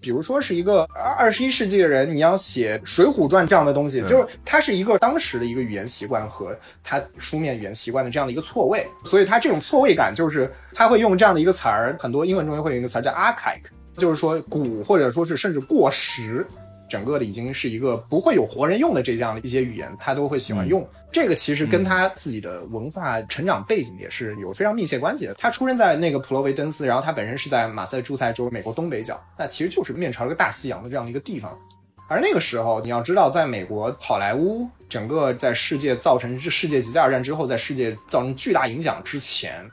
[0.00, 13.62] 比如说是一个二十一世纪的人，你要写《水浒传》这样的东西，就是它是一个当时的一个语言习惯和他书面语言习惯的这样的一个错位，所以他这种错位感就是他会用这样的一个词儿，很多英文中间会有一个词儿叫 archaic，
[13.96, 16.46] 就是说古或者说是甚至过时。
[16.88, 20.88] 整个的已经是一个不会有活人用的这样的一些语言，他都会喜欢用。
[21.10, 25.34] 这个其实跟他自己的文化成长背景也是有非常密切关系的。
[25.34, 31.58] 他出生在那个普罗维登斯，然后他本身是在马赛诸塞州，美国东北角，那其实就是面朝一个大西洋的这样的一个地方。
[32.08, 39.68] 而那个时候，你要知道，在美国好莱坞整个在世界造成世界级在二战之后，在世界造成巨大影响之前。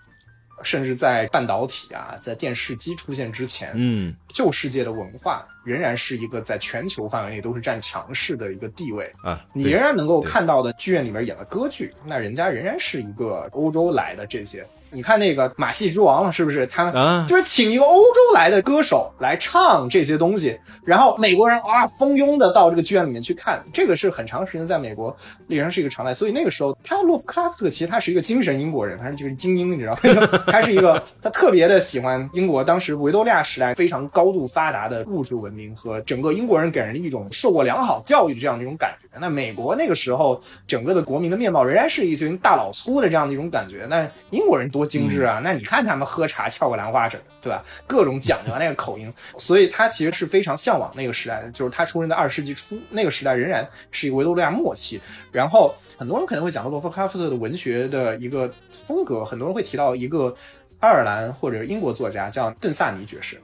[0.65, 9.09] 甚至在半导体啊，在电视机出现之前，嗯，旧世界的文化仍然是一个在全球范围内都是占强势的一个地位。
[9.23, 14.67] 啊，你仍然能够看到的剧院里面演的歌剧，那人家仍然是一个欧洲来的这些。
[14.95, 16.65] 你看那个马戏之王了，是不是？
[16.67, 16.89] 他
[17.27, 25.15] 就是请一个欧洲来的歌手来唱这些东西，然后美国人啊蜂拥的到这个剧院里面去看，这个是很长时间在美国
[25.47, 26.13] 历史上是一个常态。
[26.13, 29.99] 所以那个时候，他洛夫克拉夫特其实他是一个精神英国人，他是就是精英，你知道吗？
[30.47, 39.07] 他是一个他特别的喜欢英国当时维多利亚时代非常高度发达的物质文明和整个英国人给人一种受过良好教育的这样的一种感觉。
[39.19, 43.85] 那美国那个时候整个的国民的面貌仍然是一群大老粗的这样的一种感觉。
[43.89, 45.41] 那英国人多精致啊！
[45.43, 47.63] 那你看他们喝茶翘个兰花指，对吧？
[47.87, 55.01] 各种讲究啊，那个口音， 所以他其实是非常向往那个时代的，就是他出生在二十世纪初，那个时代仍然是一个维多利亚末期。
[55.31, 60.35] 然后很多人可能会讲到罗夫克拉夫特的文学的一个风格，很多人会提到一个
[60.79, 63.41] 爱尔兰或者英国作家叫邓萨尼爵士。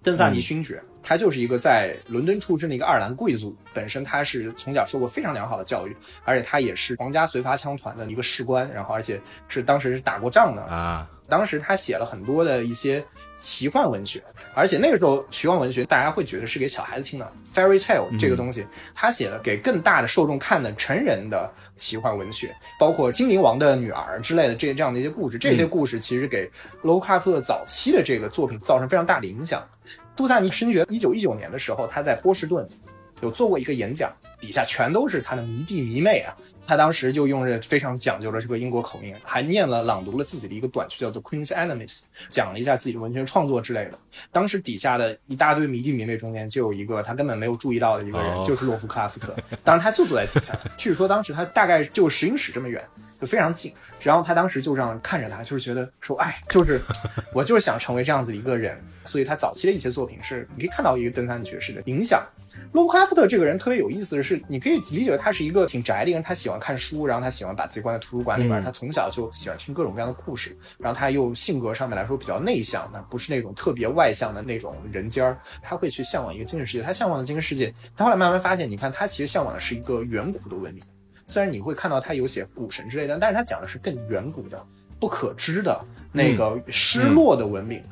[0.00, 13.02] 邓萨尼勋爵，他就是一个在伦敦出生的一个爱尔兰贵族，本身他是从小受过非常良好的教育，而且他也是皇家随发枪团的一个士官，然后而且是当时是打过仗的，啊，当时他写了很多的一些
[13.36, 14.22] 奇幻文学，
[14.54, 26.50] 而且那个时候奇幻文学大家会觉得是给小孩子听的 fairy tale 这个东西，他写了给更大的受众看的成人的奇幻文学，包括精灵王的女儿之类的这这样的一些故事，这些故事其实给
[26.82, 29.66] 罗卡夫特早期的这个作品造成非常大的影响。
[30.18, 32.68] 杜萨尼勋爵一九一九年的时候，他在波士顿
[33.20, 36.36] 有做过一个演讲，底下全都是他的迷弟迷妹啊。
[36.66, 43.98] 他当时就用着非常讲究的这个英国口音，还念了朗读了自己的一个短剧，叫做《Queen's Enemies》，讲了一下自己的文学创作之类的。
[44.30, 49.34] 当时底下的一大堆迷弟迷妹中间，就有一个他根本没有注意到的一个人，哦就是洛夫克拉夫特。
[49.64, 52.84] 当然他就坐在底下，据说当时他大概就石英尺这么远。
[53.20, 56.80] 就非常近，然后他当时就这样看着他，就是觉得说，哎，就是
[57.34, 62.24] 我就是想成为这样子的一个人，所以他早期的一些作品是你可以看到一个登山爵士的影响。
[62.72, 80.82] 洛夫克拉夫特这个人特别有意思的是，你可以理解为他是一个挺宅的人，他喜欢看书，然后他喜欢把自己关在图书馆里边，嗯他从小就喜欢听各种各样的故事，然后他又性格上面来说比较内向，那不是那种特别外向的那种人尖儿，他会去向往一个精神世界，他向往的精神世界，他后来慢慢发现，你看他其实向往的是一个远古的文明。
[81.26, 84.66] 虽然你会看到他有写古神之类的，但是他讲的是更远古的、
[84.98, 85.78] 不可知的
[86.10, 87.82] 那个失落的文明。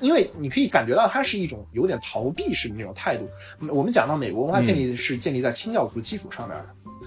[0.00, 3.28] 因为你可以感觉到它是一种有点逃避式的那种态度。
[3.68, 6.66] 我们讲到美国文化建立是建立在清教徒基础上面的，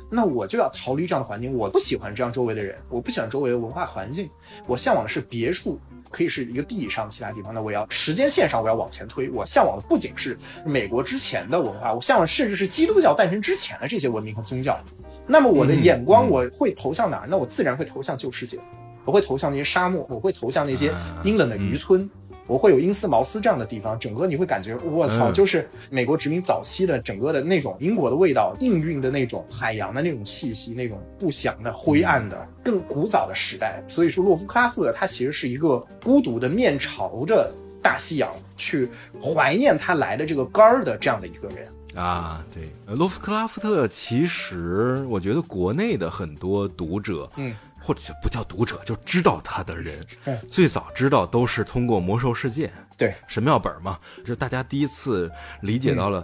[0.10, 4.30] 那我就要逃离这样的环境，我不喜欢这样周围的人，我不喜欢周围的文化环境，
[4.66, 5.80] 我向往的是别处，
[6.10, 7.54] 可以是一个地理上其他地方。
[7.54, 14.80] 那我要时间线上我要往前推，我向往的不仅是美国之前的文化，我向往甚至是基督教诞生之前的这些文明和宗教。
[15.28, 17.28] 那么我的眼光我会投向哪儿？
[17.30, 18.58] 那我自然会投向旧世界，
[19.06, 20.92] 我会投向那些沙漠，我会投向那些
[21.24, 22.10] 阴冷的渔村。
[22.50, 33.84] 我会有因斯茅斯这样的地方，整个你会感觉我操，嗯就是美国殖民早期的整个的那种英国的味道，应运的那种海洋的那种气息，那种不祥的、灰暗的、更古早的时代。
[33.88, 38.90] 所以说，洛夫克拉夫特他其实是一个孤独的面朝着大西洋去
[39.22, 41.68] 怀念他来的这个杆儿的这样的一个人。
[41.96, 47.56] 啊，对，呃洛夫克拉夫特其实我觉得国内的很多读者，嗯，
[47.90, 50.40] 或者不叫读者，就知道他的人，嗯。
[50.48, 55.32] 最早知道都是通过《魔兽世界》对，神庙本嘛，这大家第一次
[55.62, 56.24] 理解到了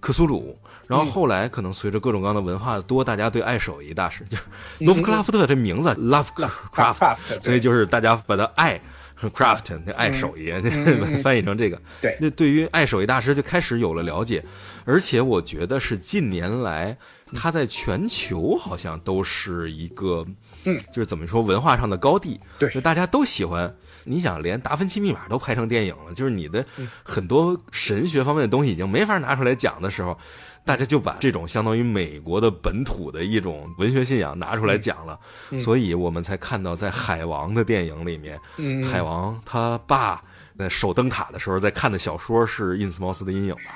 [0.00, 0.58] 克苏鲁。
[0.86, 4.44] 然后后来可能随着各种各样的文化的多，大家对爱手艺大师，就是
[4.78, 7.40] 洛夫克拉夫特这名字 Lovecraft，Lovecraft，对。
[7.42, 8.80] 所以就是大家把它爱
[9.20, 10.50] craft 那爱手艺
[11.22, 12.16] 翻译成这个，对。
[12.18, 14.42] 那对于爱手艺大师就开始有了了解，
[14.86, 16.96] 而且我觉得是近年来
[17.34, 20.26] 他在全球好像都是一个，
[20.64, 22.70] 嗯，就是怎么说文化上的高地，对。
[22.70, 23.74] 就大家都喜欢。
[24.04, 26.64] 你想，连《达芬奇密码》都拍成电影了，就是你的
[27.04, 30.18] 很多神学方面的东西已经没法拿出来讲的时候，
[30.64, 35.18] 大家就把这种相当于美国的本土的一种文学信仰拿出来讲了，
[35.60, 38.82] 所以我们才看到在海王的电影里面，嗯。
[38.84, 40.20] 海王他爸
[40.58, 43.70] 在守灯塔的时候在看的小说是印斯茅斯的阴影吧？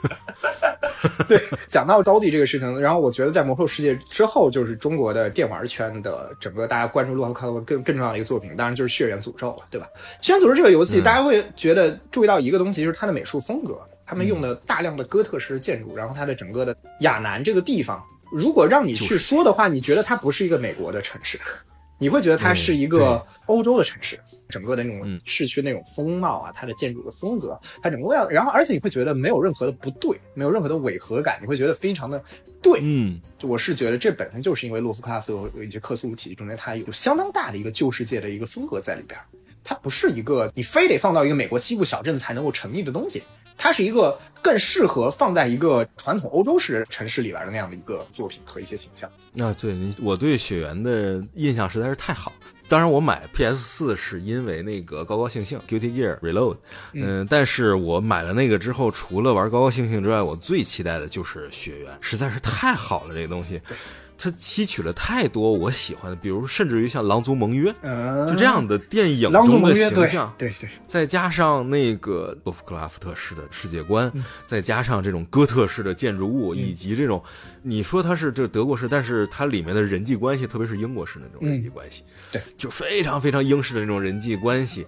[1.28, 9.86] 对，讲到高地这个事情，然后我觉得在魔兽世界之后，就是中国的电玩圈的整个大家关注洛夫克拉夫特更更重要的一个作品，当然就是《血缘诅咒》了，对吧？
[10.26, 21.38] 《血缘诅咒》这个游戏，大家会觉得注意到一个东西，就是它的美术风格，他们用的大量的哥特式建筑，然后它的整个的亚南这个地方，如果让你去说的话，你觉得它不是一个美国的城市。
[22.00, 32.20] 你会觉得它是一个欧洲的城市，整个的那种市区那种风貌啊，它的建筑的风格，它整个样，然后而且你会觉得没有任何的不对，没有任何的违和感，你会觉得非常的
[32.62, 32.80] 对。
[32.82, 39.26] 嗯，我是觉得这本身就是因为洛夫克拉夫特以及克苏鲁体系中间，它有相当大的一个旧世界的一个风格在里边儿，
[39.62, 43.22] 它不是一个你非得放到一个美国西部小镇才能够成立的东西。
[43.62, 49.08] 它是一个更适合放在一个传统欧洲式城市里边的那样的一个作品和一些形象。
[49.34, 52.32] 那，对你，我对雪原的印象实在是太好。
[52.66, 56.56] 当然，我买 PS 四是因为那个高高兴兴 Guilty Gear Reload，
[56.92, 63.60] 嗯，但是我买了那个之后，除了玩高高兴兴之外，我最期待的就是雪原，实在是太好了，这个东西。
[64.22, 67.72] 它吸取了太多我喜欢的，比如甚至于像《狼族盟约》，
[68.28, 74.12] 就这样的电影中的形象，对对，再加上那个洛夫克拉夫特式的世界观，
[74.46, 77.22] 再加上这种哥特式的建筑物，以及这种
[77.62, 84.86] 你说它是这德国式，但是它里面的人际关系，特别是英国式的那种人际关系，对，就非常非常英式的那种人际关系，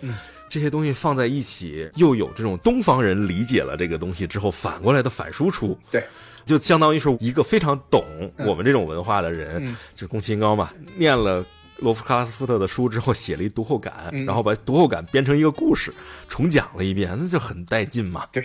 [0.51, 6.05] 这些东西放在一起，又有这种东方人理解了这个东西之后反过来的反输出，对。
[6.45, 8.05] 就相当于是一个非常懂
[8.39, 11.45] 我们这种文化的人，就是宫崎英高嘛，念了
[11.79, 15.93] 罗夫克拉夫特的书之后，写了一读后感，然后把读后感编成一个故事，
[16.29, 18.27] 重讲了一遍，那就很带劲嘛。
[18.33, 18.45] 对。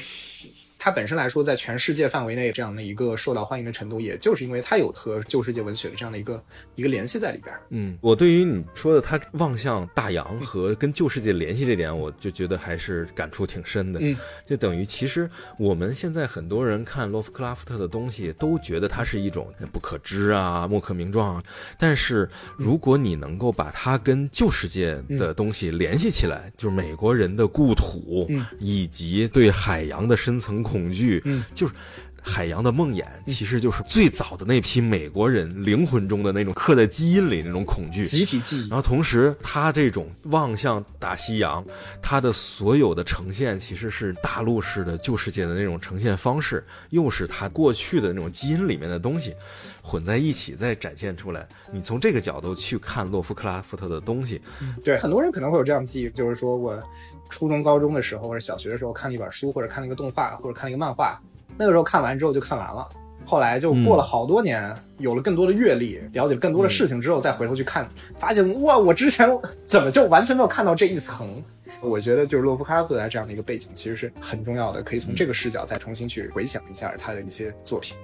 [0.80, 6.44] 它本身来说，在全世界范围内这样的一个受到欢迎的程度，也就是因为它有和旧世界文学的这样的一个
[6.76, 7.56] 一个联系在里边。
[7.70, 14.00] 嗯，我对于你说的它望向大洋和跟旧世界联系这点，我就觉得还是感触挺深的。
[14.02, 14.16] 嗯，
[14.48, 21.36] 就等于其实我们现在很多人看洛夫克拉夫特的东西，都觉得它是一种不可知啊、莫可名状。
[21.36, 21.44] 啊
[21.78, 30.92] 但是如果你能够把它跟旧世界的东西联系起来，就是美国人的故土，以及对海洋的深层恐。
[30.92, 31.74] 惧，嗯，就是
[32.22, 38.70] 海洋的梦魇，其实就是最早的那批美国人灵魂中的那种刻在基因里那种恐惧，集体记忆。
[38.70, 41.64] 然后同时，他这种望向大西洋，
[42.02, 49.34] 他的所有的呈现其实是大陆式的旧世界的那种呈现方式，又是他过去的那种基因里面的东西
[49.82, 51.48] 混在一起再展现出来。
[51.72, 54.42] 你从这个角度去看洛夫克拉夫特的东西，
[54.84, 56.82] 对很多人可能会有这样记忆，就是说我。
[57.30, 61.20] 初中、高中的时候，或者小学的时候，看了一本书，或者看了一个动画，或者看了一个漫画，
[61.58, 62.88] 那个时候看完之后就看完了。
[63.26, 67.86] 后来就过了好多年，有了更多的阅历，了解更多的事情之后，再回头去看，
[68.18, 69.30] 发现哇，我之前
[69.66, 71.44] 怎么就完全没有看到这一层？
[71.82, 77.98] 我觉得就是洛夫克拉夫特这样的一个背景其实是很重要的，可以从这个视角再重新去回想一下他的一些作品。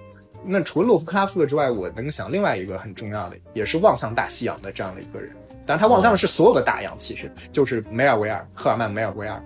[0.46, 5.34] 那除了洛夫克拉夫特之外，我能想另外一个很重要的，也是望向大西洋的这样的一个人。
[5.66, 9.42] 但他望向的是所有的大洋，其实就是梅尔维尔，赫尔曼·梅尔维尔。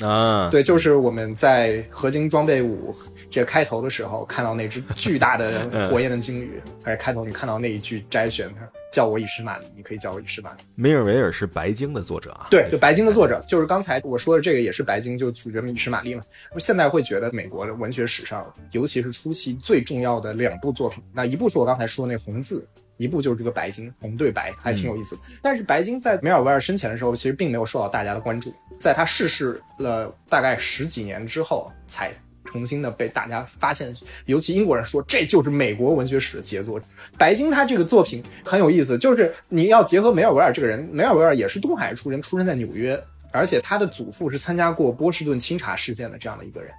[0.00, 2.96] 啊，对，就是我们在合金装备五
[3.30, 8.50] 这开头的时候看到那只巨大的 火焰的鲸鱼，而且开头你看到那一句摘选，
[8.90, 10.64] 叫我以实玛丽，你可以叫我以实玛丽。
[10.74, 16.22] 梅尔维尔是白鲸的作者啊，对，就白鲸的作者，就是刚才我说的这个也是白鲸，就主角以实玛丽嘛。
[16.58, 22.66] 现在会觉得美国的文学史上，尤其是初期最重要的两部作品，那一部是我刚才说那红字。
[22.96, 25.22] 一部就是这个白金红对白，还挺有意思的。
[25.42, 32.12] 但是白金在梅尔维尔生前的时候，其实并没有受到大家的关注，在他逝世了大概十几年之后，才
[32.44, 33.94] 重新的被大家发现。
[34.26, 36.80] 尤其英国人说，这就是美国文学史的杰作。
[37.16, 43.02] 白金他这个作品很有意思，就是你要结合梅尔维尔这个人，梅尔维尔也是东海出身，出生在纽约。
[43.34, 46.70] 而且他的祖父是参加过波士顿清查事件的这样的一个人，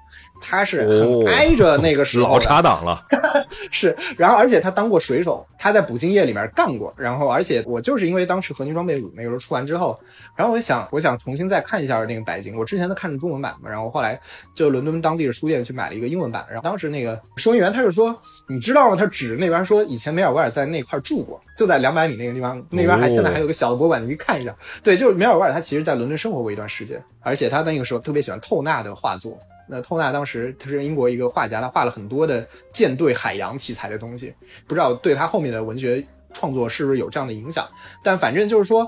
[0.44, 3.02] 他是很挨着那个时候老茶党了，
[3.72, 3.96] 是。
[4.18, 6.94] 然后，而且他当过水手，他在捕鲸业里面干过。
[6.98, 10.00] 然后，而且我就是因为当时合金装备五那个时候出完之后，
[10.36, 12.56] 然后我想，我想重新再看一下那个白鲸。
[12.56, 14.20] 我之前都看着中文版嘛，然后后来
[14.54, 16.46] 就伦敦当地的书店去买了一个英文版。
[16.48, 18.16] 然后当时那个收银员他就说
[18.48, 26.44] ：“你知道吗？”他指着那边说：“以前梅尔维尔在那块住过，就在两百米那个地方，那边还现在还有个小的博物馆，你可以看一下。”对，就是梅尔维尔他其实在伦敦生活。
[26.44, 29.40] 过一段时间，而且他那个时候特别喜欢透纳的画作。
[29.74, 34.32] 那透纳当时他是英国一个画家，他画了很多的舰队、海洋题材的东西，
[34.68, 37.68] 不知道对他后面的文学创作是不是有这样的影响。
[38.04, 38.88] 但反正就是说，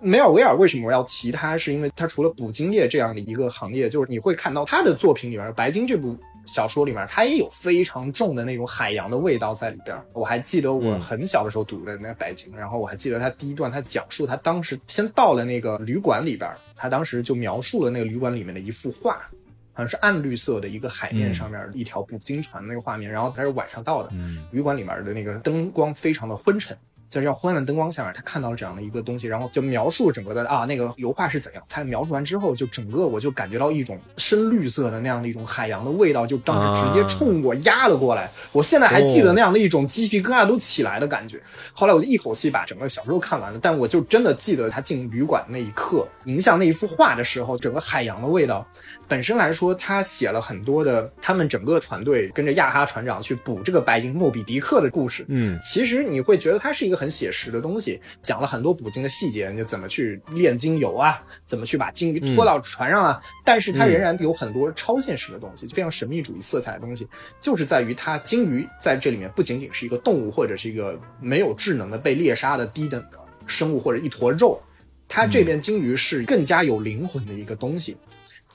[0.00, 6.16] 梅尔维尔为什么我要提他，是因为他除了捕鲸业这样的一个行业，就是你会看到他的作品里面，《白鲸》这部。
[6.46, 10.00] 小说里面，他也有非常重的那种海洋的味道在里边。
[10.12, 19.28] 我还记得我很小的时候读的那个《白鲸》，然后我还记得他第一段，他讲述他当时先到了那个旅馆里边，他当时就描述了那个旅馆里面的一幅画，
[19.76, 24.10] 好像是暗绿色的一个海面上面一条捕鲸船那个画面，然后他是晚上到的，
[24.50, 26.74] 旅馆里面的那个灯光非常的昏沉。
[27.08, 31.62] 在这样昏暗的灯光下面，他看到了这样的一个东西，然后就描述整个的啊，那个油画是怎样。
[31.68, 38.28] 他描述完之后，就整个我就感觉到一种深绿色的那样的一种海洋的味道，就当时直接冲我压了过来。
[38.50, 41.40] 我现在还记得那样的一种鸡皮疙瘩都起来的感觉。
[41.72, 48.66] 后来我就一口气把整个小说看完了，但我就真的记得他进旅馆那一刻，迎向那一幅画的时候，整个海洋的味道。
[49.08, 55.24] 本身来说，他写了很多的他们整个船队跟着亚哈船长去捕这个白鲸莫比迪克的故事。
[55.28, 56.96] 嗯，其实你会觉得它是一个。
[56.96, 63.20] 很写实的东西，讲了很多捕鲸的细节，你就怎么去炼鲸油啊，怎么去把鲸鱼拖到船上啊。
[63.44, 67.06] 但是它仍然有很多超现实的东西，非常神秘主义色彩的东西，
[67.38, 74.58] 就是在于它鲸鱼在这里面不仅仅是一个动物或者是一个没有智能的被猎杀的低等的生物或者一坨肉，
[75.06, 77.94] 它这边鲸鱼是更加有灵魂的一个东西。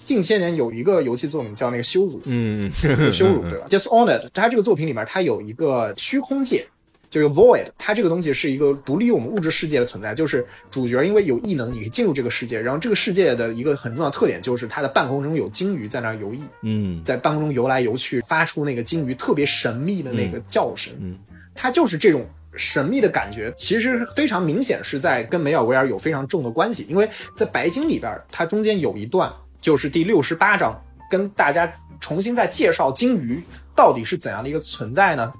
[0.03, 2.71] 近些年有一个游戏作品叫那个羞辱，嗯，
[3.11, 6.65] 羞辱 对吧？Dishonored，它这个作品里面它有一个虚空界，
[7.09, 17.03] 就是 Void，它这个东西是一个独立于我们物质世界的存在，就是主角因为有异能，你可以进入这个世界，然后这个世界的一个很重要的特点就是它的半空中有鲸鱼在那儿游弋，嗯。
[17.03, 21.17] 在半空中游来游去，发出那个鲸鱼特别神秘的那个叫声，嗯。
[21.53, 22.25] 它就是这种
[22.55, 29.31] 神秘的感觉，其实非常明显是在跟梅尔维尔有非常重的关系，因为在白鲸里边，它中间有一段
[29.61, 30.75] 就是第六十八章，
[31.09, 33.41] 跟大家重新再介绍鲸鱼
[33.75, 35.31] 到底是怎样的一个存在呢？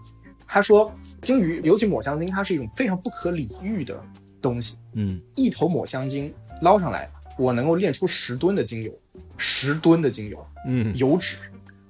[0.48, 4.00] 他说，鲸鱼，尤其抹香鲸，它是一种非常不可理喻的
[4.42, 4.78] 东西。
[4.94, 8.92] 嗯一头抹香鲸捞上来，我能够炼出十吨的精油，
[9.38, 11.38] 十吨的精油，嗯油脂。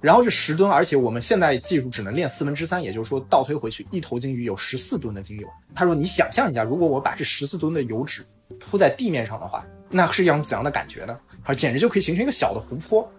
[0.00, 5.46] 然后这十吨，而且我们现在技术只能炼四分之三，也就是说倒推回去，一头鲸鱼有十四吨的精油。
[5.74, 8.24] 他说，你想象一下，如果我把这十四吨的油脂
[8.58, 11.18] 铺在地面上的话，那是一种怎样的感觉呢？
[11.44, 13.10] 而简直就可以形成一个小的湖泊。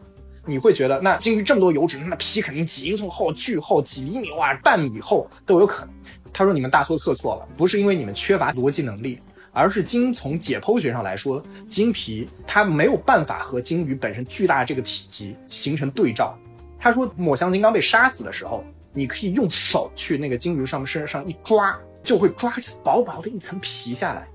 [0.46, 5.94] 你会觉得，那鲸鱼这么多油脂，那皮肯定几英寸厚、巨厚、几厘米哇、半米厚都有可能。
[6.34, 9.20] 他说你们大错特错了，不是因为你们缺乏逻辑能力，
[9.54, 16.38] 而是鲸从解剖学上来说，鲸皮它没有办法和鲸鱼本身巨大的这个体积形成对照。
[16.78, 24.28] 他说抹香鲸刚被杀死的时候，你可以用手去那个鲸鱼上面身上一抓，就会抓起薄薄的一层皮下来，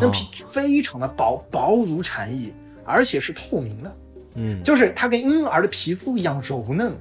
[0.00, 2.54] 那皮非常的薄，薄如蝉翼，
[2.84, 3.96] 而且是透明的。
[4.34, 6.92] 嗯就是它跟婴儿的皮肤一样柔嫩，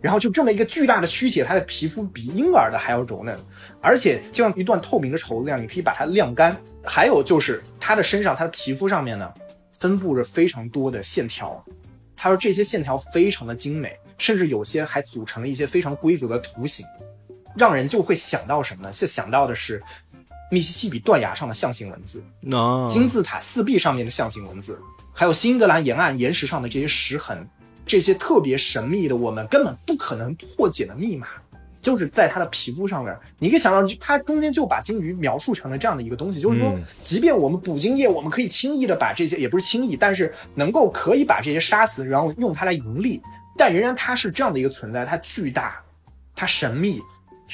[0.00, 3.38] 然后就这么一个巨大的躯体，它的皮肤比婴儿的还要柔嫩，
[3.80, 6.54] 而且就像一段透明的绸子一样，你可以把它晾干。
[6.84, 9.32] 还有就是它的身上，它的皮肤上面呢，
[9.72, 11.64] 分布着非常多的线条。
[12.16, 16.86] 他说这些线条非常的精美，甚至有些还组成了一些非常规则的图形，
[17.56, 18.92] 让人就会想到什么呢？
[18.92, 19.82] 就想到的是
[20.50, 22.22] 密西西比断崖上的象形文字。
[22.52, 24.78] 啊金字塔四壁上面的象形文字，
[25.14, 27.46] 还有新英格兰沿岸岩石上的这些石痕，
[27.86, 31.28] 这些特别神秘的，我们根本不可能破解的密码，
[31.80, 33.16] 就是在它的皮肤上面。
[33.38, 43.22] 你可以想到，它中间就把鲸鱼描述成了这样的一个东西，就是说嗯，即便我们捕鲸业，我们可以轻易的把这些，也不是轻易，但是能够可以把这些杀死，然后用它来盈利，
[43.56, 45.80] 但仍然它是这样的一个存在，它巨大，
[46.34, 47.00] 它神秘。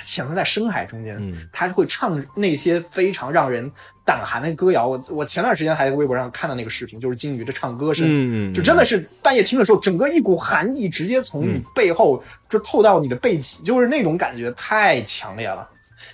[0.01, 3.71] 它潜藏在深海中间，嗯它会唱那些非常让人
[4.03, 4.89] 胆寒的歌谣。
[4.89, 15.69] 我我前段时间还在微博上看到那个视频，就是鲸鱼的唱歌声，嗯就真的是半夜听的时候，整个一股寒意直接从你背后就透到你的背脊，就是那种感觉太强烈了。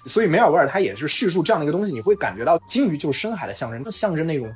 [0.05, 4.53] 所以梅尔维尔他也是叙述这样的一个东西，你会感觉到鲸鱼就是深海的象征，它象征那种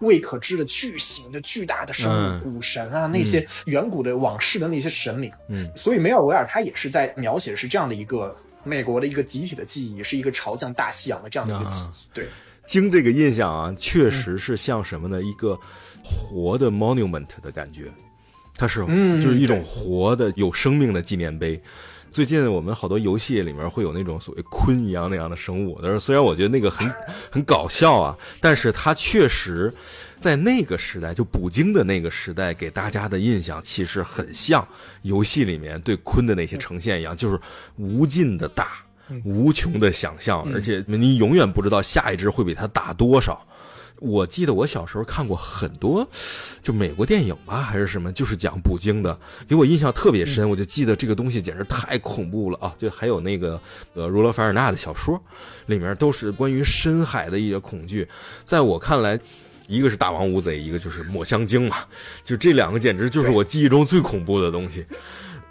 [0.00, 5.32] 未可知的巨型的巨大的生物，嗯古神啊，那些远古的往事的那些神灵。
[5.48, 8.36] 嗯，所以梅尔维尔他也是在描写的是这样的一个
[8.68, 11.84] 美国的一个集体的记忆，也是一个朝向大西洋的这样的一个记忆。
[11.84, 12.26] 啊对，
[12.66, 15.22] 经这个印象啊，确实是像什么呢？
[15.22, 15.58] 一个
[16.04, 17.90] 活的 monument 的感觉，
[18.54, 21.60] 它是嗯就是一种活的有生命的纪念碑。
[22.10, 26.90] 最近我们好多游戏里面会有那种所谓鲲一样那样的生物，但是虽然我觉得那个很
[27.30, 29.72] 很搞笑啊，但是它确实
[30.18, 34.66] 在那个时代，就捕鲸的那个时代，给大家的印象其实很像
[35.02, 37.40] 游戏里面对鲲的那些呈现一样，就是
[37.76, 38.68] 无尽的大。
[39.24, 43.42] 无穷的想象，而且你永远不知道下一只会比它大多少。
[44.00, 46.08] 我记得我小时候看过很多，
[46.62, 49.18] 就美国电影吧，还是什么，就是讲捕鲸的，
[49.48, 50.48] 给我印象特别深。
[50.48, 52.74] 我就记得这个东西简直太恐怖了啊！
[52.78, 53.60] 就还有那个
[53.94, 55.20] 呃儒勒·凡尔纳的小说，
[55.66, 58.06] 里面都是关于深海的一些恐惧。
[58.44, 59.18] 在我看来，
[59.66, 61.78] 一个是大王乌贼，一个就是抹香鲸嘛，
[62.24, 64.86] 就这两个简直就是我记忆中最恐怖的东西。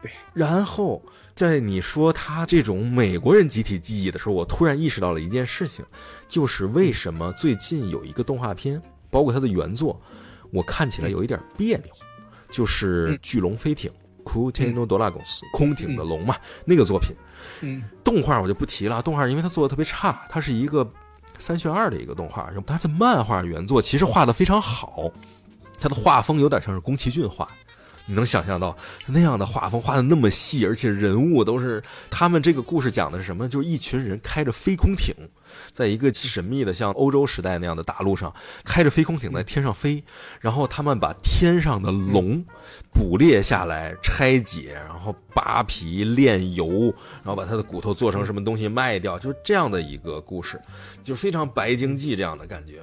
[0.01, 1.01] 对，然后。
[1.38, 5.85] 在你说他这种美国人集体记忆的时候，我突然意识到了一件事情，
[6.27, 8.81] 就是为什么最近有一个动画片，
[9.11, 10.01] 包括它的原作，
[10.49, 11.93] 我看起来有一点别扭，
[12.49, 13.91] 就是《巨龙飞艇》
[14.27, 16.35] （Kuteno Dragons） 空艇的龙嘛，
[16.65, 17.15] 那个作品。
[17.61, 20.91] 嗯，动画我就不提了，动画因为它做的特别差，它是一个
[21.38, 25.11] 三选二的一个动画，它的漫画原作其实画的非常好，
[25.79, 27.47] 它的画风有点像是宫崎骏画。
[28.07, 33.47] 你能想象到那样的画风画的那么细，而且人物都是他们这个故事讲的是什么？
[33.47, 35.13] 就是一群人开着飞空艇，
[35.73, 38.33] 在一个神秘的像欧洲时代那样的大陆上，
[38.63, 40.01] 开着飞空艇在天上飞，
[40.39, 42.43] 然后他们把天上的龙
[42.93, 46.93] 捕猎下来，拆解，然后扒皮炼油，
[47.23, 50.57] 然后把它的骨头做成什么东西卖掉，就是这样的一个故事，
[51.03, 52.81] 就是非常白经济这样的感觉。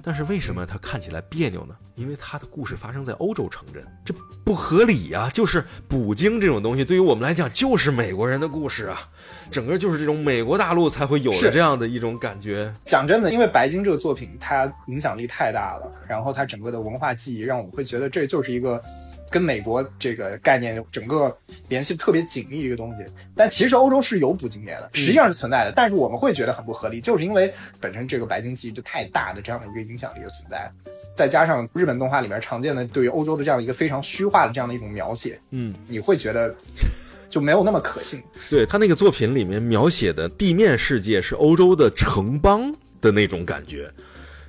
[0.00, 1.74] 但是为什么它看起来别扭呢？
[1.94, 4.14] 因为它的故事发生在欧洲城镇，这
[4.44, 9.10] 不合理呀、就是捕鲸这种东西，对于我们来讲就是美国人的故事啊，
[9.52, 12.72] 整个就是这种美国大陆才会有的这样的一种感觉。
[12.86, 18.82] 讲真的，因为白鲸这个作品它影响力太大了，然后它整个的文化记忆让我会觉得这就是一个
[19.30, 21.36] 跟美国这个概念整个
[21.68, 23.04] 联系特别紧密的一个东西。
[23.36, 30.70] 但其实欧洲是有捕鲸业的，实际上是存在的，但是我们会觉得很不合理，就是因为本身这个白鲸记忆就太大的这样的一个影响力的存在，
[31.14, 36.54] 再加上日本动画里面常见的对于欧洲的这样一个非常虚化的这样的一种描写，嗯，你会觉得
[37.32, 38.22] 就没有那么可信。
[38.50, 42.70] 对他那个作品里面描写的地面世界是欧洲的城邦
[43.00, 43.90] 的那种感觉，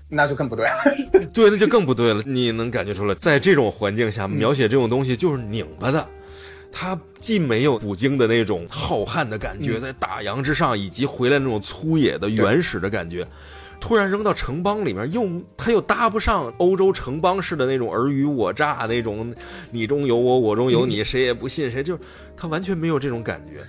[0.09, 0.75] 那就更不对了。
[1.33, 2.21] 对，那就更不对了。
[2.25, 6.05] 你能感觉出来，在这种环境下描写这种东西就是拧巴的。
[6.73, 13.25] 它既没有捕鲸的那种浩瀚的感觉，在大洋之上，以及回来那种粗野的原始的感觉，
[13.79, 19.33] 突然扔到城邦里面，又他又搭不上欧洲城邦式的那种尔虞我诈那种
[19.71, 21.99] 你中有我，我中有你，谁也不信谁，就是
[22.37, 23.61] 它完全没有这种感觉。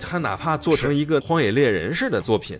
[0.00, 2.56] 他哪怕做成一个荒野猎人式的作品，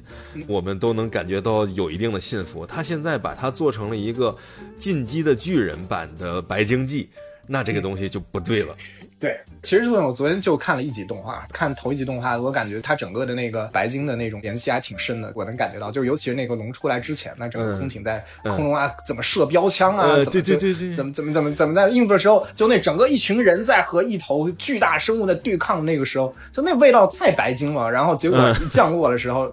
[0.48, 2.66] 我们都能感觉到有一定的信服。
[2.66, 4.36] 他现在把它做成了一个
[4.76, 7.08] 进击的巨人版的白鲸记，
[7.46, 8.76] 那这个东西就不对了。
[9.20, 28.38] 对，其实这个我昨天就看了一集动画，看头一集动画，我感觉它整个的那个白鲸的那种联系还挺深的，我能感觉到，就是尤其是那个龙出来之前，那整个空艇在空中啊，怎么射标枪啊，呃怎么对对对对怎么怎么怎么怎么在应付的时候，就那整个一群人在和一头巨大生物在对抗，那个时候就那味道太白鲸了，然后结果
[28.70, 29.50] 降落的时候，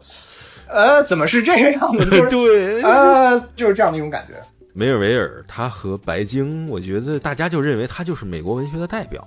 [0.68, 2.06] 呃，怎么是这个样子？
[2.12, 4.34] 就是对呃，就是这样的一种感觉。
[4.78, 9.26] 梅尔维尔他和白鲸，我觉得大家就认为他就是美国文学的代表，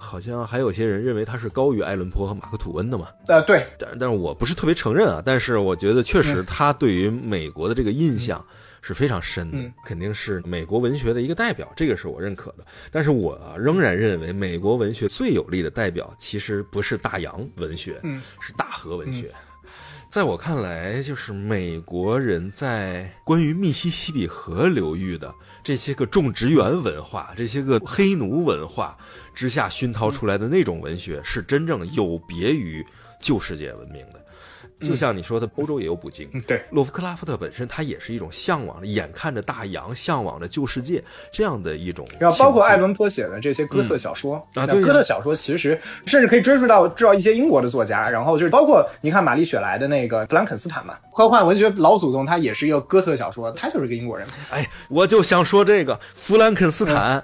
[0.00, 3.08] 好像还有些人认为他是高于爱伦坡和马克吐温的嘛。
[3.28, 8.44] 呃，对，但但是我不是特别承认啊，但是我觉得确实他对于美国的这个印象
[8.80, 12.64] 是非常深的，嗯肯定是美国文学的一个代表，这个是我认可的。
[12.90, 19.30] 但是我仍然认为美国文学最有力的代表其实不是大洋文学，嗯是大河文学。
[20.10, 25.32] 在我看来，就是美国人在关于密西西比河流域的
[25.62, 28.98] 这些个种植园文化、这些个黑奴文化
[29.32, 32.84] 之下熏陶出来的那种文学，是真正有别于
[33.20, 34.19] 旧世界文明的。
[34.80, 36.28] 就像你说的，欧洲也有捕鲸。
[36.32, 41.02] 嗯，对，洛夫克拉夫特本身，他也是一种向往着、眼看着大洋、向往着旧世界
[41.32, 42.08] 这样的一种。
[42.18, 54.26] 然后包括爱伦坡写的这些哥特小说，那啊对呀哥特小说其实甚至可以追溯到知道一些英国的作家，然后就是包括你看玛丽雪莱的那个《弗兰肯斯坦》嘛，科幻文学老祖宗，他也是一个哥特小说，他就是一个英国人。
[54.50, 57.22] 哎，我就想说这个弗兰肯斯坦，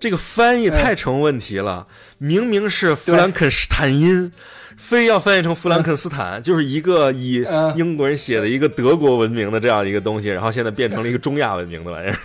[0.00, 1.86] 这个翻译太成问题了。
[2.18, 4.32] 明明是弗兰肯斯坦因，
[4.76, 12.16] 非要翻译成弗兰肯斯坦， 就是一个以嗯英国人写的一个德国文明的这样一个东西，然后现在变成了一个中亚文明的玩意儿。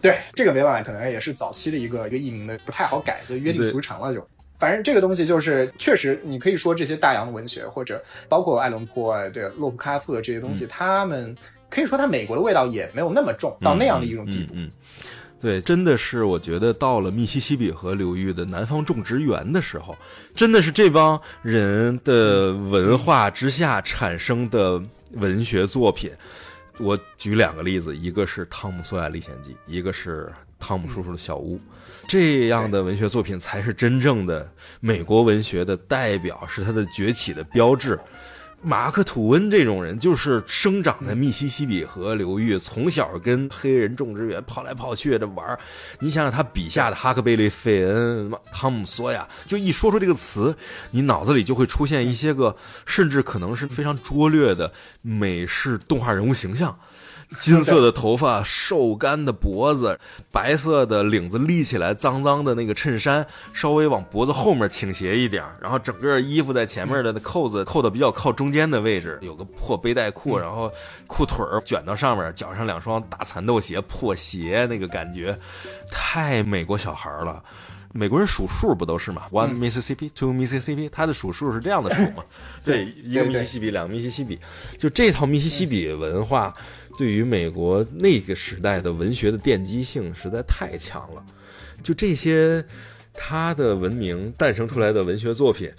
[0.00, 4.26] 对，这个没办法，可能也是早期的一个一个译名的不太好改，就约定俗成了就。
[4.56, 11.36] 反正这个东西就是，确实你可以说这些大洋的文学，或者包括爱伦坡啊、对洛夫克拉夫特这些东西，他们
[11.68, 14.54] 可以说他美国的味道也没有那么重，到那样的一种地步。
[14.54, 14.70] 嗯，嗯
[15.40, 19.96] 对，真的是我觉得到了密西西比河流域的南方种植园的时候，
[20.34, 24.82] 真的是这帮人的文化之下产生的
[25.12, 26.10] 文学作品。
[26.78, 30.26] 我举两个例子，一个是《汤姆·索亚历险记》，一个是
[30.58, 31.56] 《汤姆叔叔的小屋》。
[32.08, 37.98] 这样的文学作品才是真正的美国文学的代表，是它的崛起的标志。
[38.60, 45.58] 马克·吐温这种人，就是生长在密西西比河流域，从小跟黑人种植园跑来跑去的玩。
[46.00, 50.54] 你想想他笔下的哈克贝利·费恩、汤姆·索亚，就一说出这个词，
[50.90, 56.76] 你脑子里就会出现一些个，甚至可能是非常拙劣的美式动画人物形象。
[57.40, 59.98] 金色的头发，瘦干的脖子，
[60.32, 70.72] 白色的领子立起来，脏脏的那个衬衫稍微往脖子后面倾斜一点，然后整个衣服在前面的扣子扣的比较靠中间的位置，有个破背带裤，然后
[71.06, 75.38] 裤腿儿卷到上面，脚上两双大蚕豆鞋，破鞋那个感觉，
[75.90, 77.44] 太美国小孩儿了。
[77.90, 82.22] 美国人数数不都是嘛？One Mississippi, two Mississippi，他的数数是这样的数嘛？
[82.62, 84.38] 对，一个密西西比，两个密西西比，
[84.78, 86.54] 就这套密西西比文化，
[86.98, 91.24] 对于美国那个时代的文学的奠基性实在太强了。
[91.82, 92.62] 就这些，
[93.14, 95.70] 他的文明诞生出来的文学作品。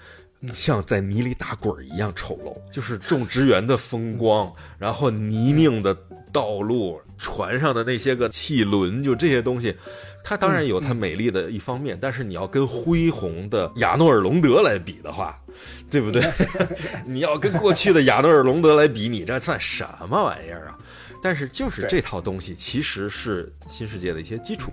[0.53, 5.93] 像在泥里打滚一样丑陋，就是种植园的风光，然后泥泞的
[6.31, 9.75] 道路，船上的那些个汽轮，就这些东西，
[10.23, 15.37] 它当然有它美丽的一方面，但是你要跟恢宏的亚诺尔隆德来比的话，
[15.91, 16.23] 对不对？
[17.05, 20.79] 你要跟过去的亚诺尔隆德来比，你这算什么玩意儿啊？
[21.21, 24.71] 但是就是这套东西其实是新世界的一些基础。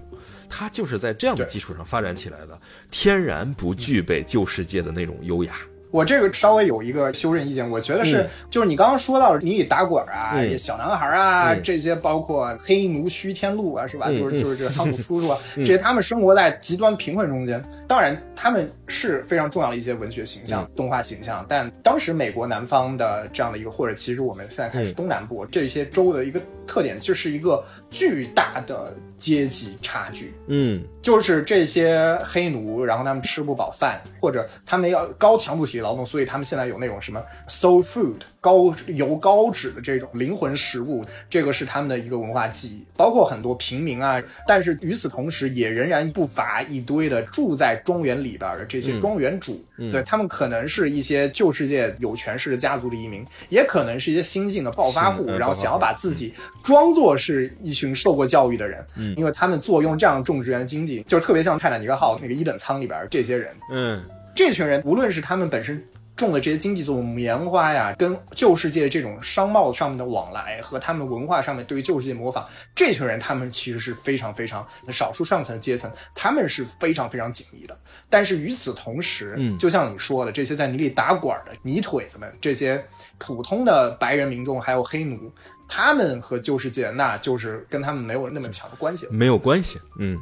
[0.48, 5.56] 它就是在这样的基础上发展起来的，天然不具备旧世界的那种优雅。
[5.96, 14.12] 我这个稍微有一个修正意见，我觉得是，就是你刚刚说到你里打滚啊，小男孩啊，这些包括黑奴虚天禄啊，是吧？
[14.12, 28.92] 就是就是这个汤姆叔叔啊， 这些他们生活在极端贫困中间，当然他们是非常重要的一些文学形象、动画形象，但当时美国南方的这样的一个，或者其实我们现在开始东南部这些州的一个特点，就是一个巨大的。
[29.16, 38.16] 阶级差距，嗯，就是这些黑奴，然后他们吃不饱饭，或者他们要高强度体力劳动，所以他们现在有那种什么 soul food。
[38.46, 44.22] 高油高脂的这种灵魂食物，这个是他们的一个文化记忆，包括很多平民啊。
[44.46, 56.32] 但是与此同时，也仍然不乏一堆的住在庄园里边的这些庄园主，对他们可能是一些旧世界有权势的家族的移民，也可能是一些新晋的暴发户，然后想要把自己
[56.62, 58.86] 装作是一群受过教育的人，
[59.16, 64.00] 因为他们坐拥这样种植园的经济，就是特别像泰坦尼克号那个一等舱里边这些人，嗯，
[64.36, 65.84] 这群人无论是他们本身。
[66.16, 77.78] 种的这些经济作物，棉花呀，跟旧世界这种商贸上面的往来，和他们文化上面对于旧世界模仿，这群人他们其实是非常非常少数上层阶层，他们是非常非常紧密的。
[78.08, 82.82] 但是与此同时，嗯，就像你说的，这些在泥里打滚的泥腿子们，这些
[83.18, 85.30] 普通的白人民众还有黑奴，
[85.68, 90.18] 他们和旧世界那就是跟他们没有那么强的关系，没有关系，嗯。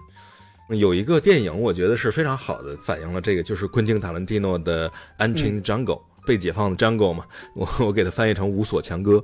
[0.69, 5.85] 有一个电影，我觉得是非常好的反映了这个，就是昆汀·塔伦蒂诺的《Unchained Jungle》
[6.27, 9.17] 被解放的 Jungle 嘛，我我给它翻译成《无所强哥》。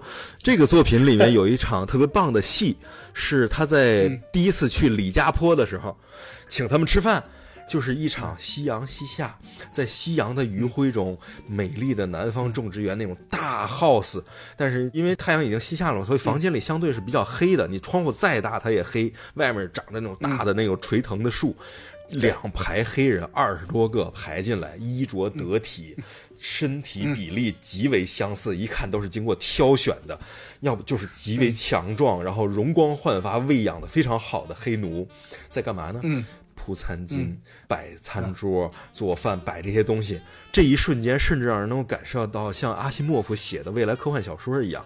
[0.43, 2.77] 这个作品里面有一场特别棒的戏，
[3.15, 5.97] 是他在第一次去李家坡的时候，
[6.47, 7.25] 请他们吃饭。
[7.71, 9.39] 就是一场夕阳西下，
[9.71, 11.17] 在夕阳的余晖中，
[11.47, 14.21] 美丽的南方种植园那种大 house，
[14.57, 17.69] 但是因为太阳已经西下了，所以房间里相对是比较黑的。
[17.69, 19.13] 你窗户再大，它也黑。
[19.35, 21.55] 外面长着那种大的那种垂藤的树，
[22.09, 25.97] 两排黑人二十多个排进来，衣着得体，
[26.41, 30.19] 身体比例极为相似，一看都是经过挑选的，
[30.59, 35.09] 要不就是极为强壮，然后容光焕发、喂养的非常好的黑奴，
[35.49, 36.01] 在干嘛呢？
[36.03, 36.25] 嗯。
[36.61, 37.35] 铺餐巾、
[37.67, 40.21] 摆餐桌、做饭、摆这些东西，
[40.53, 44.85] 这一瞬间甚至让人能够感受到像阿西莫夫写的未来科幻小说一样，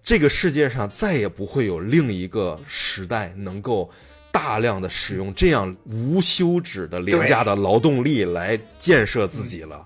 [0.00, 3.90] 这个世界上再也不会有另一个时代能够
[4.30, 9.84] 大量的使用这样无休止的廉价的劳动力来建设自己了。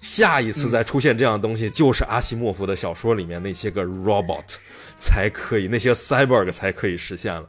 [0.00, 4.56] 下一次再出现这样的东西，就是阿西莫夫的小说里面那些个 robot
[4.98, 7.48] 才可以，那些 cyborg 才可以实现了。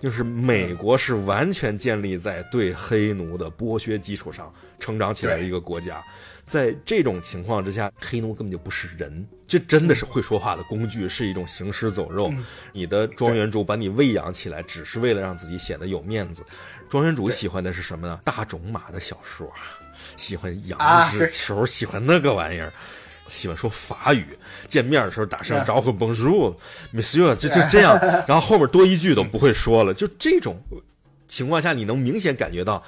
[0.00, 6.04] 就是美国是完全建立在对黑奴的剥削基础上成长起来的一个国家，
[6.44, 12.30] 在这种情况之下，黑奴根本就不是人，这真的是会说话的工具，是一种行尸走肉。
[12.72, 16.44] 你的庄园主把你喂养起来，只是为了让自己显得有面子。
[16.88, 18.20] 庄园主喜欢的是什么呢？
[18.24, 19.50] 大种马的小说，
[20.16, 22.72] 喜欢羊脂球，喜欢那个玩意儿。
[23.26, 24.26] 喜欢说法语，
[24.68, 27.98] 见面的时候打声招呼，Bonjour，Monsieur，就就这样，
[28.28, 29.94] 然后后面多一句都不会说了。
[29.94, 30.60] 就这种
[31.26, 32.84] 情况下，你能明显感觉到，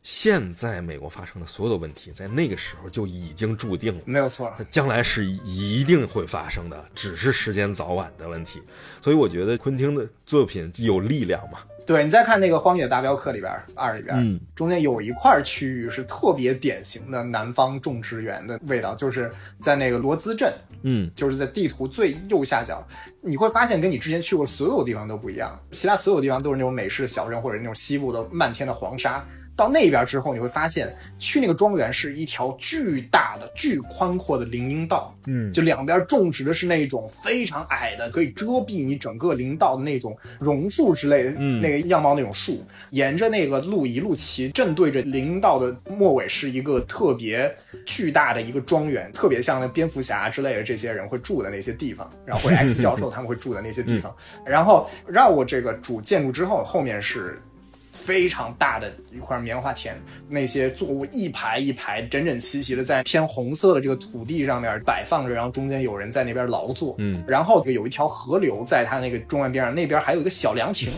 [0.00, 8.62] 现在美国发生的所有的问题，在那个时候就已经注定了，没有错，将来是一定会发生的，只是时间早晚的问题。
[9.02, 11.58] 所以我觉得昆汀的作品有力量嘛。
[11.86, 19.30] 对你再看那个《荒野大镖客》里边二里边，中间有一块区域是特别典型的南方种植园的味道，就是
[19.60, 20.52] 在那个罗兹镇，
[20.82, 22.84] 嗯，就是在地图最右下角，
[23.20, 29.24] 你会发现跟你之前去过所有地方都不一样，其他所有地方都是那种美式的小镇或者那种西部的漫天的黄沙。
[29.56, 42.62] 到那边之后，你会发现去那个庄园是一条巨大的、巨宽阔的林荫道，嗯，就两边种植的是那种非常矮的，可以遮蔽你整个林道的那种榕树之类的，嗯，那个样貌那种树。
[42.90, 47.52] 沿着那个路一路骑，正对着林道的末尾是一个特别
[47.86, 54.14] 巨大的一个庄园，特别像那蝙蝠侠之类的这些人会住的那些地方，然后或者 X 教授 他们会住的那些地方。
[54.44, 57.40] 然后绕过这个主建筑之后，后面是。
[57.96, 59.94] 非常大的一块棉花田，
[60.28, 70.90] 那些作物一排一排整整齐齐的在偏红色的这个土地上面摆放着，然后中间有人在那边劳作，嗯，然后有一条河流在它那个中岸边上，那边还有一个小凉亭。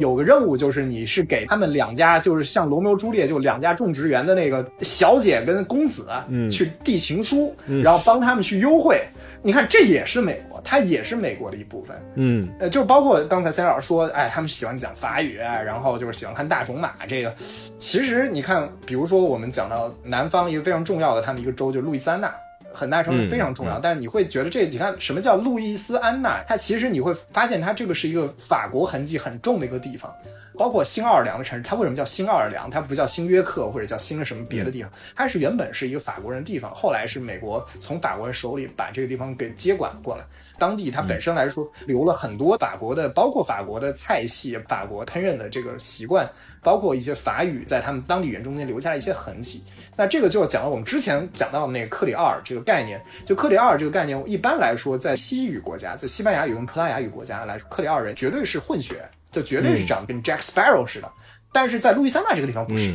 [0.00, 9.00] 有个任务就是你是给他们两家，就是像罗密欧朱丽叶，就两家种植园的那个小姐跟公子，嗯去递情书，然后帮他们去幽会。
[9.42, 11.96] 你看，这也是美国，它也是美国的一部分。
[12.14, 16.92] 嗯呃，就包括刚才三老师说，哎，他们喜欢讲法语，啊然后就是喜欢看大种马。
[17.06, 17.34] 这个，
[17.78, 22.32] 其实你看，比如说我们讲到南方一个非常重要的他们一个州，就是路易斯安那。
[22.72, 26.42] 很大程度非常重要，但是你会觉得这，你看什么叫路易斯安那？
[26.46, 30.14] 它其实你会发现，它这个是一个法国痕迹很重的一个地方。
[30.58, 32.68] 包括新奥尔良的城市，它为什么叫新奥尔良？
[32.68, 34.90] 它不叫新约克或者叫新的什么别的地方？
[35.14, 40.24] 它是原本是一个法国人地方，后来是美国从法国人手里把这个地方给接管过来。
[40.60, 46.30] 当地它本身来说留了很多法国的，包括法国的菜系、法国烹饪的这个习惯，
[46.62, 49.64] 包括一些法语在他们当地语言中间留下了一些痕迹。
[49.96, 53.02] 那这个就要讲到我们之前讲到的那个克里奥尔这个概念。
[53.24, 59.02] 就克里奥尔这个概念，一般来说在西语国家，在西班牙语跟葡萄牙语国家来说，克里奥尔人绝对是混血。
[59.32, 61.08] 就绝对是长得跟 Jack Sparrow 似的，
[61.52, 62.92] 但是在路易斯安那这个地方不是。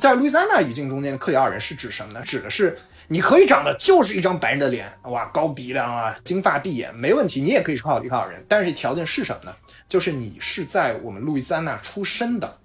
[0.00, 2.20] 在路易斯安那语境中间，克里奥尔人是指什么呢？
[2.24, 2.76] 指的是
[3.08, 8.44] 你可以长得就是一张白人的脸，哇，高鼻梁啊，金发碧眼，没问题，你也可以是克里奥尔人。
[8.48, 9.56] 但是条件是什么呢？
[9.88, 12.58] 就是你是在我们路易斯安那出生的，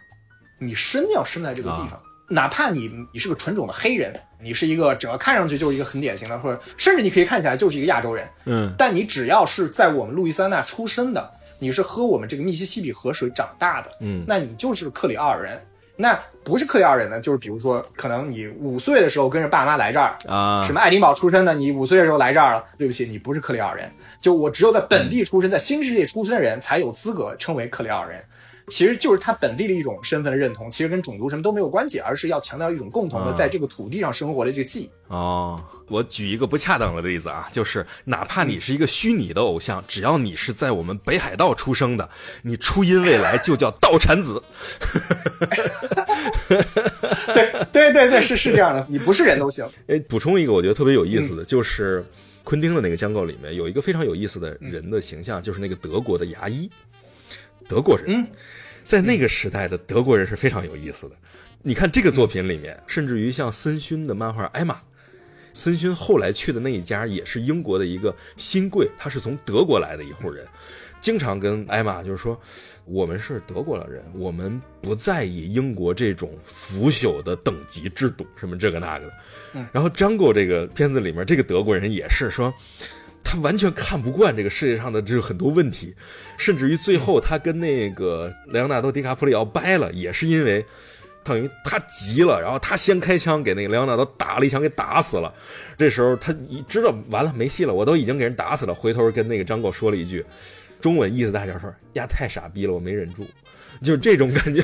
[0.59, 11.31] 你生要生在这个地方，哪怕你你是个纯种的黑人，你是一个整个看上去就是一个很典型的，或者甚至你可以看起来就是一个亚洲人，嗯，但你只要是在我们路易斯安那出生的。
[11.63, 15.63] 你是喝我们这个密西西比河水长大的，嗯，那你就是克里奥尔人。
[15.95, 23.91] 那不是克里奥尔人呢，就是比如说，可能你五岁的时候跟着爸妈来这儿啊，什么爱丁堡出生的，你五岁的时候来这儿了，对不起，你不是克里奥尔人。
[24.19, 28.23] 就我只有在本地出生，在新世界出生的人才有资格称为克里奥尔人。
[28.71, 34.89] 其实就是他本地的一种身份的认同，其实跟种族什么都没有关系，而是要强调一种共同的在这个土地上生活的这个记忆。
[35.09, 42.09] 哦，我举一个不恰当的例子啊，就是哪怕你是一个虚拟的偶像，只要你是在我们北海道出生的，
[42.43, 44.41] 你初音未来就叫道产子。
[47.33, 49.67] 对对对对，是是这样的，你不是人都行。
[49.87, 52.05] 哎，补充一个我觉得特别有意思的，就是
[52.45, 56.69] 昆汀的那个《江构》里面有一个非常有意思的人的形象，就是那个德国的牙医，
[57.67, 58.25] 德国人。
[58.81, 58.85] 嗯。
[58.85, 61.15] 在那个时代的德国人是非常有意思的。
[61.63, 64.73] 你看这个作品里面，甚至于像森勋的漫画《艾玛》，
[65.53, 70.43] 森勋后来去的那一家也是英国的一个新贵，他是从德国来的一户人，
[71.01, 72.39] 经常跟艾玛就是说，
[72.85, 79.13] 我们是德国人，我们不在意英国这种腐朽的等级制度，什么这个那个的。
[79.71, 82.51] 然后张狗这个片子里面，这个德国人也是说。
[83.23, 85.93] 他完全看不惯这个世界上的这很多问题，
[86.37, 90.65] 甚至于最后他跟那个莱昂纳多·迪卡普里奥掰了，也是因为
[91.23, 95.33] 等于他急了，然后他先开枪给那个莱昂纳多打了一枪，给打死了。
[95.77, 100.25] 这时候他一知道完了没戏了，我都已经给人打死了，回头跟那个张狗说了一句
[100.79, 103.25] 中文意思大家说：“呀，太傻逼了，我没忍住。”
[103.81, 104.63] 就是这种感觉，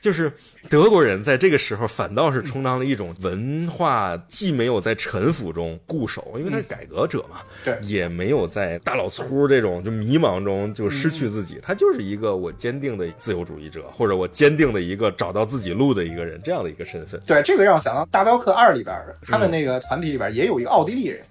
[0.00, 0.30] 就是
[0.68, 17.20] 德国人在这个时候反倒是充当了一种文化，既没有在臣服中固守，因为他是改革者嘛，对，也没有在大老粗这种就迷茫中就失去自己，他就是一个我坚定的自由主义者，或者我坚定的一个找到自己路的一个人，这样的一个身份。
[17.26, 21.22] 对，这个让我想到《大镖客二》里边，他们那个团体里边也有一个奥地利人，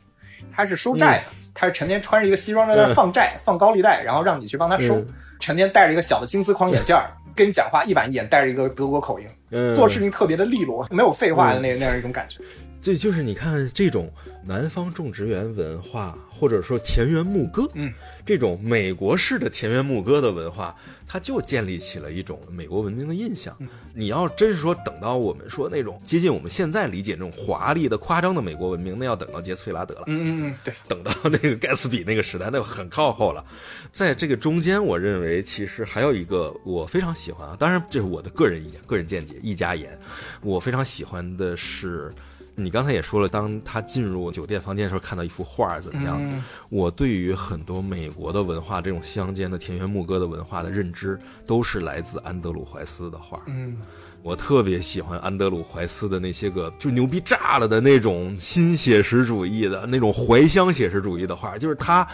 [0.51, 1.25] 他是收债的。
[1.57, 5.01] 他是成天穿着一个西装在那放债、放高利贷，然后让你去帮他收。
[5.39, 9.27] 成天戴着一个小的金丝框眼镜儿，跟你讲话一板一眼，带着一个德国口音，
[9.75, 12.39] 做事情特别的利落，没有废话的那那样一种感觉。
[12.81, 14.11] 这就是你看这种
[14.45, 17.91] 南方种植园文化，或者说田园牧歌，嗯，
[18.23, 20.75] 这种美国式的田园牧歌的文化，
[21.07, 23.55] 它就建立起了一种美国文明的印象。
[23.93, 30.03] 你要真是说等到我们说那种接近我们现在理解那种华丽的、夸张的美国文明，那要等到杰斯菲拉德了。
[30.07, 33.45] 嗯嗯嗯，对，等到那个盖茨比那个时代，那很靠后了。
[33.91, 39.97] 在这个中间，我认为其实还有一个我非常喜欢啊，当然这是我的个人意见、个人见解，一家言。
[40.41, 42.13] 我非常喜欢的是。
[42.55, 46.43] 你刚才也说了，当他进入酒店房间的时候，看到一幅画怎么样？
[46.69, 53.41] 我对于很多美国的文化，这种乡间的田园牧歌的文化的认知，都是来自安德鲁怀斯的画。
[53.47, 53.77] 嗯，
[54.23, 62.07] 我特别喜欢安德鲁怀斯的那些个就牛逼炸了的那种新写实主义的那种怀乡写实主义的画，就是他。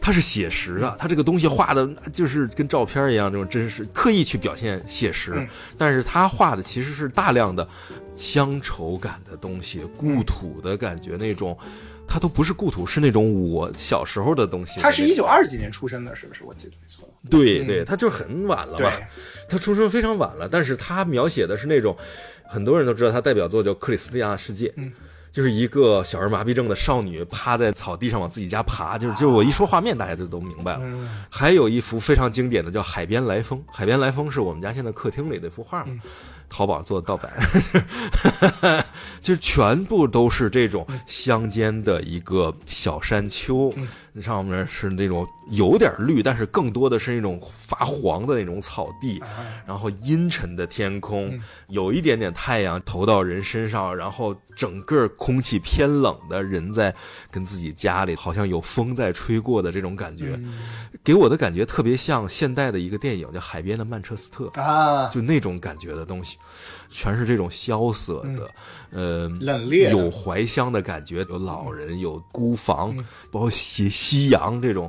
[0.00, 5.46] 他是写实的，他这个东西画的就是跟照片一样，这种真实，刻意去表现写实。
[5.78, 7.66] 但是他画的其实是大量的
[8.14, 11.56] 乡愁感的东西，故土的感觉，那种
[12.06, 14.80] 它都不是故土，是那种我小时候的东西。
[14.80, 16.42] 他是一九二几年出生的，是不是？
[16.44, 17.08] 我记得没错。
[17.08, 18.92] 嗯对对，他就很晚了对嘛，
[19.48, 21.96] 他出生非常晚了，但是他描写的是那种
[22.46, 24.92] 很多人都知道他代表作叫《克里斯蒂亚世界》，嗯
[25.34, 30.80] 就是一个小儿麻痹症的少女趴在草地上往自己家爬，就是就是我一说画面大家就都明白了。
[30.84, 31.24] 嗯。
[31.28, 36.00] 还有一幅非常经典的叫《海边来风》，《海边来风》是我们家现在客厅里的一幅画嘛，嗯。
[36.48, 37.32] 淘宝做的盗版，
[39.20, 43.88] 就是全部都是这种乡间的一个小山丘，嗯
[44.20, 49.28] 上面是那种有点绿，但是更多的是那种发黄的那种草地，啊。
[49.66, 51.40] 然后阴沉的天空，嗯。
[51.68, 56.94] 有一点点太阳投到人身上，然后整个空气偏冷的，人在
[57.30, 60.54] 跟自己家里好像有风在吹过的这种感觉，嗯。
[61.02, 64.44] 给我的感觉特别像现代的一个电影叫《海边的曼彻斯特》。
[64.60, 66.38] 啊，就那种感觉的东西，
[66.96, 68.48] 全是这种萧瑟的，
[68.92, 73.04] 呃，嗯冷冽有怀乡的感觉，有老人，有孤房，嗯。
[73.32, 74.88] 包括夕夕阳这种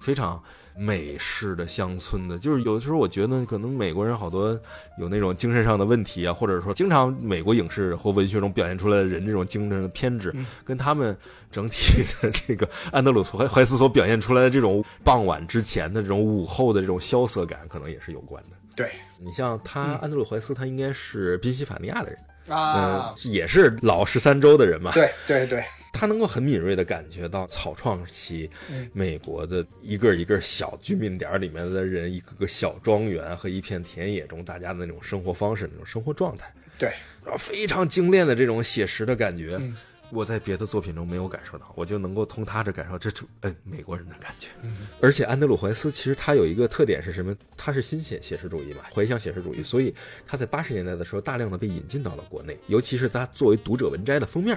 [0.00, 0.42] 非常
[0.74, 2.38] 美式的乡村的。
[2.38, 4.58] 就是有的时候我觉得，可能美国人好多
[4.98, 10.46] 有那种精神上的问题啊，或者说经常美国影视或文学中表现出来的人这种精神的偏执，嗯。
[10.64, 11.14] 跟他们
[11.50, 18.56] 整体的这个安德鲁怀怀斯所表现出来的这种傍晚之前的这种午后的这种萧瑟感，可能也是有关的。
[18.76, 18.90] 对。
[19.18, 22.18] 你像他，安德鲁怀斯，他应该是宾夕法尼亚的人，
[22.48, 24.90] 嗯、啊，也是老十三州的人嘛。
[24.92, 28.90] 对对对，他能够很敏锐地感觉到草创期嗯。
[28.92, 36.92] 美国的一个一个小居民点里面的人，一个个小庄园和一片田野中大家的那种生活方式、那种生活状态，对，
[37.24, 39.56] 然后非常精炼的这种写实的感觉。
[39.60, 39.76] 嗯
[40.12, 44.48] 我在别的作品中没有感受到，我就能够通他这感受这种嗯美国人的感觉。
[44.62, 47.34] 嗯而且安德鲁怀斯其实他有一个特点是什么？
[47.56, 49.94] 他是新写写实主义嘛，怀乡写实主义，所以
[50.26, 54.54] 他在八十年代的时候大量的被引进到了国内，尤其是他作为读者文摘的封面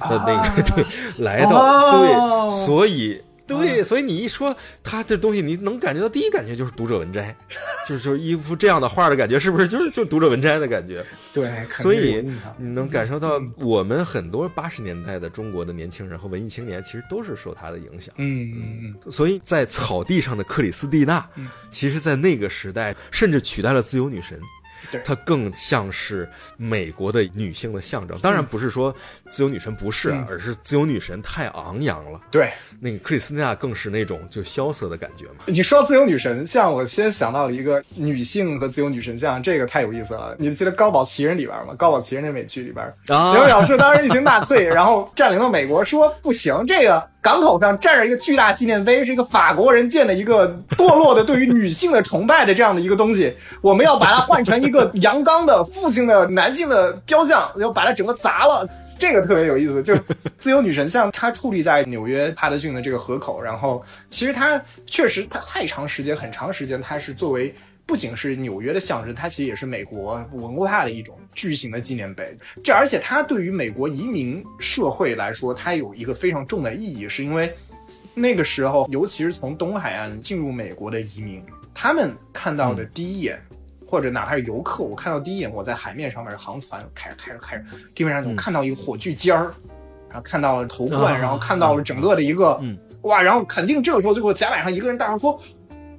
[0.00, 3.22] 的那个、 对来到、啊对，所以。
[3.58, 7.36] 对，所以你一说他这东西，你能感觉到第一感觉就是读者文摘，
[7.88, 9.66] 就是就是一幅这样的画的感觉，是不是？
[9.68, 11.04] 就是就读者文摘的感觉？
[11.32, 11.50] 对，
[11.80, 12.24] 所以
[12.58, 18.14] 你能感受到我们很多八十年代的中国的年轻人和文艺青年，其实都是受他的影响。
[18.18, 18.94] 嗯嗯。
[19.04, 21.28] 嗯，所以在草地上的克里斯蒂娜，
[21.70, 24.40] 其实，在那个时代甚至取代了自由女神。
[24.90, 28.18] 对它更像是美国的女性的象征。
[28.20, 28.94] 当然不是说
[29.28, 32.20] 自由女神不是啊，嗯而是自由女神太昂扬了。
[32.30, 32.50] 对。
[32.80, 35.44] 那个克里斯蒂娜更是那种就萧瑟的感觉嘛。
[35.46, 40.34] 你说自由女神像，我先想到了一个女性和自由女神像，这个太有意思了。
[40.38, 41.72] 你记得《高堡奇人》里边吗？
[41.76, 58.68] 《高堡奇人》那美剧里边，啊刘晓树当时一行纳粹，然后占领了美国，说不行，这个港口上站着一个巨大纪念碑，是一个法国人建的一个堕落的对于女性的崇拜的这样的一个东西，我们要把它换成一个阳刚的父亲的男性的雕像，要把它整个砸了。
[58.98, 59.94] 这个特别有意思，就
[60.36, 67.54] 自由女神像，它矗立在纽约帕德逊的这个河口，然后其实它确实它太长时间，很长时间，它是作为
[67.90, 72.36] 不仅是纽约的象征，它其实也是美国文化的一种巨型的纪念碑。
[72.62, 77.52] 这而且它对于美国移民社会来说，它有一个非常重的意义，是因为
[78.14, 81.42] 那个时候，尤其是从东海岸进入美国的移民，
[81.74, 83.40] 他们看到的第一眼。
[83.88, 89.52] 或者哪怕是游客，我看到第一眼，我在海面上面航船开着开着开着，地面上我看到一个火炬尖儿，
[90.08, 95.42] 然后看到了头冠，啊然后看到了整个的一个，嗯哇，然后肯定这个时候就给我甲板上一个人大声说。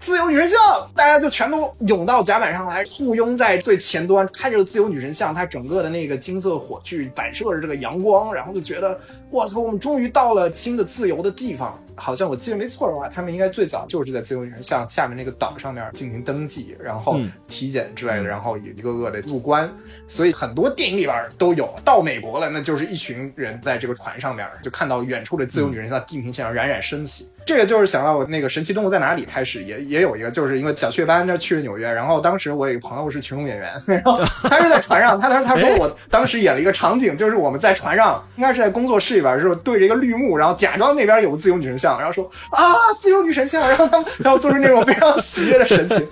[0.01, 0.57] 自由女神像，
[0.95, 8.99] 大家就全都涌到甲板上来，簇拥在最前端，看着自由女神像，它整个的那个金色火炬反射着这个阳光，然后就觉得，
[9.31, 11.77] 我操，我们终于到了新的自由的地方。
[11.93, 19.71] 好像我记得没错的话，他们应该最早就是在自由女神像下面那个岛上面进行登记，然后嗯体检之类的，然后一个个的入关。
[20.07, 21.69] 所以很多电影里边都有。
[21.83, 27.29] 到美国了，那就是一群人在这个船上面，就看到远处的自由女神像地平线上冉冉升起。
[27.45, 46.07] 这个就是想到我那个《神奇动物在哪里》开始也也有一个，就是因为小雀斑那去了纽约，然后当时我有一个朋友是群众演员，然后他是在船上，他他他说我当时演了一个场景，就是我们在船上，应该是在工作室里边，是对着一个绿幕，然后假装那边有个自由女神像，然后说啊自由女神像，然后他们然后做出那种非常喜悦的神情，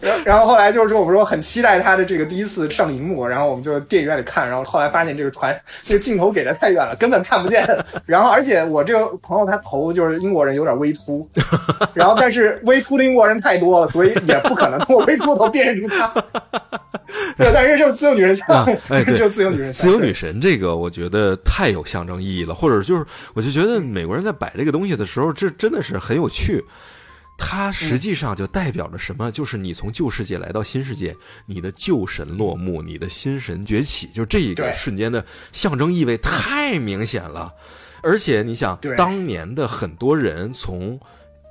[0.00, 7.66] 然后然后后来就是说我们说很期待他的这个第一次上荧幕，然后我们就电影院里看，然后后来发现这个船这个镜头给的太远了，根本看不见，
[8.06, 11.28] 然后而且我这个朋友他头就是英国人有点微秃，
[11.94, 16.12] 然后但是微秃的英国人太多了，所以也不可能通过微秃头辨认出他。
[17.38, 23.04] 对，但是就是自由女神像，啊哎 对就是自由女神像，自由女神这个，我觉得太有象征意义了，或者就是，
[23.34, 26.64] 我就觉得美国人在摆这个东西的时候，这真的是很有趣。
[27.42, 29.30] 它实际上就代表着什么？
[29.32, 37.50] 就是你从旧世界来到新世界，你的旧神落幕，你的新神崛起，就这一个瞬间的象征意味太明显了。
[38.02, 41.00] 而且你想，当年的很多人从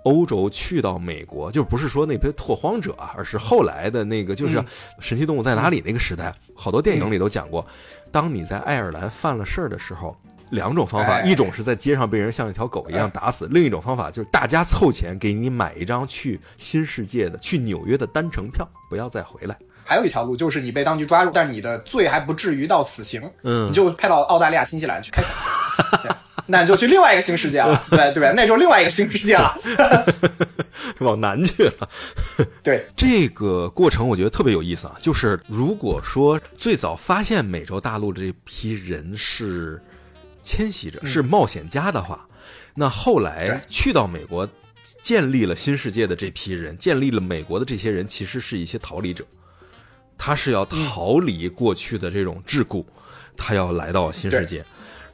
[0.03, 4.65] 欧洲去到美国，就不是说那批拓荒者啊，而是后来的那个，就是《嗯。
[4.99, 7.65] 神奇动物在哪里》那个时代，好多电影里都讲过，
[8.11, 10.15] 当你在爱尔兰犯了事儿的时候。
[10.51, 11.23] 两种方法，哎。
[11.29, 19.55] 一种是在街上被人像一条狗一样打死，另一种方法就是大家凑钱给你买一张去新世界的、去纽约的单程票，不要再回来。
[19.85, 23.69] 还有一条路就是你被当局抓住，但是你的罪还不至于到死刑，嗯。
[23.69, 25.21] 你就派到澳大利亚、新西兰去开
[26.51, 28.33] 那你就去另外一个新世界了，对对吧？
[28.35, 29.55] 那就是另外一个新世界了，
[30.97, 31.89] 往南去了。
[32.63, 39.79] 对，这个过程我觉得特别有意思啊，就是如果说最早发现美洲大陆的这批人是
[40.41, 42.27] 迁徙者、是冒险家的话，
[42.73, 44.49] 那后来去到美国
[45.03, 49.23] 建立了新世界的这批人，建立了美国的这些人，其实是一些逃离者，
[50.17, 52.83] 他是要逃离过去的这种桎梏，
[53.37, 54.65] 他要来到新世界。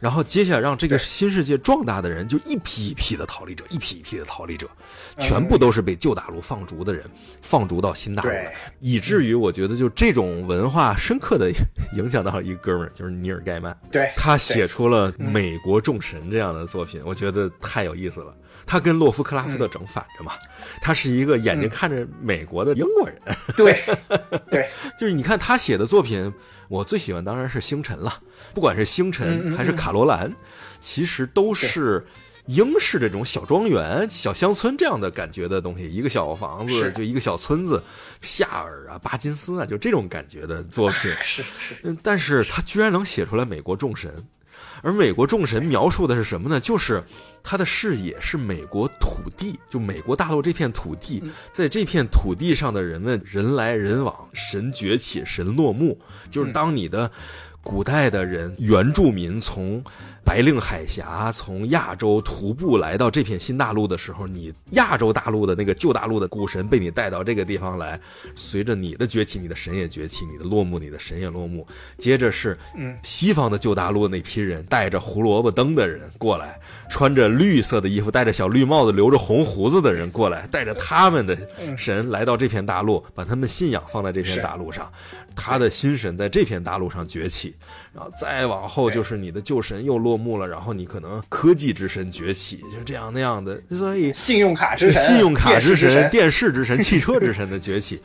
[0.05, 4.69] 然后接下来让这个新世界壮大的人，就一批一批的逃离者，一批一批的逃离者，
[5.15, 5.25] 嗯。
[5.25, 7.03] 全部都是被旧大陆放逐的人，
[7.41, 11.51] 放逐到新大陆来，以至于我觉得就这种文化深刻的
[11.97, 18.31] 影响到了一个哥们儿，就是尼尔盖曼，对，他写出了《美国众神》这样的作品，我觉得太有意思了。
[18.65, 20.33] 他跟洛夫克拉夫特整反着嘛，
[20.81, 23.21] 他是一个眼睛看着美国的英国人，
[23.55, 23.81] 对，
[24.49, 24.69] 对，
[24.99, 26.33] 就是你看他写的作品，
[26.67, 28.19] 我最喜欢当然是《星辰》了，
[28.53, 30.29] 不管是《星辰还是《卡罗兰》，
[30.79, 32.05] 其实都是
[32.47, 37.83] 英式这种小庄园、小乡村这样的感觉的东西，一个小房子就一个小村子，
[38.21, 41.11] 夏尔啊、巴金斯啊，就这种感觉的作品。
[41.23, 44.11] 是是，嗯，但是他居然能写出来美国众神，
[44.85, 46.59] 而美国众神描述的是什么呢？
[46.59, 47.03] 就是
[47.41, 55.99] 他的视野是美国土地，就美国大陆这片土地，在这片土地上的人们人来人往，神崛起，神落幕。
[56.29, 57.09] 就是当你的
[57.65, 59.83] 古代的人原住民从
[60.23, 67.99] 白令海峡从亚洲徒步来到这片新大陆的时候，你亚洲大陆的那个旧大陆的古神被你带到这个地方来，
[68.35, 71.65] 随着你的崛起，你的神也崛起，你的落幕，你的神也落幕。
[71.97, 72.57] 接着是
[73.01, 81.35] 西方的旧大陆那批人，带着胡萝卜灯的人过来，穿着绿色的衣服，戴着小绿帽子，留着红胡子的人过来，带着他们的
[81.75, 84.91] 神来到这片大陆，把他们信仰放在这片大陆上，
[85.35, 87.53] 他的新神在这片大陆上崛起，
[87.93, 97.99] 然后再往后就是你的旧神又落幕了，然后你可能科技之神崛起，就这样那样的，所以信用卡之神，信用卡之神、电视之神、 汽车之神的崛起。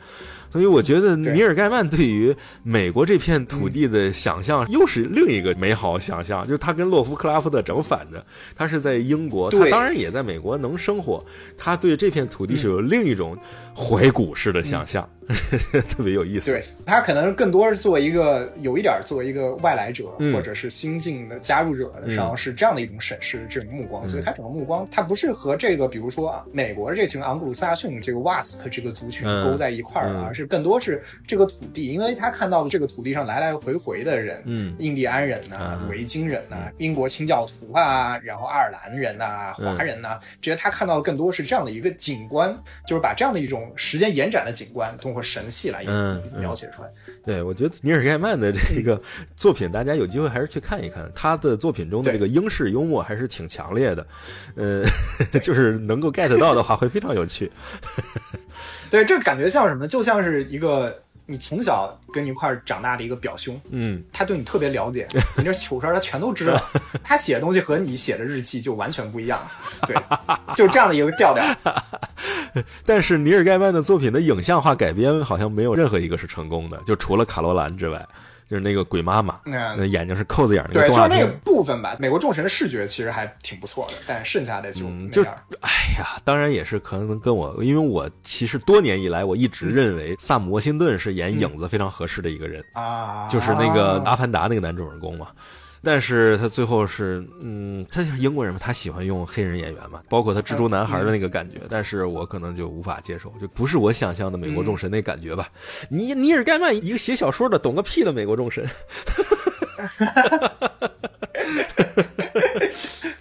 [0.51, 1.31] 所以我觉得对。
[1.31, 8.21] 尼尔盖曼对于美国这片土地的想象又是另一个美好想象，就是他跟洛夫克拉夫特整反着，
[8.53, 11.25] 他是在英国，他当然也在美国能生活，
[11.57, 13.37] 他对这片土地是有另一种
[13.75, 15.07] 怀古式的想象，
[15.89, 16.51] 特别有意思。
[16.51, 20.33] 对他可能更多是作为一个有一点儿作为一个外来者、嗯。
[20.33, 29.49] 或者是新进的加入者，然后是这样的一种审视的这种目光，所以他整个目光他不是和这个比如说啊美国的这群昂古鲁萨逊这个 WASP 这个族群嗯。
[29.51, 34.75] 勾在一块儿而是更多是这个土地，因为他看到了这个土地上来来回回的人，嗯。
[34.79, 35.87] 印第安人呐、啊。
[35.89, 45.83] 维京人呐、英国清教徒啊，然后爱尔兰人呐、嗯华人呐、这些他看到的更多是这样的一个景观，就是把这样的一种时间延展的景观通过神系来
[46.37, 46.89] 描写出来。
[47.25, 49.01] 对，我觉得尼尔盖曼的这个
[49.35, 51.11] 作品，大家有机会还是去看一看。
[51.15, 54.07] 他的作品中的这个英式幽默还是挺强烈的，
[54.55, 54.83] 呃，
[55.41, 57.51] 就是能够 get 到的话，会非常有趣。
[58.89, 59.87] 对，这感觉像什么？
[59.87, 61.01] 就像是一个
[61.31, 66.61] 你从小跟你一块长大的一个表兄，嗯，他对你特别了解， 你这糗事儿他全都知道。
[67.03, 69.39] 他写的东西和你写的日记就完全不一样，
[69.87, 69.95] 对，
[70.55, 71.43] 就这样的一个调调。
[72.85, 78.05] 但是尼尔盖曼的作品的影像化改编好像没有任何一个是成功的，就除了卡罗兰之外，
[78.51, 81.31] 就是那个鬼妈妈，嗯那眼睛是扣子眼儿那对，个动画就是那个。
[81.45, 81.95] 部分吧。
[81.99, 85.23] 美国众神的视觉其实还挺不错的，但剩下的就嗯，就。
[85.23, 95.27] 哎呀，当然也是可能跟我，因为我其实多年以来我一直认为萨姆·沃辛顿是演影子非常合适的一个人，啊，就是那个《阿凡达》那个男主人公嘛。
[95.83, 105.49] 但是他最后是，嗯，他就是英国人嘛，他喜欢用黑人演员嘛，包括他蜘蛛男孩的那个感觉，但是我可能就无法接受，就不是我想象的美国众神那感觉吧。
[105.89, 108.63] 尼尼尔盖曼一个写小说的，懂个屁的美国众神。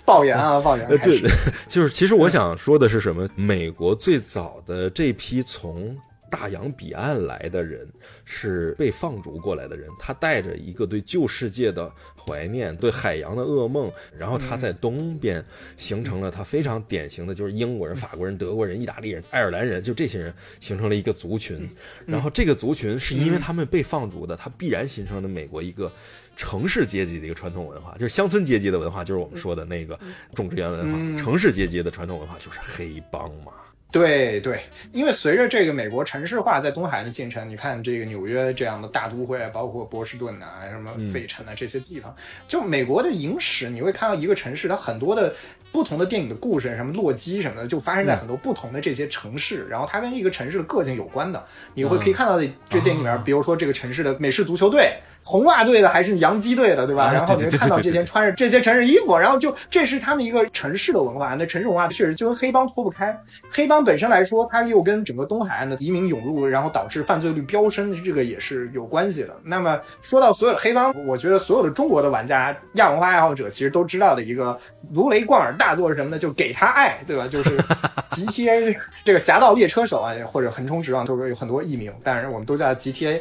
[0.04, 1.22] 爆言啊，爆言呃，对
[1.68, 3.28] 就是其实我想说的是什么？
[3.36, 5.96] 美国最早的这批从
[6.30, 7.86] 大洋彼岸来的人，
[8.24, 15.44] 是被放逐过来的人，他带着一个对旧世界的怀念，对海洋的噩梦，然后他在东边
[15.76, 21.68] 形成了他非常典型的，就是英国人、法国人、德国人、意大利人、爱尔兰人，就这些人形成了一个族群。
[22.06, 25.90] 然后这个族群是因为他们被放逐的，他必然形成了美国一个。
[26.36, 29.98] 城市阶级的一个传统文化，就是乡村阶级的文化，就是我们说的那个
[30.34, 30.96] 种植园文化。
[30.98, 33.52] 嗯城市阶级的传统文化就是黑帮嘛。
[33.92, 34.62] 对对，
[34.92, 42.14] 因为随着这个美国城市化在东海的进程，你看这个纽约这样的大都会，包括波士顿啊、什么费城啊这些地方，
[42.46, 45.34] 就美国的影史，你会看到一个城市，它很多的
[45.72, 51.44] 不同的电影的故事，什么洛基什么的，就发生在很多不同的这些城市，然后它跟一个城市的个性有关的，
[51.74, 55.00] 你会可以看到这电影里面，比如说这个城市的美式足球队。
[55.22, 57.04] 红袜队的还是洋基队的，对吧？
[57.04, 61.34] 啊然后你会对对对看到这些穿着这些城市衣服，然后就这是他们一个城市的文化。
[61.34, 63.16] 那城市文化确实就跟黑帮脱不开。
[63.50, 69.30] 黑帮本身来说，它又跟整个东海岸的移民涌入，然后导致犯罪率飙升，这个也是有关系的。
[69.44, 74.58] 那么说到所有的黑帮，我觉得所有的中国的玩家、亚文化爱好者其实都知道的一个
[74.92, 76.18] 如雷贯耳大作是什么呢？
[76.18, 77.28] 就给他爱，对吧？
[77.28, 77.56] 就是
[78.10, 83.20] GTA 这个侠盗猎车手啊，或者横冲直撞，都有很多艺名，但是我们都叫 GTA。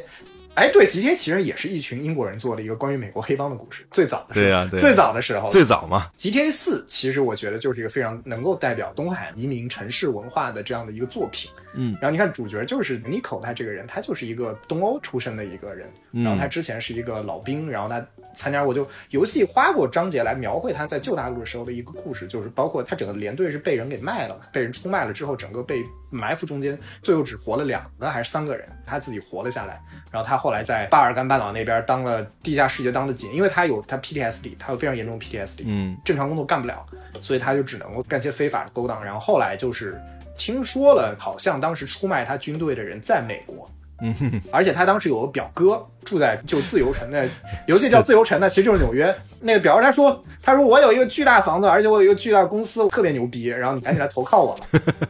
[0.55, 3.85] 哎，对，GTA 其实也是一群英国人做的一个关于美国黑帮的故事。
[3.91, 11.49] 最早的时候，对呀最早的时候，最早嘛，GTA 四其实我觉得就是一个非常能够代表东海移民城市文化的这样的一个作品。
[11.75, 29.81] 嗯，然后你看主角就是 Nico，他这个人，他就是一个东欧出身的一个人，嗯然后他之前是一个老兵，然后他参加过就游戏花过章节来描绘他在旧大陆的时候的一个故事，就是包括他整个连队是被人给卖了嘛，被人出卖了之后，整个被埋伏中间，最后只活了两个还是三个人，他自己活了下来。
[30.11, 36.85] 然后他后来在巴尔干半岛那边当了地下世界当的警，因为他有他 PTSD，他有非常严重的 PTSD，嗯，正常工作干不了，
[37.21, 39.03] 所以他就只能够干些非法的勾当。
[39.03, 39.99] 然后后来就是
[40.37, 43.69] 听说了，好像当时出卖他军队的人在美国。
[44.01, 47.27] 嗯哼，而且他当时有个表哥住在就自由城的
[47.67, 49.13] 游戏叫自由城的，其实就是纽约。
[49.41, 54.65] 那个表哥他说，他说我有一个巨大房子，而且我有一个巨大公司，特别牛逼，然后你赶紧来投靠我吧。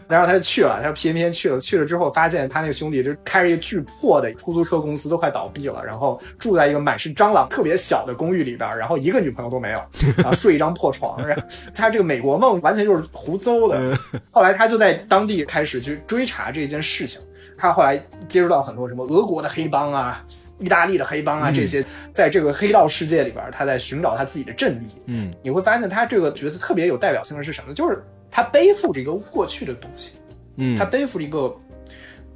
[0.07, 9.82] 然后他就去了，他说偏偏去了，去了之后发现他那个兄弟就开着一个巨破的出租车公司，都快倒闭了，然后住在一个满是蟑螂、特别小的公寓里边，然后一个女朋友都没有，
[10.18, 11.44] 然后睡一张破床，然后
[11.76, 13.98] 他这个美国梦完全就是胡诌的。
[14.32, 17.22] 后来他就在当地开始去追查这件事情。
[17.60, 20.26] 他后来接触到很多什么俄国的黑帮啊、
[20.60, 24.95] 意大利的黑帮啊这些，在这个黑道世界里边，他在寻找他自己的阵地。
[25.07, 27.73] 嗯，你会发现他这个角色特别有代表性的是什么？
[27.73, 30.11] 就是他背负着一个过去的东西，
[30.56, 31.53] 嗯，他背负着一个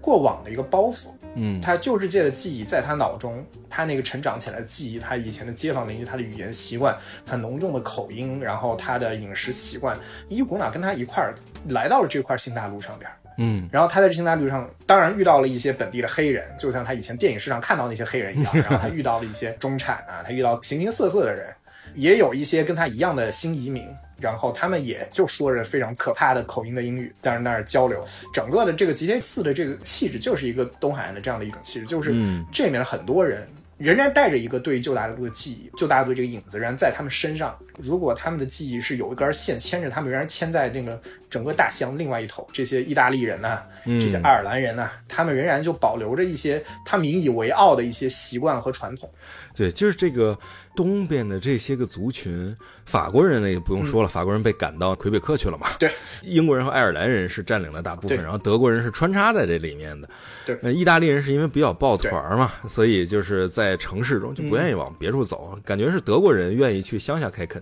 [0.01, 1.07] 过往的一个包袱。
[1.35, 6.95] 嗯，他旧世界的记忆在他脑中，他那个成长起来的记忆，他以前的街坊邻居，他的语言习惯，
[7.25, 9.97] 他浓重的口音，然后他的饮食习惯，
[10.29, 11.33] 一股脑跟他一块儿
[11.69, 13.09] 来到了这块新大陆上边。
[13.37, 18.53] 嗯，然后他在这新大陆上，当然遇到了一些本地的黑人，就像他以前电影市场看到那些黑人一样。
[18.61, 21.47] 然后他遇到了一些中产啊，他遇到形形色色的人，
[21.93, 23.87] 也有一些跟他一样的新移民。
[24.21, 28.05] 然后他们也就说着非常可怕的口音的英语，在那儿交流。
[28.31, 33.45] 整个的这个 GTA 四的这个气质，就是一个东海岸的这样的一种气质，就是嗯这里面很多人
[33.77, 37.57] 仍然带着一个对于旧大陆的记忆，旧大陆这个影子仍然在他们身上。
[37.77, 49.09] 如果他们的记忆是有一根线牵着他们，仍然牵在那个整个大西洋另外一头，这些意大利人呐、这些爱尔兰人呐、他们仍然就保留着一些他们引以为傲的一些习惯和传统。
[49.55, 50.37] 对，就是这个
[50.75, 52.55] 东边的这些个族群，
[52.85, 55.67] 法国人呢也不用说了，法国人被赶到魁北克去了嘛。
[55.79, 55.91] 对，
[56.23, 60.09] 英国人和爱尔兰人是占领了大部分，然后德国人是穿插在这里面的。
[60.45, 67.61] 对呃，意大利人是因为比较抱团嘛，所以就是在城市中就不愿意往别处走，感觉是德国人愿意去乡下开垦，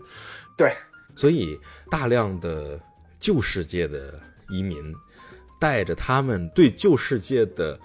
[0.55, 0.73] 对，
[1.15, 1.59] 所以
[1.89, 2.79] 大量的
[3.19, 4.17] 旧世界的
[4.49, 4.95] 移民
[5.59, 7.77] 带着他们对旧世界的。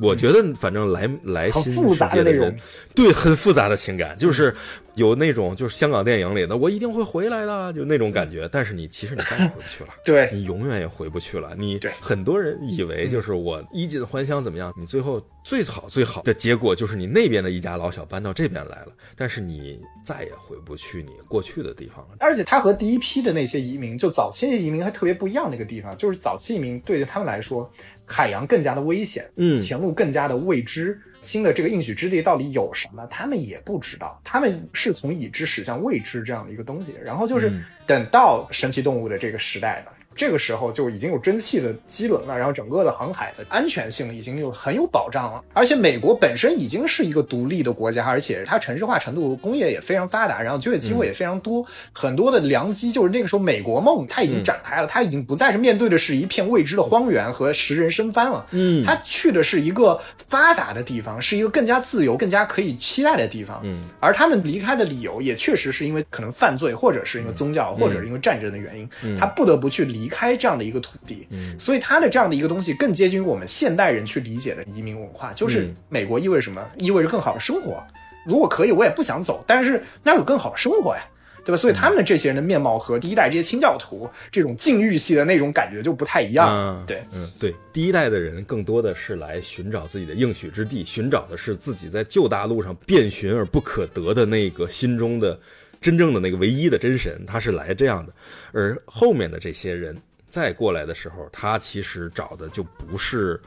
[0.00, 2.60] 我觉得，反正来来新很复杂世界的人的那种，
[2.94, 4.54] 对，很复杂的情感，就是
[4.94, 8.48] 有那种就是香港电影里的“我一定会回来的”，就那种感觉。
[8.50, 11.54] 但是你其实你再也回不去了， 对你永远也回不去了。
[11.56, 22.16] 你很多人以为就是我衣锦还乡怎么样，你最后最好最好的结果就是你那边的一家老小搬到这边来了，但是你再也回不去你过去的地方了。
[22.18, 27.70] 而且他和第一批的那些移民，就早期的移民还特别不一样的一个地方，就是早期移民对于他们来说，
[28.12, 36.92] 海洋更加的危险，嗯前路更加的未知，新的这个应许之地到底有什么，他们也不知道，他们是从已知驶向未知这样的一个东西。
[37.04, 39.92] 然后就是嗯等到神奇动物的这个时代呢。
[40.16, 45.42] 这个时候就已经有蒸汽的机轮了，然后整个的航海的安全性已经有很有保障了。
[45.54, 58.84] 而且美国本身已经是一个独立的国家，而且它城市化程度、工业也非常发达，然后就业机会也非常多，很多的良机就是那个时候美国梦它已经展开了，它已经不再是面对的是一片未知的荒原和食人生番了，嗯。
[58.84, 63.60] 它去的是一个发达的地方，是一个更加自由、更加可以期待的地方。
[63.62, 71.26] 嗯，而他们离开的理由也确实是因为可能犯罪，或者是因为宗教，或者是因为战争的原因，他不得不去离开这样的一个土地。
[71.30, 76.62] 嗯所以他的这样的一个东西更接近于我们现代人去理解的移民文化，就是嗯美国意味着什么？
[76.76, 77.82] 意味着更好的生活。
[78.26, 81.02] 如果可以，我也不想走，但是那有更好的生活呀。
[81.42, 81.56] 对吧？
[81.56, 86.46] 所以他们这些人的面貌和第一代这些清教徒这种禁欲系的那种感觉就不太一样。
[86.50, 95.40] 嗯，对，嗯，对，第一代的人更多的是来寻找自己的应许之地，寻找的是自己在旧大陆上遍寻而不可得的那个心中的
[95.80, 98.12] 真正的那个唯一的真神，他是来这样的。
[98.52, 99.96] 而后面的这些人
[100.28, 103.40] 再过来的时候，他其实找的就不是。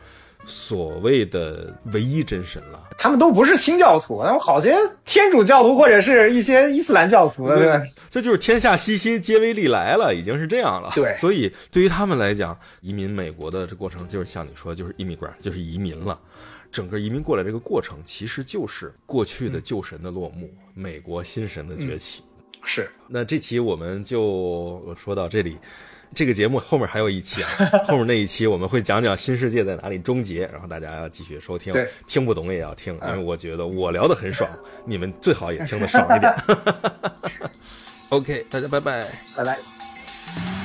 [0.45, 7.81] 所谓的唯一真神了，他们都不是清教徒，他们好些天主教徒或者是一些伊斯兰教徒，对吧？
[8.10, 10.91] 这就是天下熙熙，皆为利来了，已经是这样了。
[10.95, 16.19] 对，所以对于他们来讲，移民美国的这过程，就是像你说，就是 immigrant，就是移民了。
[16.73, 22.21] 整个移民过来这个过程，其实就是过去的旧神的落幕，美国新神的崛起。
[22.65, 22.89] 是。
[23.07, 25.57] 那这期我们就说到这里。
[26.15, 27.49] 这个节目后面还有一期啊，
[27.89, 31.73] 后面那一期我们会讲讲新世界在哪里终结，然后大家要继续收听，
[32.05, 34.47] 听不懂也要听，因为我觉得我聊得很爽，
[34.85, 36.31] 你们最好也听得爽一点。
[38.09, 40.62] OK，大家拜拜，拜拜。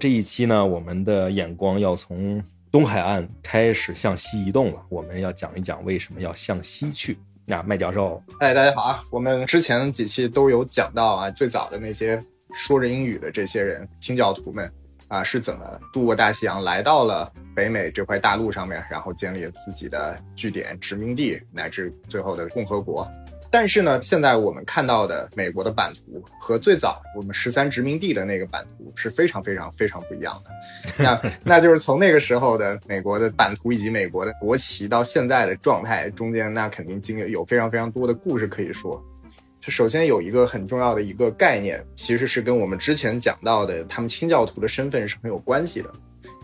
[0.00, 4.80] 这一期呢，我们的眼光要从东海岸开始向西移动了。
[4.88, 7.18] 我们要讲一讲为什么要向西去。
[7.44, 9.02] 那麦教授，哎，大家好啊！
[9.12, 12.18] 我们之前几期都有讲到啊，最早的那些
[12.54, 14.72] 说着英语的这些人，清教徒们
[15.08, 23.06] 啊，是怎么渡过大西洋来到了北美这块大陆上面，然后建立了自己的据点、殖民地，乃至最后的共和国。
[23.52, 30.50] 但是呢，现在我们看到的美国的版图和最早我们十三殖民地的那个版图是非常非常非常不一样的。
[31.02, 39.02] 那那就是从那个时候的美国的版图以及美国的国旗到现在的状态中间，那肯定经历有非常非常多的故事可以说。
[39.60, 45.90] 就首先有一个很重要的一个概念，其实是跟我们之前讲到的他们清教徒的身份是很有关系的。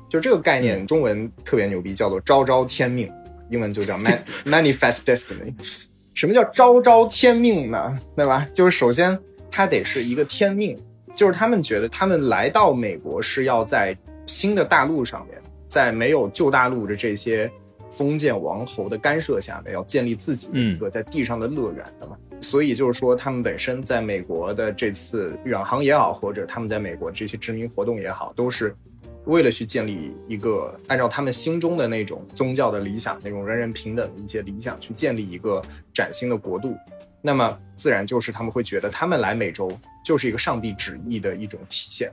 [0.08, 3.10] 就这个概念，中文特别牛逼，叫做昭昭天命，
[3.48, 3.96] 英文就叫
[4.44, 5.54] manifest destiny。
[6.16, 7.94] 什么叫昭昭天命呢？
[8.16, 8.48] 对吧？
[8.54, 9.16] 就是首先
[9.50, 10.74] 它得是一个天命，
[11.14, 13.94] 就是他们觉得他们来到美国是要在
[14.24, 15.38] 新的大陆上面，
[15.68, 17.50] 在没有旧大陆的这些
[17.90, 22.16] 封建王侯的干涉下面，要建立自己的一个在地上的乐园的嘛。
[22.40, 28.74] 所以就是说，他们本身在美国的这次远航也好，或者他们在美国这些殖民活动也好，都是。
[29.26, 35.60] 为了去建立一个按照他们心中的那种宗教的理想，那种人人平等的一些理想，去建立一个
[35.92, 36.76] 崭新的国度，
[37.20, 39.70] 那么自然就是他们会觉得他们来美洲
[40.04, 42.12] 就是一个上帝旨意的一种体现，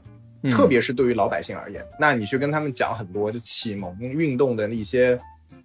[0.49, 5.17] 特别是对于老百姓而言，那你去跟他们讲很多就启蒙运动的一些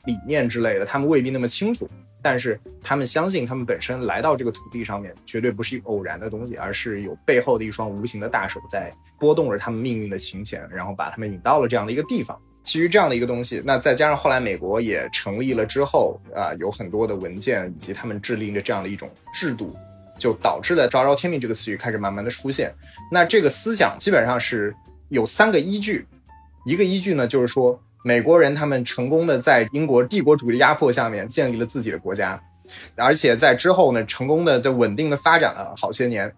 [0.05, 1.89] 理念之类的，他们未必那么清楚。
[2.31, 12.39] 但是他们相信，他们本身来到这个土地上面，绝对不是一个偶然的东西，而是有背后的一双无形的大手在拨动着他们命运的琴弦，然后把他们引到了这样的一个地方。
[12.65, 19.75] 基于这样的一个东西，那再加上后来美国也成立了之后，啊，有很多的文件以及他们制定的这样的一种制度，
[20.19, 22.71] 就导致了“昭昭天命”这个词语开始慢慢的出现。
[23.11, 24.77] 那这个思想基本上是
[25.09, 26.07] 有三个依据，
[26.67, 27.81] 一个依据呢就是说。
[28.05, 32.41] 美国人他们成功的在英国帝国主义的压迫下面建立了自己的国家，
[32.97, 36.33] 而且在之后呢，成功的在稳定的发展了好些年，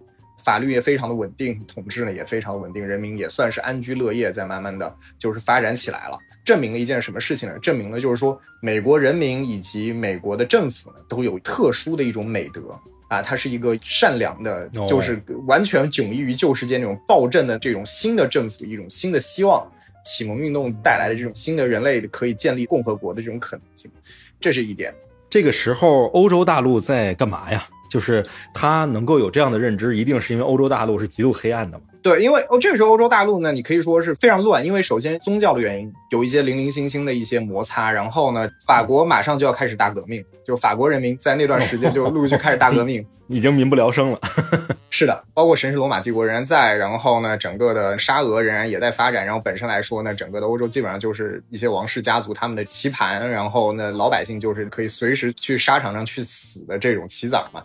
[0.44, 6.18] 法律也非常的稳定，统治呢也非常稳定，人民也算是安居乐业，在慢慢的就是发展起来了。
[6.42, 7.58] 证明了一件什么事情呢？
[7.58, 12.62] 证明了就是说，美国人民以及美国的政府呢，都有特殊的一种美德
[13.08, 19.70] 啊，它是一个善良的，就是完全迥异于旧世界那种暴政的这种新的政府，一种新的希望，
[20.04, 23.90] 启蒙运动带来的这种新的人类可以建立共和国的这种可能性，
[24.38, 24.94] 这是一点。
[25.28, 27.66] 这个时候，欧洲大陆在干嘛呀？
[27.90, 28.24] 就是
[28.54, 31.84] 他能够有这样的认知，一定是因为欧洲大陆是极度黑暗的嘛？
[32.02, 44.18] 对，因为哦，这个时候欧洲大陆呢，你可以说是非常乱，因为首先宗教的原因，有一些零零星星的一些摩擦，然后呢，法国马上就要开始大革命，就法国人民在那段时间就陆续开始大革命，已经民不聊生了。
[44.88, 57.62] 是的，包括神圣罗马帝国仍然在，然后呢，整个的沙俄仍然也在发展，然后本身来说呢，整个的欧洲基本上就是一些王室家族他们的棋盘，然后呢，老百姓就是可以随时去沙场上去死的这种棋子儿嘛。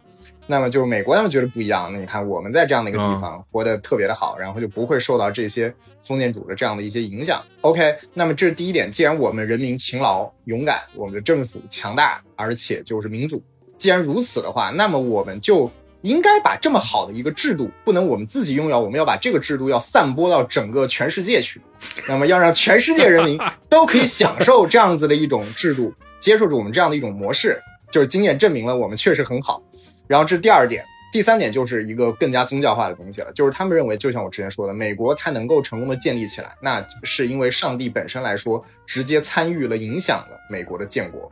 [0.47, 5.73] 那么就是美国他们觉得不一样，那你看我们在这样的一个地方活得特别的好，然后就不会受到这些
[6.03, 7.43] 封建主的这样的一些影响。
[7.61, 13.43] OK，那么这是第一点，既然我们人民勤劳勇敢，我们的政府强大，而且就是民主，
[13.77, 21.59] 既然如此的话，那么我们就应该把这么好的一个制度，不能我们自己拥有，我们要把这个制度要散播到整个全世界去，
[22.07, 27.59] 那么要让全世界人民都可以享受这样子的一种制度，接受着我们这样的一种模式，
[27.89, 29.59] 就是经验证明了我们确实很好。
[30.07, 41.31] 然后这是第二点，第三点就是一个更加宗教化的东西了，就是他们认为，就像我之前说的，美国它能够成功的建立起来，那是因为上帝本身来说直接参与了、影响了美国的建国。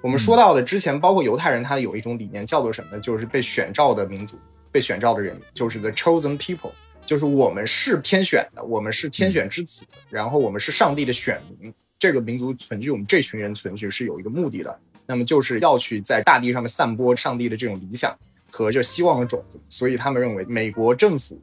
[0.00, 3.00] 我们说到的之前，包括犹太人，他有一种理念叫做什么呢？
[3.00, 4.38] 就是被选召的民族，
[4.70, 6.72] 被选召的人，就是 the chosen people，
[7.06, 11.72] 就是我们是天选的，我们是天选之子，然后我们是上帝的选民。
[11.98, 14.76] 这个民族存续，我们这群人存续是有一个目的的。
[15.12, 18.16] 那么就是要去在大地上面散播上帝的这种理想
[18.50, 21.38] 和这希望的种子，所以他们认为美国政府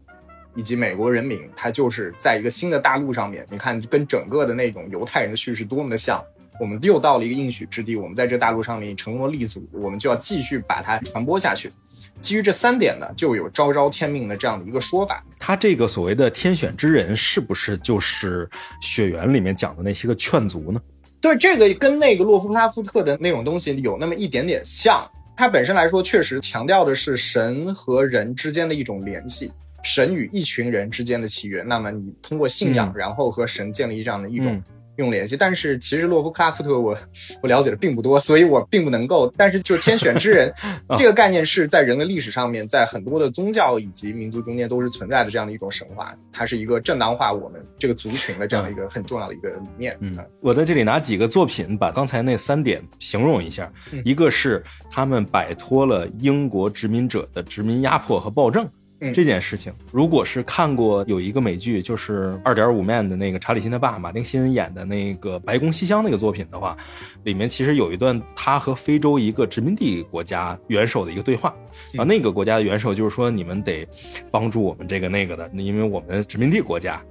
[0.55, 3.45] 以及美国人民，他就是在一个新的大陆上面。
[3.51, 6.19] 你看，跟整个的那种犹太人的叙事多么的像。
[6.59, 11.71] 我们又到了一个应许之地，我们在这大陆上面成功的立足，我们就要继续把它传播下去。
[12.19, 15.23] 基于这三点呢，就有昭昭天命的这样的一个说法。
[15.37, 18.45] 他这个所谓的天选之人，是不是就是
[18.81, 20.81] 《血缘》里面讲的那些个劝族呢？
[21.21, 25.05] 对这个跟那个洛夫克拉夫特的那种东西有那么一点点像，
[25.35, 29.51] 它本身来说确实强调的是神和人之间的一种联系，
[29.83, 31.61] 神与一群人之间的契约。
[31.61, 34.61] 那么你通过信仰，然后和神建立这样的一种。
[34.99, 36.95] 用联系，但是其实洛夫克拉夫特我
[37.41, 39.33] 我了解的并不多，所以我并不能够。
[39.37, 40.53] 但是就是天选之人
[40.97, 49.97] 这个概念是在人类历史上面，在很多的宗教以及民族中间都是存在的这样的一种神话，它是一个正当化我们这个族群的这样的一个很重要的一个理念。
[50.01, 53.71] 嗯，我在这里拿几个作品把刚才那三点形容一下，
[54.03, 58.69] 一个是他们摆脱了英国殖民者的殖民压迫和暴政。
[59.13, 66.75] 这件事情，如果是看过有一个美剧，就是二点五 man 的那个查理辛他爸马丁辛演的那个《白宫西厢》那个作品的话，
[67.23, 71.53] 里面其实有一段他和非洲一个殖民地国家元首的一个对话。
[71.97, 73.87] 啊，那个国家的元首就是说你们得
[74.31, 77.01] 帮助我们这个那个的，因为我们殖民地国家，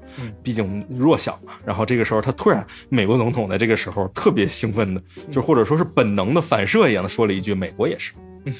[0.42, 1.54] 毕竟弱小嘛。
[1.64, 8.12] 然后这个时候他突然，美国总统在这个时候特别兴奋的，就或者说是本能的反射一样的说了一句：“美国也是。”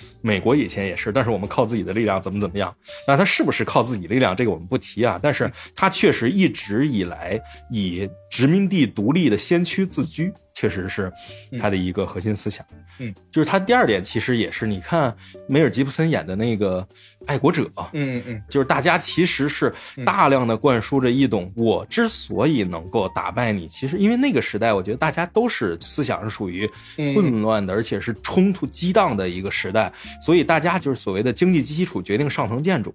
[0.21, 2.75] 美国以前也是，但是我们靠自己的力量怎么怎么样？
[3.07, 4.35] 那他是不是靠自己力量？
[4.35, 5.19] 这个我们不提啊。
[5.23, 7.41] 但是他确实一直以来
[7.71, 10.33] 以殖民地独立的先驱自居。
[10.59, 11.13] 确实是
[11.61, 12.67] 他的一个核心思想，
[12.99, 15.17] 嗯，就是他第二点，其实也是你看
[15.47, 16.85] 梅尔吉布森演的那个
[17.27, 19.73] 爱国者，嗯嗯，就是大家其实是
[20.05, 26.69] 大量的灌输着一种，我之所以能够打败你，其实因为那个时代，我觉得大家都是思想是属于
[27.15, 32.93] 混乱的，而且是冲突激荡的一个时代，所以大家就是所谓的经济基础决定上层建筑，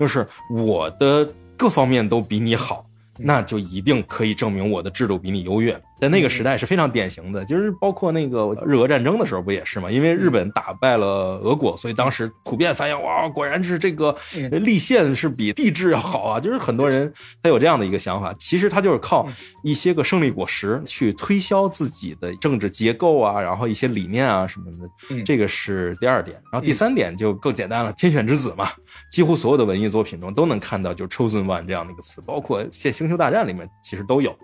[0.00, 2.84] 就是我的各方面都比你好。
[3.16, 5.80] 那就一定可以证明我的制度比你优越。
[6.00, 9.90] 在那个时代是非常典型的，就是包括那个日俄战争的时候不也是吗？
[9.90, 14.14] 因为日本打败了俄国，所以当时普遍发现哇，果然是这个
[14.50, 16.40] 立宪是比帝制要好啊！
[16.40, 17.10] 就是很多人
[17.42, 19.26] 他有这样的一个想法，其实他就是靠
[19.62, 25.24] 一些个胜利果实去推销自己的政治结构啊，然后一些理念啊什么的。
[25.24, 28.68] 这个是第二点，然后第三点就更简单了，天选之子嘛，
[29.10, 34.36] 几乎所有的文艺作品中都能看到就 chosen one 这样的一个词，包括现星球大战里面其实都有。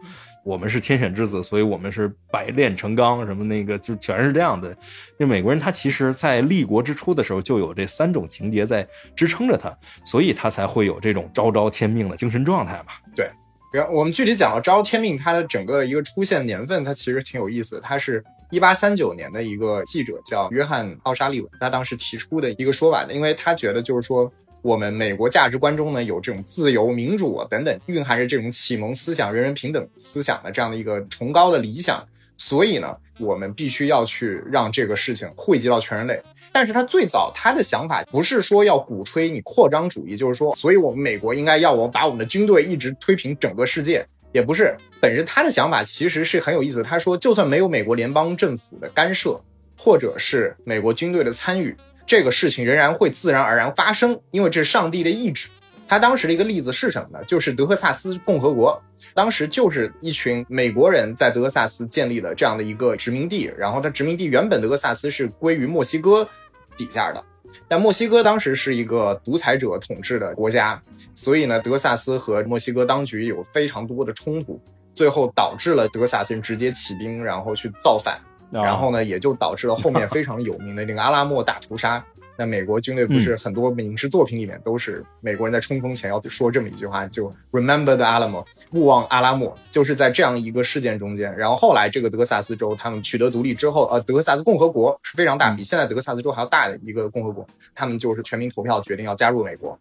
[0.43, 4.75] 我们是天选之子，所以我们是百炼成钢，什么那个就全是这样的。
[5.19, 12.93] 那美国人他其实在立国之初的时候就有这三种情节在支撑着他，所以他才会有这种昭昭天命的精神状态嘛。
[13.15, 13.31] 对，
[13.73, 17.79] 然后我们具体讲到昭天命，它的整个一个出现年份，它其实挺有意思。
[17.83, 24.33] 它是一八三九年的一个记者叫约翰奥沙利文，他当时提出的一个说法的，因为他觉得就是说。
[24.62, 32.07] 我们美国价值观中呢有这种自由、民主等等，蕴含着这种启蒙思想、人人平等思想的这样的一个崇高的理想。
[32.37, 36.23] 所以呢，我们必须要去让这个事情惠及到全人类。
[36.53, 44.74] 但是他最早他的想法不是说要鼓吹你扩张主义，就是说，所以我们美国应该要我把我们的军队一直推平整个世界，也不是。
[45.01, 46.82] 本身他的想法其实是很有意思。
[46.82, 49.41] 他说，就算没有美国联邦政府的干涉，
[49.77, 51.77] 或者是美国军队的参与，
[52.11, 55.49] 这个事情仍然会自然而然发生，因为这是上帝的意志。
[55.87, 57.24] 他当时的一个例子是什么呢？
[57.24, 58.82] 就是德克萨斯共和国，
[59.15, 66.28] 当时就是一群美国人在德克萨斯建立了这样的一个殖民地，然后它殖民地原本德克萨斯是归于墨西哥
[66.77, 67.24] 底下的，
[67.69, 70.82] 但墨西哥当时是一个独裁者统治的国家，
[71.15, 74.61] 所以呢，德克萨斯和墨西哥当局有非常多的冲突，
[74.93, 78.20] 最后导致了德克萨斯人直接起兵，然后去造反，
[78.51, 82.05] 然后呢，也就导致了后面非常有名的这个阿拉莫大屠杀。
[82.36, 91.36] 那美国军队不是很多影视作品里面都是美国人在冲锋前要说这么一句话，就 Remember the Alamo，勿忘阿拉莫，就是在这样一个事件中间。
[91.36, 99.78] 然后后来这个德克萨斯州他们取得独立之后，呃，德克萨斯共和国是非常大，比现在德克萨斯州还要大的一个共和国，他们就是全民投票决定要加入美国。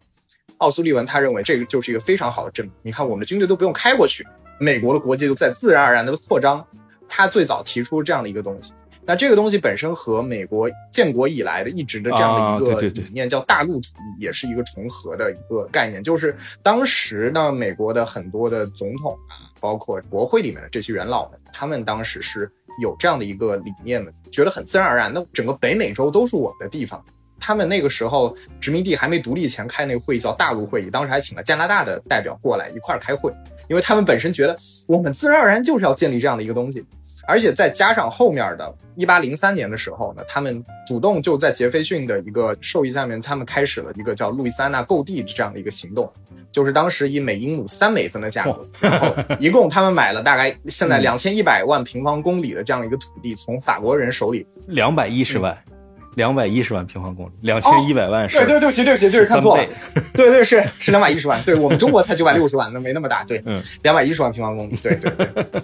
[0.58, 4.26] 奥苏利文他认为这个就是一个非常好的证明，你看我们的军队都不用开过去，
[4.58, 6.62] 美国的国界就在自然而然的扩张。
[7.10, 8.72] 他最早提出这样的一个东西。
[9.04, 16.00] 那这个东西本身和美国建国以来的一直的这样的一个理念叫大陆主义，也是一个重合的一个概念。
[16.02, 22.48] 就是当时呢，美国的很多的总统啊，包括国会里面的这些元老们，他们当时是
[22.80, 25.12] 有这样的一个理念的，觉得很自然而然。
[25.12, 27.02] 那整个北美洲都是我们的地方。
[27.40, 33.32] 他们那个时候殖民地还没独立前开那个会议叫大陆会议，当时还请了加拿大的代表过来一块儿开会，
[33.68, 34.56] 因为他们本身觉得
[34.86, 36.84] 我们自然而然就是要建立这样的一个东西。
[37.26, 46.10] 而且再加上后面的1803年的时候呢，他们主动就在杰斐逊的一个授意下面，他们开始了一个叫路易斯安那购地这样的一个行动，
[46.50, 55.56] 就是当时以每英亩三美分的价格，然后一共他们买了大概现在两千一百万平方公里的这样一个土地，从法国人手里两百一十万，
[56.14, 58.36] 两百一十万平方公里，两千一百万是？
[58.38, 59.64] 对对对不起对不起，就是看错了，
[60.14, 65.62] 对对是是两百一十万，对我们中国才九百六十万，那没那么大，对，嗯，两百一十万平方公里，对对对。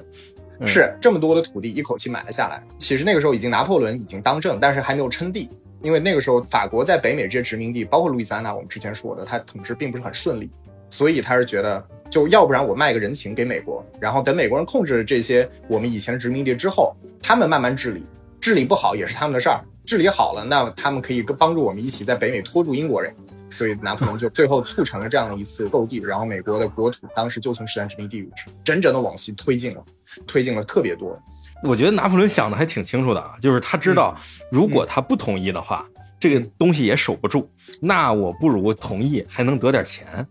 [0.64, 2.62] 是这么多的土地一口气买了下来。
[2.78, 5.50] 其实那个时候已经拿破仑已经当政，但是还没有称帝，
[5.82, 10.48] 因为那个时候法国在北美这些殖民地，包括路易斯安那，我们之前说的，他统治并不是很顺利，
[10.88, 18.02] 所以他是觉得，就要不然我卖个人情给美国，然后等美国人控制了这些我们以前的殖民地之后，他们慢慢治理，
[18.40, 23.14] 治理不好也是他们的事儿，治理好了，那他们可以帮助我们一起在北美拖住英国人。
[23.48, 28.28] 所以拿破仑就最后促成了这样的一次购地，然后美国的国土当时就从十三殖民地
[28.64, 29.84] 整整的往西推进了，
[30.26, 31.16] 推进了特别多。
[31.62, 34.16] 我觉得拿破仑想的还挺清楚的啊，就是他知道
[34.50, 35.86] 如果他不同意的话，
[36.18, 37.48] 这个东西也守不住，
[37.80, 40.26] 那我不如同意，还能得点钱，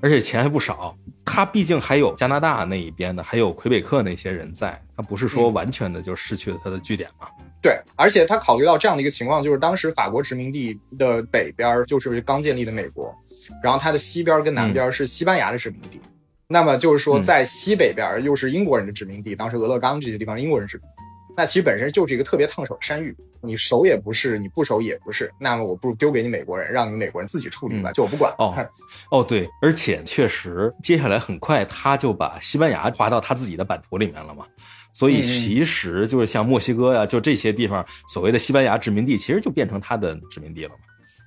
[0.00, 0.96] 而且钱还不少。
[1.24, 7.26] 他毕竟还有加拿大那一边的，还有魁北克那些人在，他不是说完全的就失去了他的据点嘛。
[7.62, 13.14] 对，而且他考虑到这样的一个情况，就是当时法国殖民地的北边就是刚建立的美国，
[13.62, 16.00] 然后它的西边跟南边是西班牙的殖民地，
[16.48, 20.86] 那么就是说在西北边又是英国人的殖民地，当时俄勒冈这些地方英国人殖民，
[21.36, 28.34] 那其实本身就是一个特别烫手的山芋，你熟也不是，你不熟也不是，那么我不如丢给你美国人，让你们美国人自己处理吧，就我不管。
[28.38, 28.54] 哦，
[29.10, 34.46] 哦对，而且确实接下来很快他就把西班牙划到他自己的版图里面了嘛。
[34.92, 40.76] 所以其实就是像墨西哥呀，就这些地方所谓的西班牙殖民地，其实就变成他的殖民地了嘛，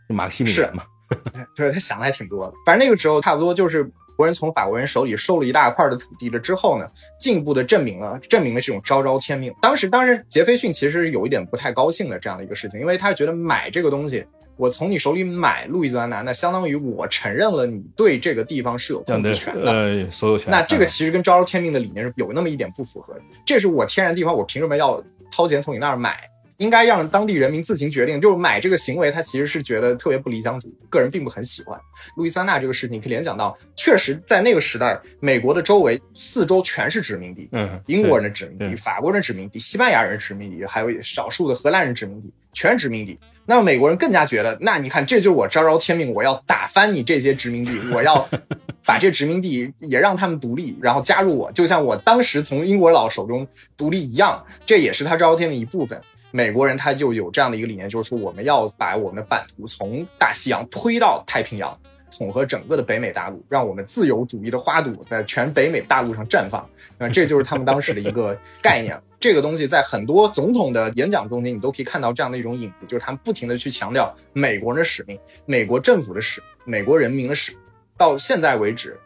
[0.08, 0.84] 就马克西米连嘛。
[1.56, 2.54] 对他想的还挺多的。
[2.66, 3.84] 反正那个时候差不多就是
[4.16, 9.54] 国人从法国人手里收了一大块的土地了之后呢，进一步的证明了证明了这种昭昭天命。
[9.62, 14.26] 当时当时杰斐逊其实有一点不太高兴的这样的一个事情，因为他觉得买这个东西。
[14.56, 20.52] 我从你手里买路易斯安那，那相当于我承认了你对这个地方是有控制权的，呃，所有权。
[20.52, 23.22] 那这个其实跟昭昭天命的理念是有那么一点不符合的。
[23.46, 26.30] 这是我天然地方，我凭什么要掏钱从你那儿买？
[26.58, 28.22] 应该让当地人民自行决定。
[28.22, 31.78] 就是买这个行为，他其实是觉得特别不理想主义，个人并不很喜欢
[32.16, 32.96] 路易斯安那这个事情。
[32.96, 43.20] 你可以联想到，确实在那个时代，美国的周围四周全是殖民地，嗯，英国人的殖民地、法国人殖民地、西班牙人殖民地，还有少数的荷兰人殖民地，全殖民地。
[43.46, 48.28] 那么美国人更加觉得，那你看，这就是我昭昭天命，我要打翻你这些殖民地，我要
[48.86, 56.00] 把这殖民地也让他们独立，然后加入我，就像我当时从英国佬手中独立一样，这也是他昭昭天命一部分。
[56.32, 61.78] 美国人他就有这样的一个理念，就是说我们要把我们的版图从大西洋推到太平洋。
[62.16, 66.64] 统合整个的北美大陆，让我们自由主义的花朵在全北美大陆上绽放。
[66.96, 68.96] 那，这就是他们当时的一个概念。
[69.24, 76.44] 这个东西在很多总统的演讲中间，你都可以看到这样的一种影子，就是他们不停的去强调美国人的使命，美国政府的使。
[76.66, 77.54] 美国人民的使。
[77.98, 79.00] 到现在为止，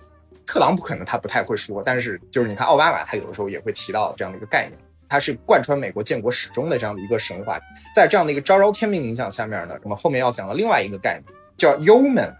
[0.43, 7.59] 特朗普可能他不太会说，但是就是你看奥巴马，他有的时候也会提到这样的一个概念，它是贯穿美国建国始终的这样的一个神话。
[7.93, 12.33] 在这样的一个昭昭天命影响下面呢，我们后面要讲的另外一个概念叫 human，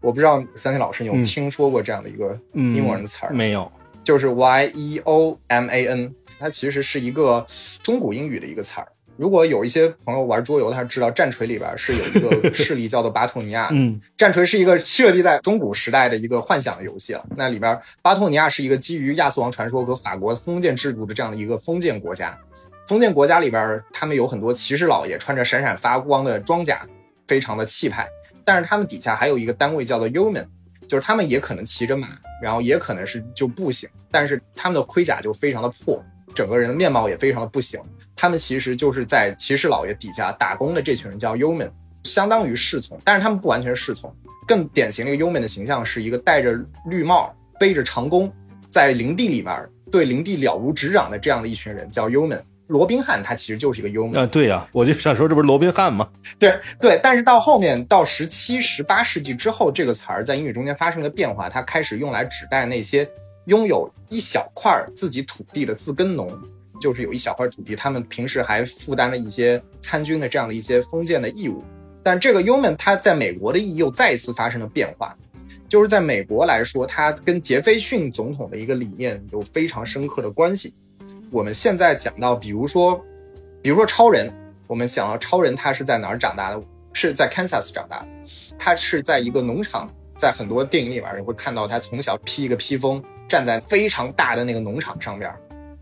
[0.00, 3.68] 我不知道三星老师有嗯听说过这样的一个嗯英文的词儿、没有，
[4.04, 7.44] 就是 Y E O M A N，它其实是一个
[7.82, 8.88] 中古英语的一个词儿。
[9.16, 17.26] 如果有一些朋友玩桌游，他知道战锤里边是有一个 势力叫做巴托尼亚，嗯战锤是一个设立在中古时代的一个幻想的游戏了。
[17.36, 22.38] 那里边巴托尼亚是一个基于亚瑟王传说和法国封建制度的这样的一个封建国家。
[22.86, 26.86] 封建国家里边，他们有很多骑士老爷，穿着闪闪发光的装甲，
[27.26, 28.08] 非常的气派。
[28.44, 30.46] 但是他们底下还有一个单位叫做 yeoman，
[30.86, 32.08] 就是他们也可能骑着马，
[32.40, 36.02] 然后也可能是就步行，但是他们的盔甲就非常的破，
[36.38, 37.80] 整个人的面貌也非常的不行。
[38.14, 41.68] 他们其实就是在骑士老爷底下打工的这群人叫 yeoman，
[42.04, 44.14] 相当于侍从，但是他们不完全是侍从。
[44.46, 46.56] 更典型的一个 yeoman 的形象是一个戴着
[46.88, 48.32] 绿帽、背着长弓，
[48.70, 52.40] 在林地里面对林地了如指掌的这样的一群人叫 yeoman。
[52.68, 56.08] 罗宾汉他其实就是一个 yeoman，啊，对呀、我就想说，这不是罗宾汉吗？
[56.38, 63.08] 对对，但是到后面到十七、十八世纪之后，这个词儿在英语中间发生了变化，它开始用来指代那些
[63.48, 66.30] 拥有一小块自己土地的自耕农，
[66.78, 71.64] 就是有一小块土地，他们平时还负担了一些参军的这样的一些封建的义务。
[72.02, 75.16] 但这个 yeoman 它在美国的意义又再一次发生了变化，
[75.66, 80.74] 就是在美国来说，它跟杰斐逊总统的一个理念有非常深刻的关系。
[81.30, 83.02] 我们现在讲到，比如说，
[83.62, 84.30] 比如说超人，
[84.66, 86.62] 我们想到超人他是在哪儿长大的？
[86.92, 88.08] 是在 Kansas 长大的，
[88.58, 89.88] 他是在一个农场，
[90.18, 95.30] 在很多电影里边你会看到他从小披一个披风，站在非常大的那个农场上面，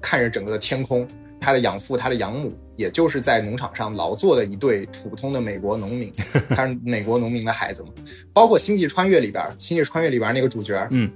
[0.01, 1.07] 看着整个的天空。
[1.39, 6.11] 他的养父，他的养母，也就是在农场上劳作的一对普通的美国农民，
[6.49, 7.91] 他是美国农民的孩子嘛。
[8.33, 11.13] 包括《星际穿越》里边，《星际穿越》里边那个主角，嗯，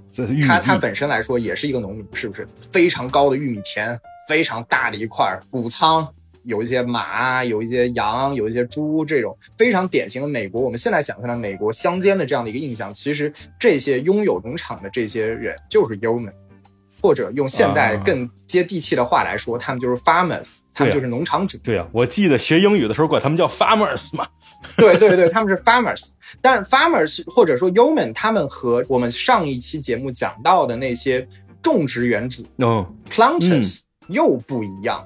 [0.46, 2.46] 他他本身来说也是一个农民，是不是？
[2.70, 3.98] 非常高的玉米田，
[4.28, 6.06] 非常大的一块谷仓，
[6.44, 10.60] 有一些马，有一些羊，有一些猪，这种非常典型的美国。
[10.60, 16.32] 我们现在想象的美国乡间的这样的一个印象，其实这些拥有农场的这些人就是 yeoman，
[17.02, 21.58] 或者用现代啊更接地气的话来说，他们就是 farmers，他们就是农场主。
[21.58, 24.26] 对啊、我记得学英语的时候管他们叫 farmers 嘛。
[24.76, 26.10] 对对对，他们是 farmers，
[26.40, 31.26] 但 farmers 或者说 yeoman，他们和我们上一期节目讲到的那些
[31.62, 35.02] 种植园主嗯 planters 又不一样，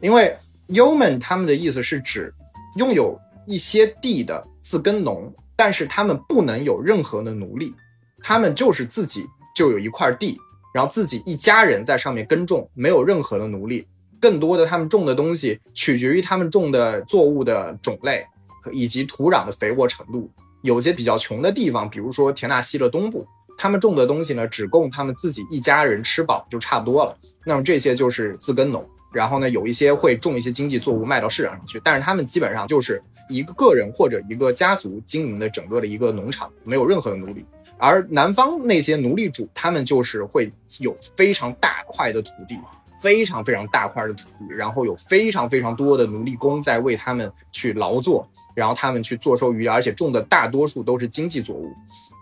[0.00, 0.36] 因为
[0.68, 2.32] yeoman 他们的意思是指
[2.76, 7.74] 拥有一些地的自耕农，但是他们不能有任何的奴隶，
[8.22, 10.38] 他们就是自己就有一块地，
[10.74, 13.86] 然后自己一家人在上面耕种，没有任何的奴隶。
[14.20, 18.26] 更多的他们种的东西取决于他们种的作物的种类
[18.72, 20.30] 以及土壤的肥沃程度。
[20.62, 23.26] 有些比较穷的地方，比如说田纳西的东部，
[23.58, 27.14] 他们种的东西呢，只供他们自己一家人吃饱就差不多了。
[27.44, 28.88] 那么这些就是自耕农。
[29.14, 37.46] 然后呢，有一些会种一些经济作物卖到市场上去，但是他们基本上就是一个个人或者一个家族经营的整个的一个农场，没有任何的奴隶。
[37.78, 42.58] 而南方那些奴隶主，他们就是会有非常大块的土地，
[43.00, 51.70] 非常非常大块的土地，然后有非常非常多的奴隶工在为他们去劳作，然后他们去坐收渔，而且种的大多数都是经济作物。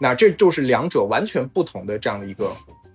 [0.00, 2.50] 那这就是两者完全不同的这样的一个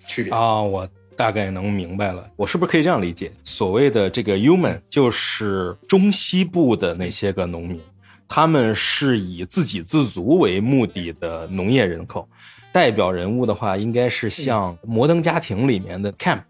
[0.06, 0.34] 区别。
[0.34, 0.86] 啊，我
[1.18, 2.30] 大概能明白了。
[2.36, 3.32] 我是不是可以这样理解？
[3.44, 7.82] 所谓的这个 human 就是中西部的那些个农民，
[8.28, 12.30] 他们是以自给自足为目的的农业人口。
[12.72, 16.42] 代表人物的话，应该是像《摩登家庭》里面的 Camp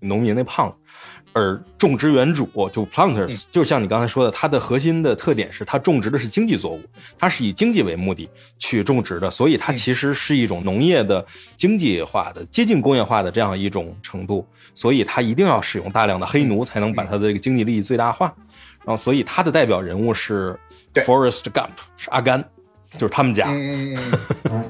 [0.00, 0.76] 农民那胖子。
[1.32, 6.82] 而种植园主就 planters，、就像你刚才说的，它的核心的特点是它种植的是经济作物，
[7.18, 8.28] 它是以经济为目的
[8.58, 11.24] 去种植的，所以它其实是一种农业的
[11.56, 18.34] 经济化的、接近工业化的这样一种程度，所以它一定要使用大量的黑奴才能把它的这个经济利益最大化。
[18.84, 20.58] 然后，所以它的代表人物是
[20.94, 22.42] Forrest Gump，是阿甘，
[22.98, 23.50] 就是他们家。
[23.50, 23.94] 嗯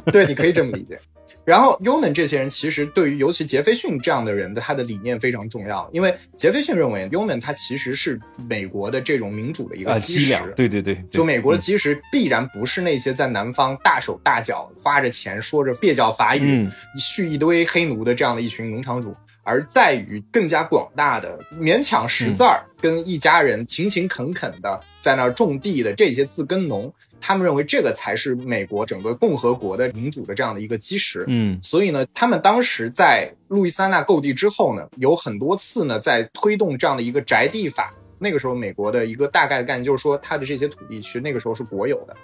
[0.06, 1.00] 对，你可以这么理解。
[1.44, 10.34] 然后，Yeoman 这些人其实对于尤其杰斐逊这样的人的他的理念非常重要，因为杰斐逊认为 Yeoman 他其实是美国的这种民主的一啊，个基石。
[10.54, 11.04] 对对对，对。
[11.10, 16.72] 就美国的嗯基石必然不是那些在南方大手大脚、花着钱说着蹩脚法语、嗯。
[16.98, 31.24] 蓄一堆黑奴的这样的一群农场主，而在于更加广大的勉强识字儿、跟一家人勤勤恳恳的在那儿种地的这些自耕农，他们认为这个才是美国整个共和国的民主的这样的一个基石。
[31.28, 37.94] 嗯所以呢，他们当时在路易斯安那购地之后呢，有很多次呢在推动这样的一个宅地法。
[38.22, 42.14] 那个时候，美国的一个大概的概念就是说，它的这些土地其实那个时候是国有的，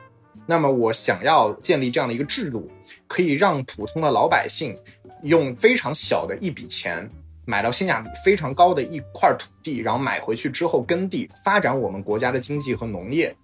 [0.45, 2.71] 那么我想要建立这样的一个制度，
[3.07, 4.77] 可以让普通的老百姓
[5.23, 7.11] 用非常小的一笔钱
[7.47, 13.35] 买到性价比非常高的一块土地，然后买回去之后耕地，发展我们国家的经济和农业。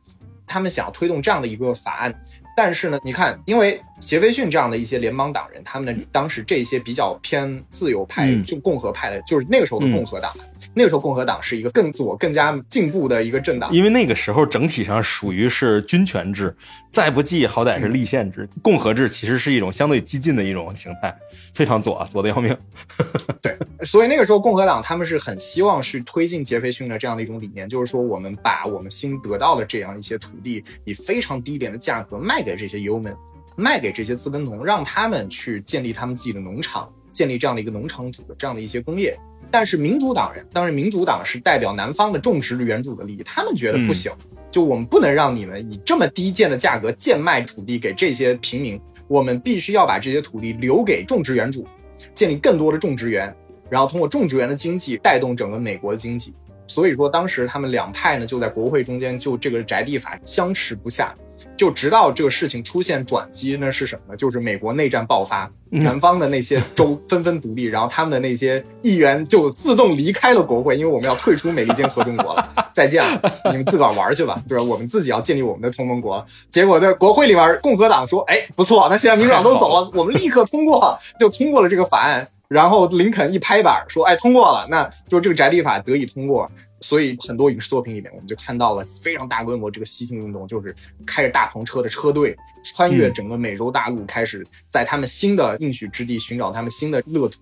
[0.53, 2.15] 他们想要推动这样的一个法案，
[2.55, 8.45] 但是呢，你看，因为杰斐逊这样的一些联邦党人，他们的当时这些比较偏自由派，嗯。
[8.45, 10.31] 就共和派的，就是那个时候的共和党，
[10.75, 13.73] 那个时候共和党是一个更左、更加进步的一个政党。
[13.73, 16.55] 因为那个时候整体上属于是军权制，
[16.91, 21.15] 再不济好歹是立宪制，共和制其实是一种相对激进的一种形态，
[21.55, 22.57] 非常左啊，左的要命。
[23.43, 33.15] 对，所以那个时候共和党他们是很希望去推进杰斐逊的这样的一种理念，就是说我们把我们新得到的这样一些土地以非常低廉的价格卖给这些游们，
[33.57, 39.19] 卖给这些资本农，让他们去建立他们自己的农场，建立这样的一个农场主的这样的一些工业。
[39.53, 44.11] 但是民主党人，当然民主党是代表南方的种植园主的利益，他们觉得不行，
[44.51, 51.69] 就我们不能让你们以这么低贱的价格贱卖土地给这些平民，我们必须要把这些土地留给种植园主，
[52.15, 53.33] 建立更多的种植园，
[53.69, 56.35] 然后通过种植园的经济带动整个美国的经济。
[56.73, 61.15] 所以说，当时他们两派呢就在国会中间就这个宅地法相持不下，
[61.55, 64.17] 就直到这个事情出现转机呢是什么呢？
[64.17, 73.21] 就是美国内战爆发，南方的那些州纷纷独立，然后他们的那些议员就自动离开了国会，因为我们要退出美利坚合众国了，再见了，
[73.51, 74.65] 你们自个儿玩去吧，对吧？
[74.65, 76.25] 我们自己要建立我们的同盟国。
[76.49, 82.27] 结果在国会里面，共和党说，哎，不错，那现在民主党都走了，我们立刻通过，就通过了这个法案。
[82.53, 86.51] 然后林肯一拍板说：“哎，通过了，那就这个宅地法得以通过。”
[86.83, 90.75] 所以很多影视作品里面，我们就看到了非常大规模这个西行运动，就是
[91.07, 97.39] 开着大篷车的车队穿越整个美洲大陆，开始在他们新的应许之地寻找他们新的乐土。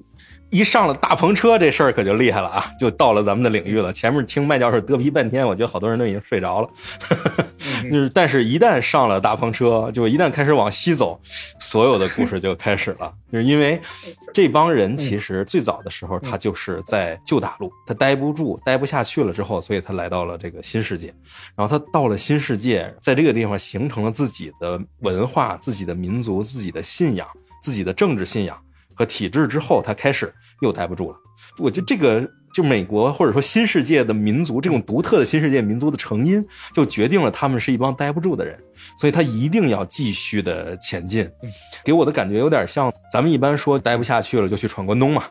[0.51, 2.71] 一上了大篷车，这事儿可就厉害了啊！
[2.79, 3.93] 就到了咱们的领域了。
[3.93, 6.69] 前面听麦教授嘚皮半天，我觉得好多人都已经睡着了。
[7.85, 11.19] 就是，但是一旦上了大篷车，就一旦开始往西走，
[11.61, 13.13] 所有的故事就开始了。
[13.33, 13.81] 就是因为
[14.35, 21.15] 这帮人其实最早的时候，他就是在旧大陆，他待不住、待不下去了之后，所以他来到了这个新世界。
[21.55, 27.27] 然后他到了新世界，在这个地方形成了自己的文化、自己的民族、自己的信仰、
[27.63, 28.61] 自己的政治信仰
[29.01, 31.17] 和体制之后，他开始又待不住了。
[31.59, 36.45] 我觉得这个就美国或者说新世界的民族这种独特的新世界民族的成因，
[36.75, 38.59] 就决定了他们是一帮待不住的人，
[38.99, 41.27] 所以他一定要继续的前进。
[41.83, 45.25] 给我的感觉有点像咱们一般说待不下去了就去闯关东嘛。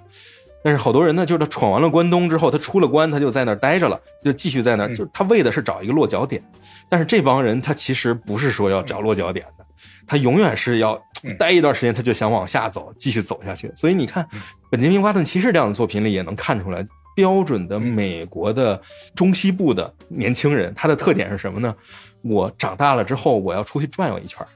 [0.62, 6.44] 但是好多人呢，就是他闯完了关东之后，他出了关，他就在那儿待着了，就继续在那儿，就是他为的是找一个落脚点。
[6.90, 9.66] 但是这帮人他其实不是说要找落脚点的，
[10.08, 11.00] 他永远是要
[11.38, 13.72] 待一段时间，他就想往下走，继续走下去。
[13.76, 14.24] 所以你看，
[14.72, 16.86] 《本杰明·巴顿骑士》这样的作品里也能看出来，
[17.16, 18.82] 标准的美国的
[19.16, 21.76] 中西部的年轻人，他的特点是什么呢？
[22.22, 24.48] 我长大了之后，我要出去转悠一圈儿。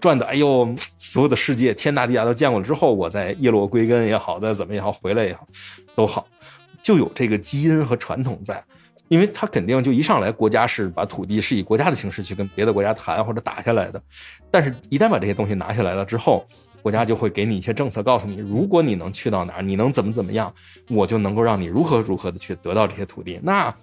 [0.00, 5.46] 转的，哎呦，所有的世界天大地大都见过了之后，我再叶落归根也好，再怎么也好，回来也好，
[5.94, 6.26] 都好，
[6.82, 8.62] 就有这个基因和传统在。
[9.08, 14.00] 因为他肯定就一上来，国家是把土地是以国家的形式去跟别的国家谈或者打下来的，
[14.50, 16.44] 但是一旦把这些东西拿下来了之后，
[16.82, 20.52] 国家就会给你一些政策，告诉你，如果你能去到哪儿，你能怎么怎么样，
[20.88, 23.40] 我就能够让你如何如何的去得到这些土地。
[23.42, 23.74] 那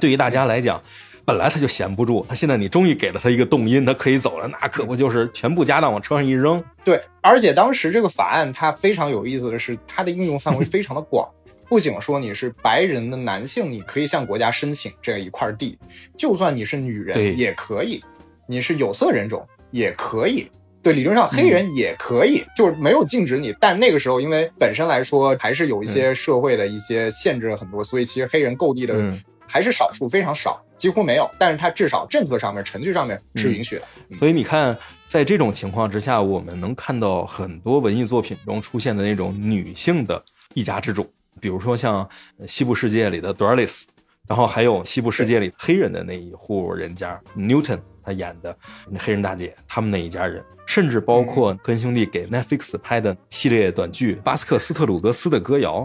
[0.00, 0.80] 对于大家来讲，
[1.24, 6.62] 本来他就闲不住，他现在你终于给了他一个动因，他可以走了，那可不就是全部家当往车上一扔？
[6.84, 11.28] 对，而且当时这个法案它非常有意思的是，它的应用范围非常的广。
[11.68, 15.76] 不仅说你是白人的男性，你可以向国家申请这一块地；
[16.16, 18.02] 就算你是女人也可以，
[18.46, 20.50] 你是有色人种也可以。
[20.80, 23.54] 对，理论上黑人也可以，就是没有禁止你。
[23.60, 31.28] 但那个时候，因为本身来说还是有一些社会的一些限制很多，所以其实黑人购地的嗯还是少数，非常少，几乎没有。
[31.38, 33.82] 但是它至少政策上面、程序上面是允许的。
[34.18, 40.22] 所以你看，在这种情况之下，我们能看到很多文艺作品中出现的那种女性的
[40.54, 42.08] 一家之主，比如说像
[42.38, 43.84] 呃西部世界里的 Doralice，
[44.26, 48.56] 然后还有西部世界里黑人的那一户人家 Newton 他演的
[48.90, 55.80] 那黑人大姐，他们那一家人，甚至包括科恩兄弟给 Netflix 拍的系列短剧《巴斯克斯特鲁格斯的歌谣》。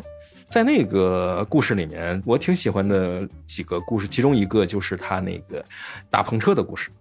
[0.45, 5.63] 在那个故事里面，我挺喜欢的几个故事，其中一个就是他那个
[6.11, 6.91] 大篷车的故事。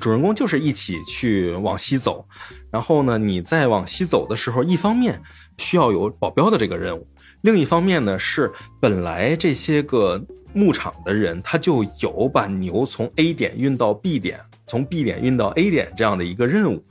[0.00, 2.24] 主人公就是一起去往西走，
[2.70, 5.20] 然后呢，你在往西走的时候，一方面
[5.58, 7.04] 需要有保镖的这个任务，
[7.42, 10.20] 另一方面呢是本来这些个
[10.52, 16.84] 牧场的人他就有把牛从 A 点运到 B 点，从 B 点运到 A 点这样的一个任务，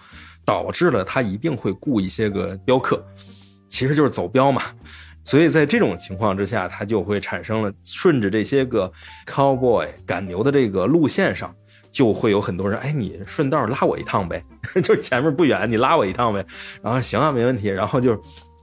[0.46, 3.06] 导致了他一定会雇一些个镖客，
[3.68, 4.62] 其实就是走镖嘛。
[5.26, 8.92] 所以在这种情况之下，他就会产生了顺着这些个
[9.28, 11.54] cowboy 赶牛的这个路线上，
[11.92, 14.44] 就会有很多人，哎，你顺道拉我一趟呗，
[14.82, 16.44] 就是前面不远，你拉我一趟呗。
[16.82, 17.68] 然后行啊，没问题。
[17.68, 18.20] 然后就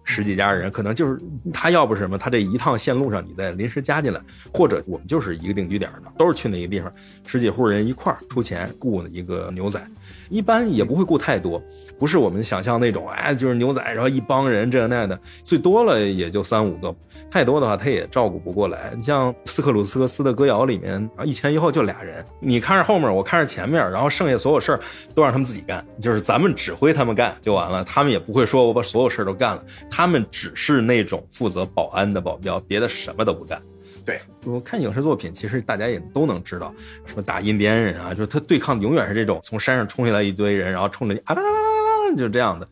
[0.08, 1.20] 十几家人，可能就是
[1.52, 4.20] 他要不是什么，他这一趟线路上你再临时加进来，
[4.54, 6.90] 或者我们就是一个定居点的，都是去那个地方，
[7.26, 9.84] 十几户人一块儿出钱雇一个牛仔，
[10.28, 11.62] 一般也不会雇太多，
[11.98, 16.94] 不是我们想象那种，哎，就是牛仔，然后一帮人这那的，最多了也就三五个，
[17.30, 18.92] 太多的话他也照顾不过来。
[18.96, 24.80] 你像斯克鲁斯克斯的歌谣里面啊，一前一后就俩人，你看着后面，我看着前面，然后剩下所有事儿
[25.14, 29.62] 都让他们自己干，就是咱们指挥他们干就完了，他们也不会说我把所有事儿都干了。
[29.90, 33.60] 他们只是那种负责保安的保镖，别的什么都不干。
[34.06, 36.72] 对我看影视作品，其实大家也都能知道，
[37.04, 42.66] 什么打印第安人啊，就是他对抗永远是这种从山上冲下来一堆人，然后冲着你啊啦啦啦啦啦，就这样的。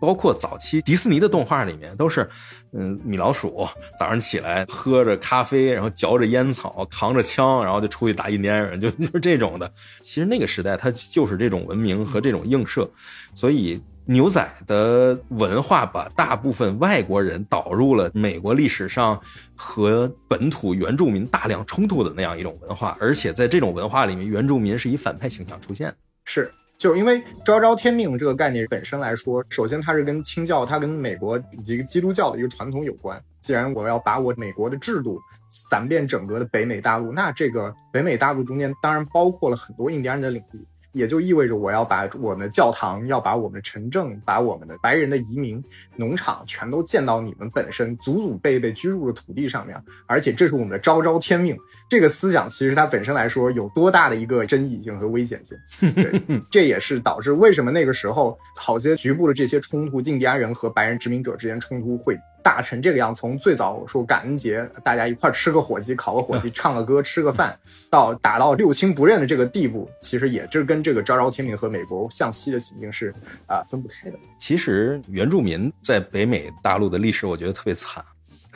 [0.00, 2.28] 包括早期迪士尼的动画里面都是，
[2.72, 3.66] 嗯，米老鼠
[3.98, 9.68] 早上起来喝着咖啡，然后嚼着烟草，扛着枪，然后就出去打印第安人，就 就是这种的。
[10.00, 12.88] 其实那个时代它就是这种文明和这种映射，
[13.34, 13.82] 所以。
[14.08, 19.20] 牛仔的文化把大部分外国人导入了美国历史上
[19.56, 25.92] 和本土原住民大量冲突的那样一种文化，而且在这种文化里面，原住民是以反派形象出现。
[26.24, 33.20] 是，就因为昭昭天命这个概念本身来说，首先它是跟清教、它跟美国以及基督教的一个传统有关。
[33.40, 35.20] 既然我要把我美国的制度
[35.50, 40.64] 散遍整个的北美大陆，那这个北美大陆中间当然包括了很多印第安人的领地。
[40.96, 45.62] 也就意味着我要把我们的教堂、要把我们的城镇、把我们的白人的移民、
[45.94, 51.54] 农场全都建到你们本身祖祖辈辈居住的土地上面，而且这是我们的昭昭天命。
[51.90, 55.56] 这个思想其实它本身来说有多大的一个争议性和危险性？
[55.92, 62.18] 对，这也是导致为什么那个时候好些局部的这些冲突，印第安人和白人殖民者之间冲突会。
[62.46, 67.58] 大成这个样，从最早说感恩节，大家一块吃个火鸡，烤个火鸡， 唱个歌，吃个饭，
[67.90, 73.12] 到打到六亲不认的这个地步，其实也这跟这个昭昭天命和美国向西的行径是
[73.48, 74.18] 啊分不开的。
[74.38, 78.04] 其实原住民在北美大陆的历史，我觉得特别惨。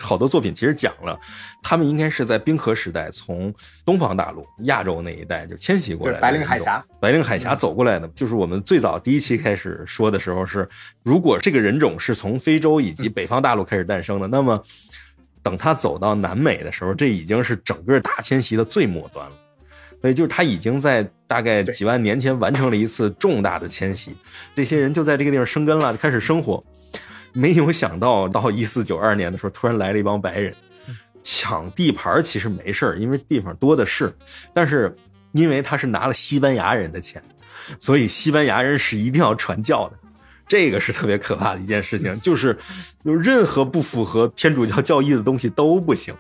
[0.01, 1.17] 好多作品其实讲了，
[1.63, 3.55] 他们应该是在冰河时代从
[3.85, 8.09] 东方大陆、亚洲那一带就迁徙过来的，白令海峡，白令海峡走过来的。
[8.09, 10.69] 就是我们最早第一期开始说的时候是，
[11.03, 14.61] 如果这个人种是从非洲以及北方大陆开始诞生的，那么
[15.43, 19.33] 等他走到南美的时候，这已经是整个大迁徙的最末端了。
[20.01, 24.17] 所以就是他已经在大概几万年前完成了一次重大的迁徙，
[24.55, 26.65] 这些人就在这个地方生根了，就开始生活。
[27.33, 30.55] 没有想到，到一四九二年的时候，突然来了一帮白人，
[31.23, 32.23] 抢地盘。
[32.23, 34.15] 其实没事儿，因为地方多的是。
[34.53, 34.95] 但是，
[35.33, 37.23] 因为他是拿了西班牙人的钱，
[37.79, 39.97] 所以西班牙人是一定要传教的。
[40.49, 42.59] 这个是特别可怕的一件事情， 就是
[43.05, 46.13] 有任何不符合天主教教义的东西都不行。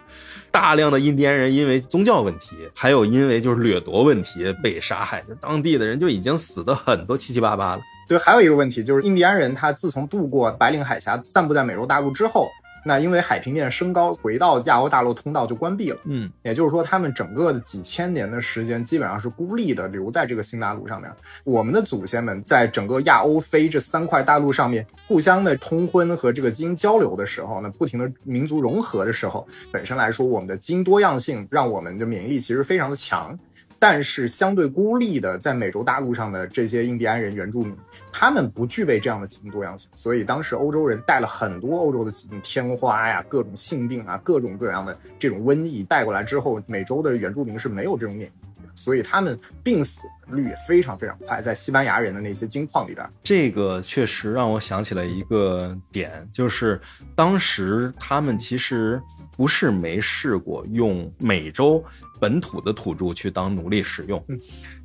[0.52, 7.82] 大量的印第安人因为宗教问题，还有因为就是掠夺问题被杀害，就当地的人就已经死的很多七七八八了。
[8.10, 12.48] 对，还有一个问题就是，印第安人他自从渡过白令海峡，散布在美洲大陆之后，
[12.84, 15.96] 那因为海平面升高，回到亚欧大陆通道就关闭了。
[16.06, 21.08] 嗯，也就是说，他们整个的几千年的时间，基本上是孤立的留在这个新大陆上面。
[21.44, 33.38] 我们的祖先们在整个亚欧非这三块大陆上面互相的通婚和这个基因交流的时候，呢，不停的民族融合的时候，本身来说，我们的基因多样性让我们的免疫力其实非常的强。
[33.82, 37.74] 但是相对孤立的，在美洲大陆上的这些印第安人原住民，
[38.12, 48.39] 他们不具备这样的疾病多样性，所以当时欧洲人带了很多欧洲的疾病，天花呀、各种性病啊、各种各样的这种瘟疫带过来之后，美洲的原住民是没有这种免疫。
[48.74, 56.80] 所以他们病死率也非常非常快，在西班牙人的那些金矿里边，这个确实让我想起了一个点，就是
[57.14, 59.00] 当时他们其实
[59.36, 61.84] 不是没试过用美洲
[62.20, 64.24] 本土的土著去当奴隶使用，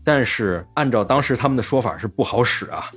[0.03, 2.91] 但是按照当时他们的说法是不好使啊。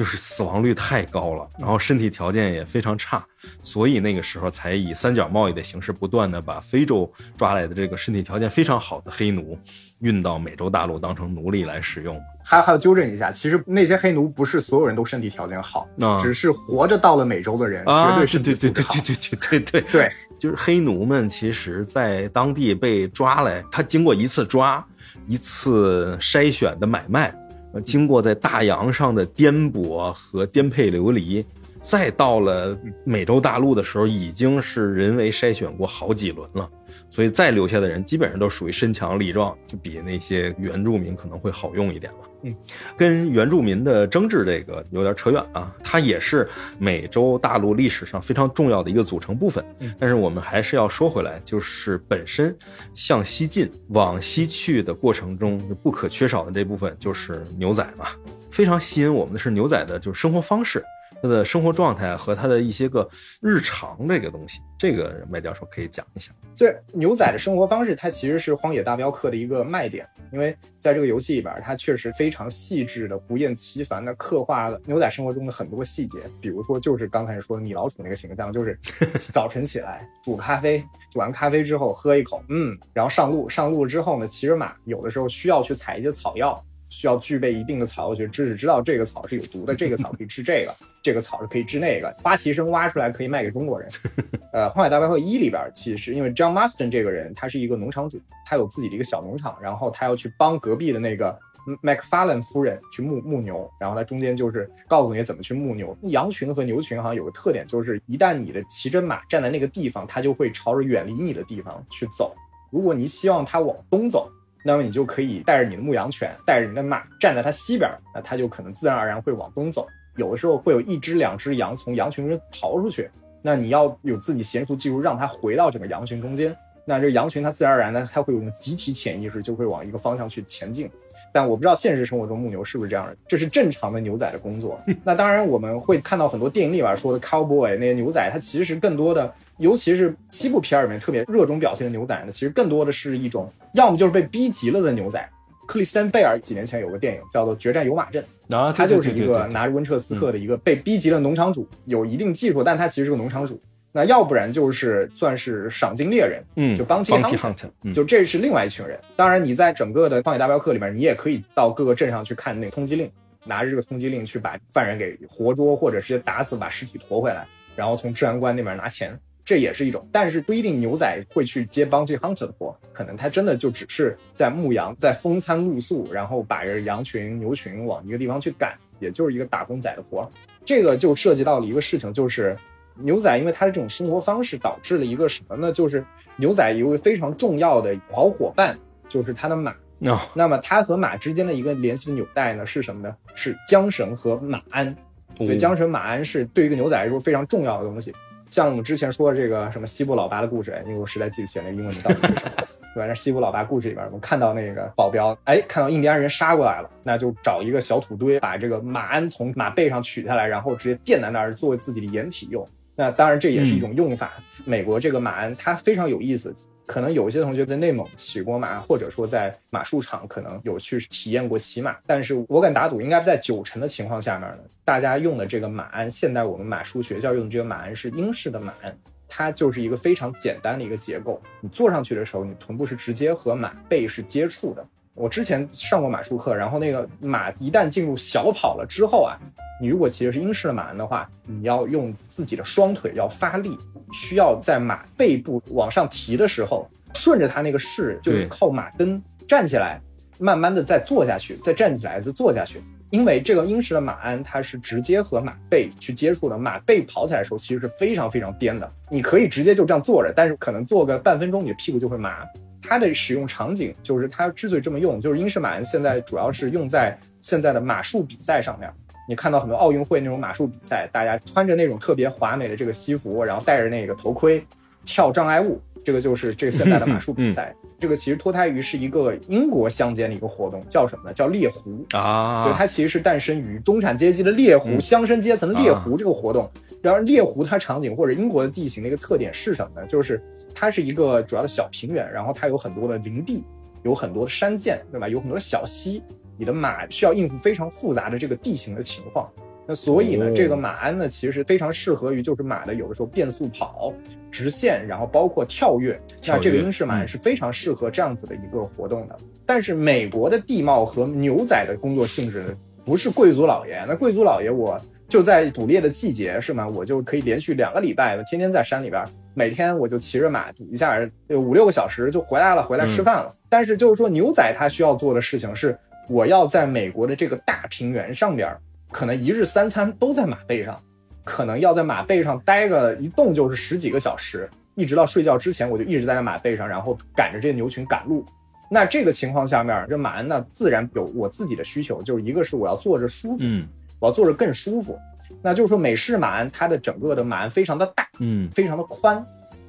[0.00, 3.22] 就是死亡率太高了，然后身体条件也非常差，
[3.60, 9.58] 所以那个时候才以三角贸易的形式，不断的把非洲抓来的这个身体条件非常好的黑奴，
[9.98, 12.18] 运到美洲大陆当成奴隶来使用。
[12.42, 15.86] 还还要纠正一下，其实那些黑奴不是所有人都身体条件好，
[16.22, 24.82] 只是活着到了美洲的人绝对是对对对对对对对对对，就是黑奴们，其实在当地被抓来，他经过一次抓，
[25.28, 27.34] 一次筛选的买卖。
[27.84, 31.44] 经过在大洋上的颠簸和颠沛流离，
[31.80, 36.68] 再到了美洲大陆的时候，已经是人为筛选过好几轮了，
[37.08, 42.18] 所以再留下的人基本上都属于身强力壮，就比那些原住民可能会好用一点吧。
[42.42, 42.56] 嗯，
[42.96, 46.48] 跟原住民的争执这个有点扯远啊，它也是
[46.78, 49.62] 美洲大陆历史上非常重要的一个组成部分。
[49.80, 52.56] 嗯但是我们还是要说回来，就是本身
[52.94, 58.06] 向西进、往西去的过程中不可缺少的这部分就是牛仔嘛。
[58.50, 60.82] 非常吸引我们的是牛仔的就是生活方式。
[61.22, 63.08] 他的生活状态和他的一些个
[63.40, 66.32] 日常这个东西，这个麦教授可以讲一下。
[66.56, 76.18] 对牛仔的生活方式，它其实是《荒野大镖客》的一个卖点，因为在这个游戏里边，它确实非常细致的、不厌其烦的刻画了牛仔生活中的很多细节。
[76.40, 78.78] 比如说，就是刚才说的米老鼠那个形象，就是
[79.32, 86.62] 早晨起来煮咖啡，煮完咖啡之后喝一口，嗯，然后上路，上路之后呢，骑着马，有的时候需要去采一些草药。
[86.90, 92.14] 需要具备一定的草药学知识，知道这个草是有毒的，这个草可以治这个， 这个草是可以治那个。
[92.22, 93.88] 花旗参挖出来可以卖给中国人。
[94.52, 101.38] 呃，《荒野大镖客一》里边，其实因为 John Marston 这个人，他是一个农场主，他有自己的一个小农场，然后他要去帮隔壁的那个
[101.80, 105.96] MacFarlane 夫人去牧牧牛，然后他中间就是告诉你怎么去牧牛。
[106.02, 112.34] 羊群和牛群好像有个特点，就是一旦你的骑着马站在那个地方，它就会朝着远离你的地方去走。
[112.70, 114.28] 如果你希望它往东走，
[114.62, 119.86] 那么你就可以带着你的牧羊犬，带着你的马站在它西边，那它就可能自然而然会往东走。
[120.16, 123.08] 有的时候会有一只两只羊从羊群中逃出去，
[123.40, 126.54] 那你要有自己娴熟技术让它回到整个羊群中间。
[126.84, 130.90] 那这羊群它自然而然的，它会有一种集体潜意识，就会往一个方向去前进。
[131.32, 134.80] 但我不知道现实生活中牧牛是不是这样的，这是正常的牛仔的工作。
[135.04, 145.30] 那当然我们会看到很多电影里边说的 cowboy 那些牛仔，他其实更多的，尤其是西部片儿里面特别热衷表现的牛仔呢，其实更多的是一种，要么就是被逼急了的牛仔。
[145.66, 148.24] 克里斯坦贝尔几年前有个电影叫做《决战有马镇》，
[148.56, 153.60] 啊，他就是一个拿着温彻斯特的一个被逼急的农场主，有一定技术，但他其实是个农场主。
[153.92, 158.98] 那要不然就是算是赏金猎人，嗯，就帮 Hunt，嗯就这是另外一群人。
[159.16, 163.10] 当然，你在整个的《荒野大镖客》里面，你也可以到各个镇上去看那个通缉令，
[163.44, 169.18] 拿着这个通缉令去把犯人给活捉，或者直接打死，把尸体驮回来，然后从治安官那边拿钱，
[169.50, 170.08] 这也是一种。
[170.12, 180.30] 但是不一定牛仔会去接 Bounty Hunter 的活，可能他真的就只是在牧羊，在风餐露宿，然后把这羊群、牛群往一个地方去赶，也就是一个打工仔的活。
[180.64, 182.56] 这个就涉及到了一个事情，就是
[182.94, 185.72] 牛仔因为他的这种生活方式导致了一个什么呢？
[185.72, 186.04] 就是
[186.36, 188.78] 牛仔有一个非常重要的好伙伴，
[189.08, 189.74] 就是他的马。
[190.06, 193.16] 哦那么他和马之间的一个联系的纽带呢是什么呢？
[193.34, 194.96] 是缰绳和马鞍。
[195.34, 198.14] 对，缰绳、马鞍是对于一个牛仔来说非常重要的东西。
[198.50, 202.52] 像我们之前说的这个什么西部老八的故事，哎因为我实在记不起来那个英文名到底是什么，
[202.94, 203.06] 对吧？
[203.06, 212.68] 那西部老八故事里边，我们看到那个保镖，哎，看到印第安人杀过来了，那就找一个小土堆，把这个马鞍从马背上取下来，然后直接垫在那儿作为自己的掩体用。
[212.96, 214.32] 那当然这也是一种用法。
[214.64, 216.54] 美国这个马鞍它非常有意思，
[216.90, 228.98] 可能有一些同学在内蒙骑过马，或者说在马术场可能有去体验过骑马，但是我敢打赌，应该在九成的情况下面呢，大家用的这个马鞍，现在我们马术学校用的这个马鞍是英式的马鞍，
[229.28, 231.40] 它就是一个非常简单的一个结构。
[231.60, 234.84] 你坐上去的时候，你臀部是直接和马背是接触的。
[235.20, 239.36] 我之前上过马术课，然后那个马一旦进入小跑了之后啊，
[239.78, 243.76] 你如果骑的是英式的马鞍的话，你要用自己的双腿要发力，
[244.14, 250.00] 需要在马背部往上提的时候，顺着它那个势，就是靠马蹬站起来，
[250.38, 252.82] 慢慢的再坐下去，再站起来，再坐下去。
[253.10, 258.90] 因为这个英式的马鞍它是直接和马背去接触的，马背跑起来的时候其实是非常非常颠的。
[259.10, 262.46] 你可以直接就这样坐着，但是可能坐个半分钟，你的屁股就会麻。
[262.82, 268.90] 它的使用场景就是它之所以这么用，就是英式马鞍现在主要是用在现在的马术比赛上面。
[269.28, 274.64] 你看到很多奥运会那种马术比赛，大家穿着那种特别华美的这个西服，然后戴着那个头盔，
[275.04, 277.74] 跳障碍物，这个就是这个现代的马术比赛。
[277.98, 281.32] 这个其实脱胎于是一个英国乡间的一个活动，叫什么呢？
[281.32, 282.04] 叫猎狐。
[282.12, 286.70] 啊，对，它其实是诞生于中产阶级的猎狐、嗯乡绅阶层的猎狐这个活动。
[287.02, 290.06] 然而，猎狐它场景或者英国的地形的一个特点是什么呢？
[290.06, 290.42] 就是
[290.74, 293.64] 它是一个主要的小平原，然后它有很多的林地，
[294.02, 295.28] 有很多的山涧，对吧？
[295.28, 296.22] 有很多的小溪，
[296.56, 299.48] 你的马需要应付非常复杂的这个地形的情况。
[299.90, 304.14] 那所以呢，哦这个马鞍呢，其实非常适合于就是马的有的时候变速跑、
[304.48, 306.12] 直线，然后包括跳跃。
[306.40, 309.36] 跳跃那这个英式马鞍嗯是非常适合这样子的一个活动的。
[309.66, 312.72] 但是美国的地貌和牛仔的工作性质呢，
[313.04, 314.04] 不是贵族老爷。
[314.06, 314.96] 那贵族老爷我
[315.26, 316.86] 就在捕猎的季节是吗？
[316.86, 321.18] 我就可以连续两个礼拜，天天在山里边，每天我就骑着马堵一下，
[321.48, 323.52] 呃五六个小时就回来了，回来吃饭了。
[323.68, 325.98] 但是就是说牛仔他需要做的事情是，
[326.28, 328.72] 我要在美国的这个大平原上边，
[329.10, 330.98] 可能一日三餐都在马背上。
[331.42, 338.44] 可能要在马背上待个一动就是十几个小时，一直到睡觉之前，我就一直待在马背上，然后赶着这些牛群赶路。
[338.90, 343.88] 那这个情况下面，这马鞍呢自然有我自己的需求，就是一个是我要坐着舒服，嗯
[344.20, 345.18] 我要坐着更舒服。
[345.62, 349.44] 那就是说美式马鞍它的整个的马鞍非常的大，嗯非常的宽，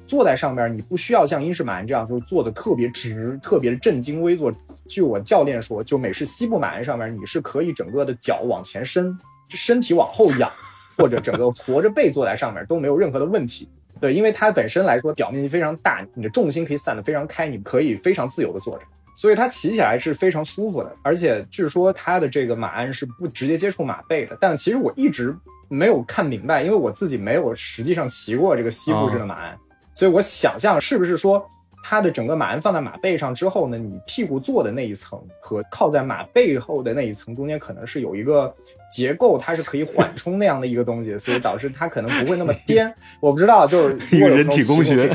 [0.06, 4.50] 坐在上面你不需要像英式马鞍这样，就是坐的特别直、特别的正襟危坐。
[4.88, 9.16] 据我教练说，就美式西部马鞍上面，你是可以整个的脚往前伸，
[9.48, 10.50] 身体往后仰，
[10.96, 13.68] 或者整个驼着背坐在上面都没有任何的问题。
[14.00, 18.84] 对，因为它本身来说表面积非常大，你的重心可以散得非常开，你可以非常自由的坐着。
[19.14, 24.36] 所以它骑起来是非常舒服的，而且据说它的这个马鞍是不直接接触马背的。
[24.40, 25.36] 但其实我一直
[25.68, 29.56] 没有看明白，因为我自己没有实际上骑过这个西部式的马鞍，
[29.94, 31.46] 所以我想象是不是说
[31.82, 38.54] 它的整个马鞍放在马背上之后呢，你屁股坐的那一层和靠在马背后的那一层中间可能是有一个
[38.90, 42.92] 结构，它是可以缓冲那样的一个东西，所以导致它可能不会那么颠。
[43.20, 45.08] 我不知道，就是一个人体工学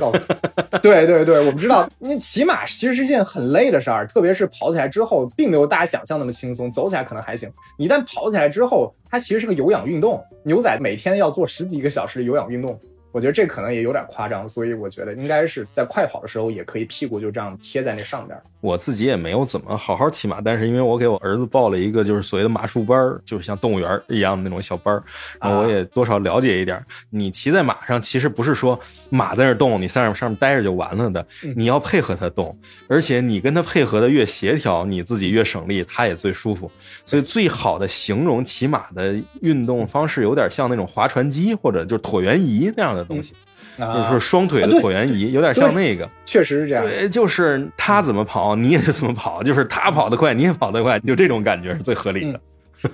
[0.81, 6.72] 对对对，我不知道，因为骑马其实是一件很累的事儿，特别是跑起来之后，并没有大家想象那么轻松。
[6.72, 10.23] 走起来可能还行，一旦跑起来之后，它其实是个有氧运动。
[10.44, 12.80] 牛仔每天要做十几个小时的有氧运动，
[13.18, 18.39] 我觉得这可能也有点夸张，所以我觉得应该是在快跑的时候也可以屁股就这样贴在那上边。
[18.61, 25.02] 我自己也没有怎么好好骑马，但是因为我给我儿子报了一个就是所谓的马术班儿，就是像动物园儿一样的那种小班儿，
[25.41, 26.85] 然后我也多少了解一点儿。
[27.10, 28.80] 你骑在马上，其实不是说
[29.10, 32.56] 马在那儿动，你在上面上面待着就完了的，嗯你要配合它动，
[32.88, 36.69] 而且你跟它配合的越协调，你自己越省力，它也最舒服。
[37.03, 43.34] 所以最好的形容骑马的运动方式，有点像那种划船机或者就是椭圆仪那样的东西，
[43.78, 46.10] 就是双腿的椭圆仪，有点像那个。
[46.26, 46.84] 确实是这样。
[46.84, 52.40] 对，就是他怎么跑，你也是怎么跑，就是他跑得快，你也跑得快，就这种感觉是最合理的。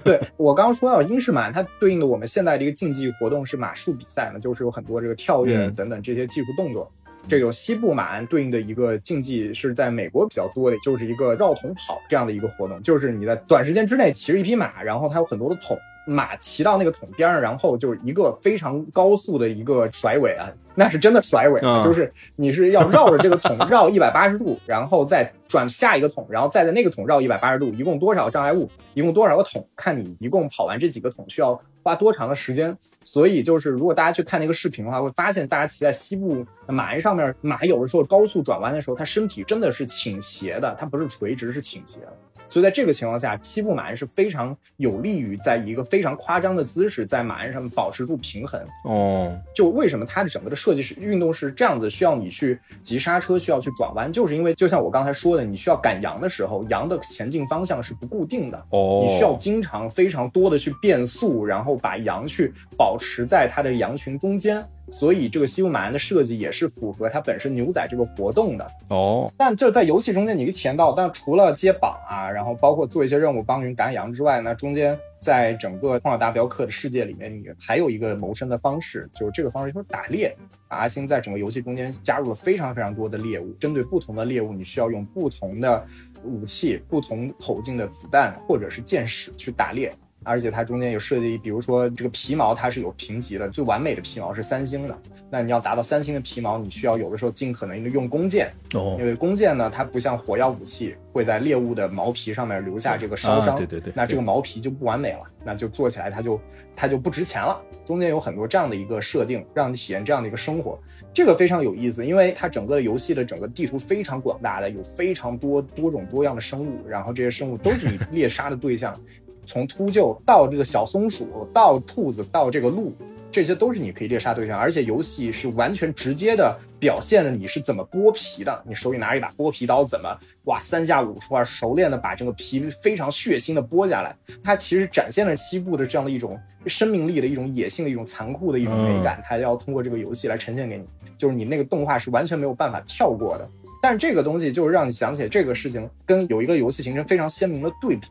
[0.03, 6.90] 对我刚刚说到英式马，它对应的我们现在的一个竞技活动是马术比赛嘛，就是有很多这个跳跃嗯等等这些技术动作。
[7.26, 32.75] 这种西部马鞍对应的一个竞技是在美国比较多的，就是一个绕桶跑这样的一个活动，就是你在短时间之内骑着一匹马，然后它有很多的桶，马骑到那个桶边上，然后就是一个非常高速的一个甩尾啊，那是真的甩尾，嗯就是你是要绕着这个桶 绕一百八十度，然后再转下一个桶，然后再在那个桶绕一百八十度，一共多少障碍物，一共多少个桶，看你一共跑完这几个桶需要花多长的时间。
[33.05, 42.13] 所以就是如果大家去看那个视频的话，会发现大家骑在西部马鞍上面，马有的时候高速转弯的时候，它身体真的是倾斜的，它不是垂直，是倾斜的。
[42.53, 48.63] 所以在这个情况下，西部马鞍是非常有利于在一个非常夸张的姿势在马鞍上保持住平衡。
[48.85, 64.63] 哦，就为什么它的整个的设计是运动是这样子，需要你去急刹车，需要去转弯，就是因为就像我刚才说的，你需要赶羊的时候，羊的前进方向是不固定的，哦，你需要经常非常多的去变速，然后把羊去保持在它的羊群中间。
[64.99, 68.67] 所以这个西部马鞍的设计也是符合它本身牛仔这个活动的。
[68.89, 80.37] 哦，但就在游戏中间，你可以体验到，但除了接榜啊，然后包括做一些任务帮人赶羊之外呢，中间在整个《荒岛大镖客》的世界里面，你还有一个谋生的方式，就是这个方式就是打猎。
[80.67, 85.83] 阿星在整个游戏中间加入了非常非常多的猎物，针对不同的猎物，你需要用不同的
[86.23, 89.91] 武器、不同口径的子弹或者是箭矢去打猎。
[90.23, 94.97] 而且它中间有设计，比如说这个皮毛它是有评级的，最完美的皮毛是三星的。
[95.29, 106.39] 那你要达到三星的皮毛，你需要有的时候尽可能的用弓箭，哦因为弓箭呢，它不像火药武器会在猎物的毛皮上面留下这个烧伤，啊对对对那这个毛皮就不完美了，那就做起来它就
[106.75, 107.59] 它就不值钱了。
[107.83, 110.79] 中间有很多这样的一个设定，让你体验这样的一个生活，
[111.13, 118.97] 这个非常有意思，因为它整个游戏的整个地图非常广大的，有非常多多种多样的生物，然后这些生物都是你猎杀的对象，
[119.45, 122.93] 从秃鹫到这个小松鼠，到兔子，到这个鹿。
[123.31, 128.63] 这些都是你可以猎杀对象，而且游戏是完全直接的表现了你是怎么剥皮的。
[128.63, 134.15] 你手里拿着一把剥皮刀，怎么哇三下五除二熟练的把这个皮非常血腥的剥下来。
[134.43, 140.85] 它其实展现了西部的这样的一种生命力的一种野性的一种残酷的一种美感，它要通过这个游戏来呈现给你。
[141.17, 143.49] 就是你那个动画是完全没有办法跳过的。
[143.81, 148.07] 但是这个东西就是让你想起这个事情跟有一个游戏形成非常鲜明的对比，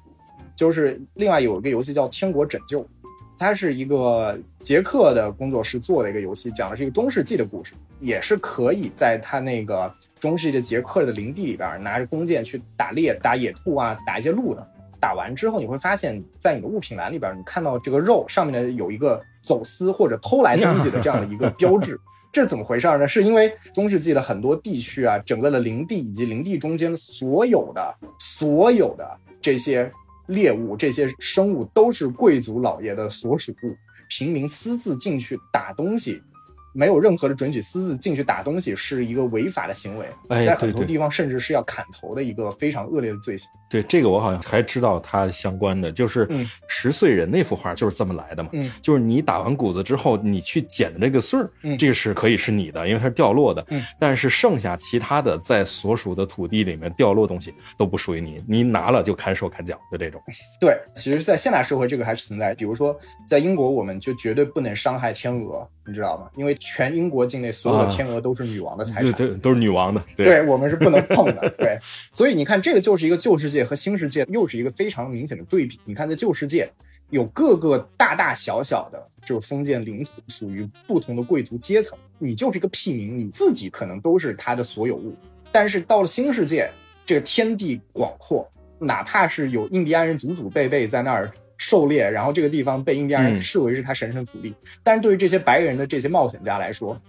[0.56, 2.80] 就是另外有一个游戏叫《天国拯救》。
[3.38, 14.64] 它是一个捷克的工作室做的一个游戏，讲的是一个中世纪的故事，也是可以在它那个中世纪的捷克的领地里边拿着弓箭去打猎、打野兔啊、打一些鹿的。
[15.00, 21.98] 打完之后，你会发现在你的物品栏里边，你看到这个肉上面的有一个走私或者偷来东西的这样的一个标志。
[22.32, 23.08] 这怎么回事呢？
[23.08, 29.90] 是因为中世纪的很多地区啊，整个的林地以及林地中间所有的所有的这些
[30.32, 33.76] 猎物、这些生物都是贵族老爷的所属物，
[34.08, 36.22] 平民私自进去打东西。
[36.72, 43.48] 没有任何的准许私自进去打东西是一个违法的行为，哎在很多地方甚至是要砍头的一个非常恶劣的罪行。
[43.68, 48.50] 对这个我好像还知道它相关的，就是嗯十岁人那幅画就是这么来的嘛。
[48.52, 53.64] 嗯就是你打完谷子之后，你去捡的这个穗儿，嗯这个是可以是你的，因为它是掉落的。
[53.70, 60.20] 嗯但是剩下其他的在所属的土地里面掉落东西都不属于你，你拿了就砍手砍脚，的这种。
[60.60, 62.54] 对，其实，在现代社会，这个还是存在。
[62.54, 66.28] 比如说，在英国，我们就绝对不能伤害天鹅，你知道吗？
[66.36, 69.18] 因为全英国境内所有的啊天鹅都是女王的财对产。
[69.18, 70.02] 对，都是女王的。
[70.14, 71.52] 对对我们是不能碰的。
[71.58, 71.76] 对，
[72.12, 75.80] 所以你看，这个就是一个旧世界和新世界又是一个非常明显的对比。
[75.84, 76.70] 你看，在旧世界
[77.10, 85.14] 有各个大大小小的就是封建领土，属于不同的贵族阶层，你就是一个屁民，你自己可能都是他的所有物。
[85.50, 86.70] 但是到了新世界，
[87.04, 88.48] 这个天地广阔，
[88.78, 91.30] 哪怕是有印第安人祖祖辈辈在那儿。
[91.62, 94.52] 狩猎，然后这个地方被印第安人嗯视为是他神圣土地，
[94.82, 97.00] 但是对于这些白人的这些冒险家来说，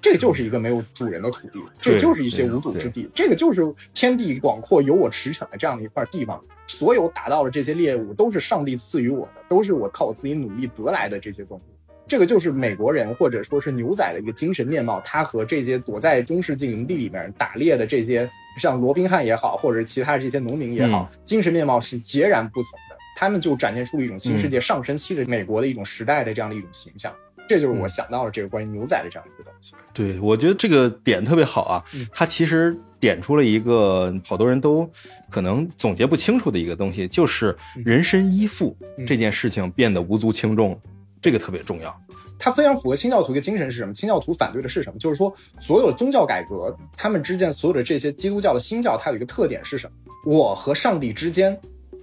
[0.00, 3.62] 这个就是一个没有主人的土地，这个就是一些无主之地，这个就是
[3.92, 6.42] 天地广阔、由我驰骋的这样的一块地方。
[6.66, 11.64] 所有打到的这些猎物都是上帝赐予我的，都是我靠我自己努力得来的这些东西。
[12.06, 18.26] 这个就是美国人或者说是牛仔的一个精神面貌，他和这些躲在中世纪营地里面打猎的这些
[18.58, 22.87] 像罗宾汉也好，或者是其他这些农民也好，精神面貌是截然不同的。
[23.18, 27.12] 他们就展现出了一种新世界上升期的美国的一种时代的这样的一种形象。
[27.48, 29.72] 这就是我想到了这个关于牛仔的这样一个东西。
[29.92, 34.88] 对，我觉得这个点特别好啊嗯，它其实点出了一个好多人都
[35.28, 40.78] 可能总结不清楚的一个东西，就是人身依附嗯这件事情变得无足轻重，
[41.20, 42.00] 这个特别重要。
[42.38, 43.92] 它非常符合清教徒的精神是什么？
[43.92, 44.98] 清教徒反对的是什么？
[45.00, 50.12] 就是说，所有的宗教改革，他们之间所有的这些基督教的新教，它有一个特点是什么？
[50.24, 51.58] 我和上帝之间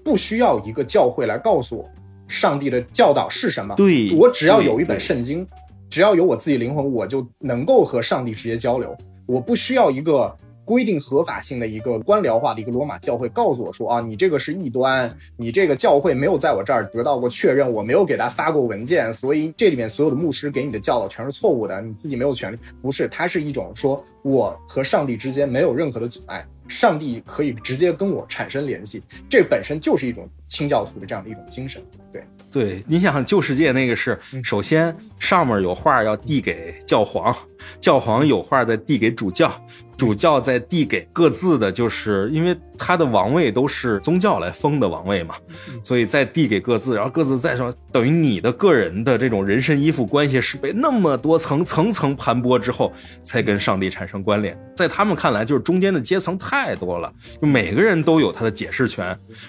[0.05, 1.89] 不需要一个教会来告诉我
[2.27, 3.73] 上帝的教导是什么。
[3.75, 5.45] 对我只要有一本圣经，
[5.89, 8.95] 只要有我自己灵魂，我就能够和上帝直接交流。
[9.25, 10.31] 我不需要一个
[10.63, 22.57] 规定合法性的一个官僚化的一个罗马教会告诉我说啊，你这个是异端，你这个教会没有在我这儿得到过确认，我没有给他发过文件，所以这里面所有的牧师给你的教导全是错误的，你自己没有权利。
[22.81, 31.83] 不是，它是一种说我和上帝之间没有任何的阻碍，上帝可以直接跟我产生联系，这本身就是一种清教徒的这样的一种精神。
[32.11, 37.35] 对，对，你想旧世界那个是，嗯首先上面有画要递给教皇，
[37.79, 39.51] 教皇有画再递给主教，
[39.97, 45.35] 主教在递给各自的，就是因为他的王位都是宗教来封的王位嘛，
[45.83, 52.91] 所以再递给各自，然后各自再说，等于你的个人的这种人身依附关系是被那么多层层层盘剥之后，
[53.23, 54.57] 才跟上帝产生关联。
[54.75, 57.11] 在他们看来，就是中间的阶层太多了，
[57.41, 59.05] 就每个人都有他的解释权，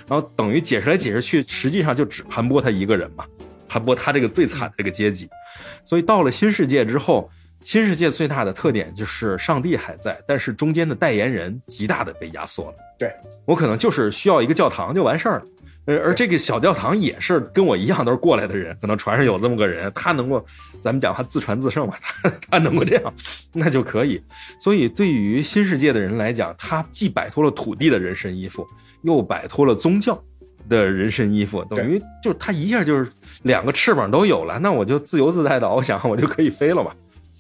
[0.07, 3.25] 然后等于解释来解释去，实际上就只盘剥他一个人嘛，
[3.69, 5.29] 盘剥他这个最惨的这个阶级。
[5.85, 7.29] 所以到了新世界之后，
[7.67, 12.75] 新世界最大的特点就是上帝还在，但是中间的代言人极大的被压缩了。
[12.97, 13.13] 对
[13.45, 15.47] 我可能就是需要一个教堂就完事儿了。
[15.85, 20.47] 而而这个小教堂也是跟我一样都是过来的人，可能船上有这么个人，他能够，
[20.81, 23.13] 咱们讲他自传自胜吧，他 他能够这样，
[23.53, 24.23] 那就可以。
[24.61, 28.65] 所以对于新世界的人来讲，他既摆脱了土地的人身依附，
[29.03, 30.17] 又摆脱了宗教
[30.69, 33.11] 的人身依附，等于就他一下就是
[33.43, 36.95] 两个翅膀都有了，那我就自由自在的翱翔，我就可以飞了嘛。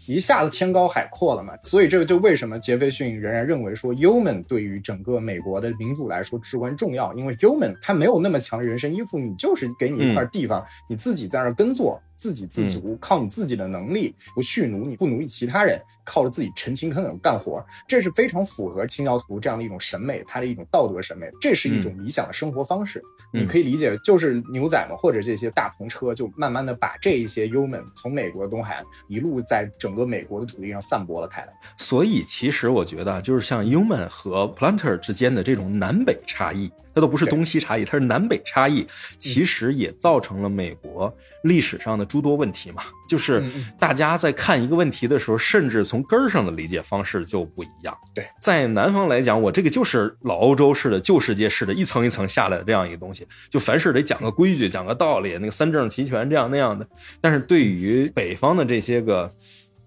[0.06, 22.98] 一下子天高海阔了嘛，所以这个就为什么杰斐逊仍然认为说 Human 对于整个美国的民主来说至关重要，因为 Human 它没有那么强的人身依附，你就是给你一块地方，你自己在那儿耕作，自给自足，靠你自己的能力，不蓄奴，你不奴役其他人，靠着自己勤勤恳恳干活，这是非常符合清教徒这样的一种审美，它的一种道德审美，这是一种理想的生活方式。
[23.00, 31.52] 嗯你可以理解，就是牛仔们或者这些大篷车，就慢慢的把这一些 Human 从美国的东海岸一路在整个美国的土地上散播了开来。
[31.76, 38.86] 所以其实我觉得，就是像 Human 和 Planter 之间的这种南北差异，它都不是东西差异，它是南北差异，
[39.18, 42.84] 其实也造成了美国历史上的诸多问题嘛。
[43.06, 43.44] 就是
[43.78, 47.94] 大家在看一个问题的时候，甚至从根儿上的理解方式就不一样。
[48.14, 56.88] 对，在南方来讲，我这个就是老欧洲式的、旧世界式的，一层一层下来的这样一个东西，就凡事得讲个规矩、讲个道理，那个三证齐全这样那样的。
[57.20, 59.30] 但是对于北方的这些个，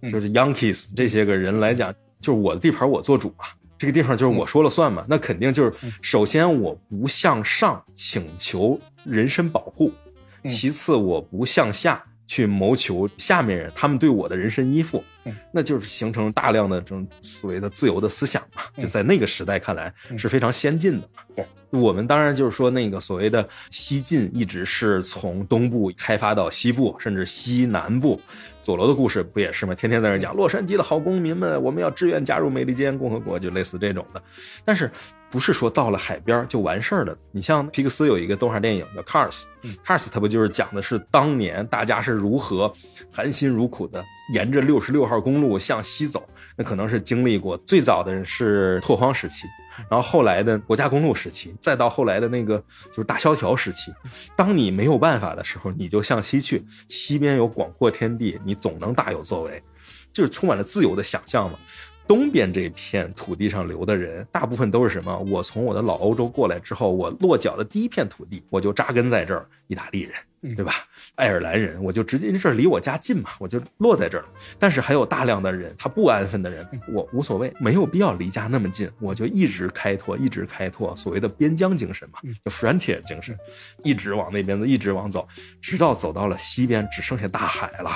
[0.03, 1.91] 嗯就是 Yankees 这些个人来讲，
[2.21, 3.45] 就是我的地盘我做主嘛，
[3.79, 9.91] 这个地方就是我说了算嘛，那肯定就是首先我不向上请求人身保护，
[10.43, 10.49] 嗯。
[10.49, 15.33] 其次我不向下去谋求下面人他们对我的人身依附，嗯。
[15.53, 18.83] 那就是形成大量的这种所谓的自由的思想嘛，嗯。
[18.83, 20.19] 就在那个时代看来嗯。
[20.19, 21.09] 是非常先进的
[21.71, 28.19] 我们当然就是说那个所谓的西晋，一直是从东部开发到西部，甚至西南部。
[28.69, 29.73] 佐罗的故事不也是吗？
[29.73, 34.21] 天天在那讲洛杉矶的好公民们，我们要志愿加入美利坚共和国，就类似这种的。
[34.63, 34.91] 但是
[35.31, 37.17] 不是说到了海边就完事儿了？
[37.31, 42.71] 你像皮克斯有一个动画电影叫《Cars》，嗯，Cars 它不就是讲的是当年大家是如何
[43.11, 44.05] 含辛茹苦的
[44.35, 46.23] 沿着六十六号公路向西走？
[46.55, 49.47] 那可能是经历过最早的人是拓荒时期，
[49.89, 52.57] 然后后来的国家公路时期，再到后来的那个
[52.89, 53.93] 就是大萧条时期。
[54.35, 59.61] 当你没有办法的时候，你就向西去，西边有广阔天地，你总能大有作为，
[60.11, 61.59] 就是充满了自由的想象嘛。
[62.09, 65.15] 东边这片土地上留的人，大部分都是什么？
[65.29, 70.73] 我从我的老欧洲过来之后，我落脚的第一片土地，我就扎根在这儿，意大利人，嗯对吧？
[71.13, 74.29] 爱尔兰人，我就直接这儿离我家近嘛，我就落在这儿了。
[74.57, 83.37] 但是还有大量的人，他不安分的人，我无所谓，没有必要离家那么近，我就一直开拓，一直开拓，所谓的边疆精神嘛，就 frontier 精神，
[83.83, 85.27] 一直往那边子，一直往走，
[85.61, 87.91] 直到走到了西边，只剩下大海了。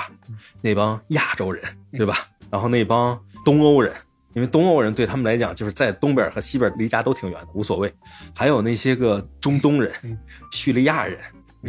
[0.60, 2.28] 那帮亚洲人，对吧？
[2.48, 3.92] 然后那帮东欧人，
[4.34, 7.92] 因为东欧人对他们来讲，就是在东边和西边离家都挺远的，无所谓。
[8.34, 10.18] 还有那些个中东人嗯、
[10.50, 11.18] 叙利亚人、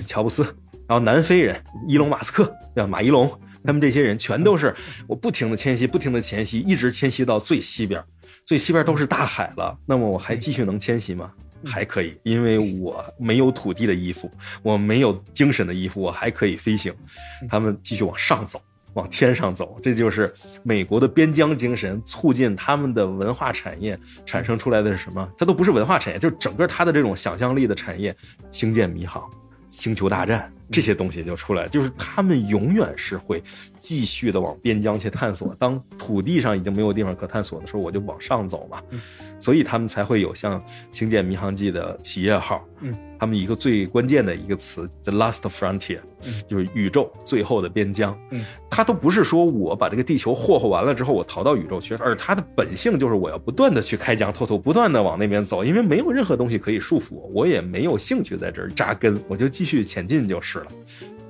[0.07, 0.43] 乔布斯，
[0.87, 2.87] 然后南非人伊隆马斯克，对吧？
[2.87, 3.29] 马伊龙，
[3.63, 4.73] 他们这些人全都是
[5.07, 8.03] 我不停的迁徙，不停的迁徙，一直迁徙到最西边，
[8.45, 9.77] 最西边都是大海了。
[9.85, 11.31] 那么我还继续能迁徙吗？
[11.65, 14.29] 还可以，因为我没有土地的衣服，
[14.61, 16.93] 我没有精神的衣服，我还可以飞行。
[17.49, 18.61] 他们继续往上走，
[18.95, 20.33] 往天上走，这就是
[20.63, 25.29] 美国的边疆精神，促进他们的文化产业产生出来的是什么？
[25.37, 28.15] 它都不是文化产业，就是整个它的这种想象力的产业，
[28.51, 29.23] 星舰迷航、
[29.69, 33.41] 星球大战这些东西就出来，就是他们永远是会
[33.79, 35.55] 继续的往边疆去探索。
[35.59, 38.81] 当土地上已经没有地方可探索的时候，我就往上走嘛。
[39.39, 46.33] 所以他们才会有像《星舰迷航记》的企业号，嗯，他们一个最关键的一个词，the last frontier，嗯。
[46.47, 60.67] 就是宇宙最后的边疆，嗯，它都不是说我把这个地球霍霍完了之后我逃到宇宙去，而他的本性就是我要不断的去开疆拓土，不断的往那边走，因为没有任何东西可以束缚我，我也没有兴趣在这儿扎根，我就继续前进就是了。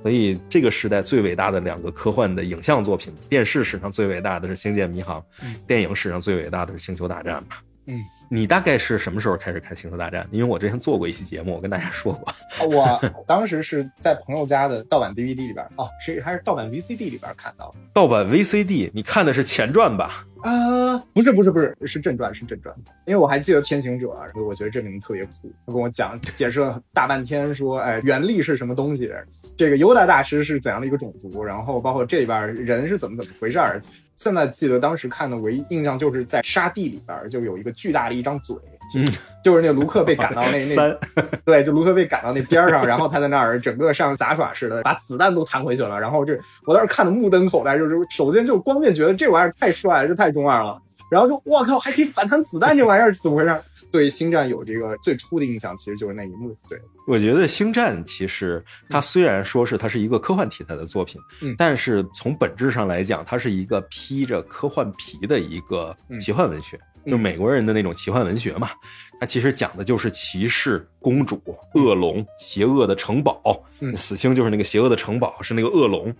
[0.02, 7.56] 所以这个时代最伟大的两个科幻的影像作品，电视史上最伟大的是《星舰迷航》，嗯电影史上最伟大的是《星球大战》嘛。
[7.86, 10.24] 嗯，你大概是什么时候开始看《星球大战》？
[10.30, 12.34] 因为我之前做过一期节目，我跟大家说过。
[12.66, 17.78] 我当时是在朋友家的盗版 DVD 里边，哦，是还是盗版 VCD 里边看到的。
[17.92, 20.26] 盗版 VCD，你看的是前传吧？
[20.42, 22.74] 啊，不是不是不是，是正传是正传，
[23.06, 29.12] 因为我还记得天行者，我觉得这里面特别酷，他跟我讲解释了大半天，说，哎，原力是什么东西，
[29.56, 33.80] 这个尤达大师是怎样的一个种族，然后包括这里边人是怎么怎么回事儿。
[34.16, 38.56] 现在记得当时看的唯一印象就是在沙地里边就有一个巨大的一张嘴，
[38.96, 39.06] 嗯，
[39.44, 40.98] 就是那卢克被赶到那那 三，
[41.44, 46.00] 对，就卢克被赶到那边儿上，然后他在那儿整个像杂耍似的，把子弹都弹回去了。
[46.00, 50.80] 然后这我当时看的目瞪口呆，就是首先就光面觉得这玩意儿太帅了，这太中二了。
[51.08, 53.60] 然后就我靠，还可以反弹子弹，这玩意儿怎么回事？
[53.90, 56.56] 对星战有这个最初的印象，其实就是那一幕。
[56.68, 61.54] 对，我觉得《星战》其实它虽然说是它是一个科幻题材的作品，嗯。
[61.56, 67.10] 但是从本质上来讲，它是一个披着科幻皮的一个奇幻文学，嗯。
[67.10, 68.70] 就美国人的那种奇幻文学嘛。
[69.18, 71.40] 它其实讲的就是骑士、公主、
[71.72, 73.96] 恶龙、邪恶的城堡，嗯。
[73.96, 76.14] 死星就是那个邪恶的城堡，是那个恶龙，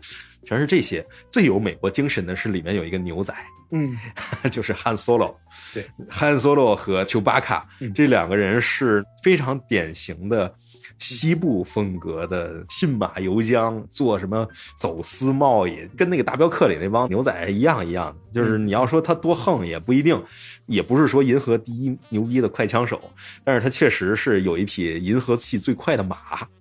[0.46, 1.04] 全是这些。
[1.30, 3.34] 最有美国精神的是里面有一个牛仔，
[3.72, 3.94] 嗯
[4.50, 5.34] 就是汉 Solo，
[5.74, 10.54] 对，汉 Solo 和丘巴卡、嗯这两个人是非常典型的
[10.98, 18.16] 西部风格的信马由缰，做什么走私贸易，跟那个大镖客里那帮牛仔一样一样的。
[18.32, 20.22] 就是你要说他多横也不一定，
[20.66, 23.10] 也不是说银河第一牛逼的快枪手，
[23.44, 26.16] 但是他确实是有一匹银河系最快的马。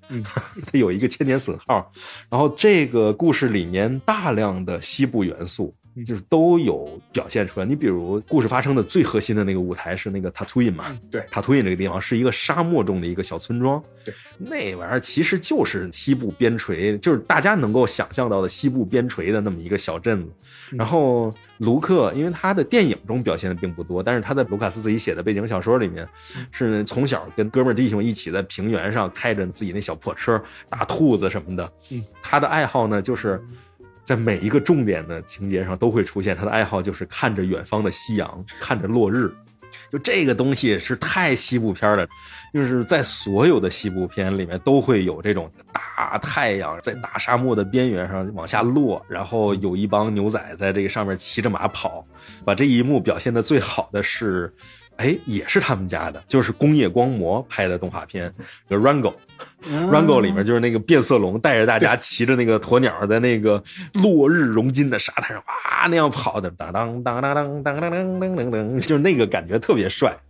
[0.10, 0.24] 嗯，
[0.72, 1.92] 它有一个千年损耗，
[2.30, 7.66] 然后这个故事里面大量的西部元素，就是都有表现出来。
[7.66, 20.32] 你比如故事发生的最核心的那个舞台是那个塔图因嘛，嗯对，塔图因这个地方是一个沙漠中的一个小村庄，对，那玩意儿其实就是西部边陲，就是大家能够想象到的西部边陲的那么一个小镇子。
[20.72, 31.72] 嗯然后卢克，因为他的电影中表现的并不多，但是他在卢卡斯自己写的背景小说里面，嗯是从小跟哥们弟兄一起在平原上开着自己那小破车打兔子什么的。
[31.92, 33.40] 嗯，他的爱好呢，就是
[34.06, 36.36] 在每一个重点的情节上都会出现。
[36.36, 39.30] 他的爱好就是看着远方的夕阳，看着落日。
[39.92, 42.08] 就这个东西是太西部片了，
[42.54, 52.06] 就是在所有的西部片里面都会有这种大太阳在大沙漠的边缘上往下落，然后有一帮牛仔在这个上面骑着马跑，
[52.46, 54.54] 把这一幕表现的最好的是。
[54.98, 58.34] 哎，也是他们家的，就是工业光魔拍的动画片，
[58.70, 63.62] 就 Rango，Rango 里面就是那个变色龙带着大家骑着那个鸵鸟在那个
[63.94, 70.16] 落日融金的沙滩上哇那样跑的，当当当当当当当当当当，就是那个感觉特别帅。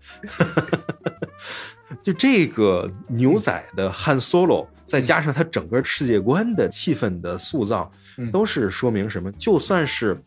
[2.01, 7.91] 就这个牛仔的汉 Solo，再加上他整个世界观的气氛的塑造，
[8.31, 9.31] 都是说明什么？
[9.33, 10.19] 就算是。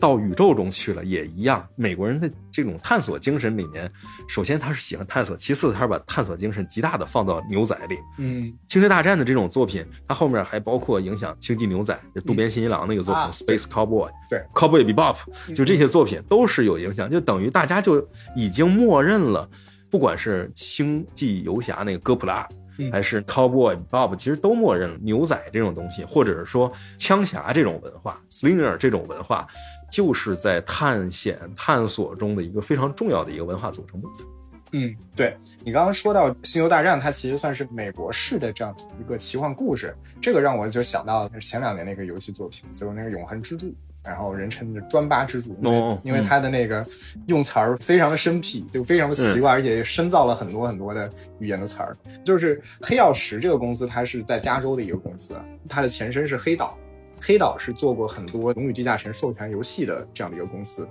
[0.00, 1.64] 到宇宙中去了也一样。
[1.76, 3.90] 美国人的这种探索精神里面，
[4.26, 7.98] 首先他是喜欢探索，其次他是把探索精神极大的放到牛仔里。
[8.18, 15.16] 嗯，星球大战的这种作品，它后面还包括影响星际牛仔，就渡边信一郎那个作品《Space Cowboy》，对，Cowboy Bebop，
[15.54, 19.48] 就这些作品都是有影响，就等于大家就已经默认了，
[19.90, 22.48] 不管是星际游侠那个哥普拉，
[22.90, 29.46] 还是 Cowboy Bebop，其实都默认了牛仔这种东西，或者是说枪侠这种文化，Slinger 这种文化。
[29.90, 34.26] 就是在探险探索中的一个非常重要的一个文化组成部分。
[34.72, 43.66] 嗯，对你刚刚说到《星球大战》，它其实算是美国式的这样一个奇幻故事，这个让我就想到前两年那个游戏作品，就是那个《永恒之柱》，
[44.04, 45.56] 然后人称的专八之柱，
[46.04, 46.86] 因为它的那个
[47.26, 51.10] 用词儿非常的生僻，就非常的奇怪，而且深造了很多很多的
[51.40, 51.96] 语言的词儿。
[52.24, 55.34] 就是黑曜石这个公司，它是在加州的一个公司，
[55.68, 56.78] 它的前身是黑岛。
[57.20, 60.88] 黑岛是做过很多《龙与地下城》授权游戏的这样的一个公司。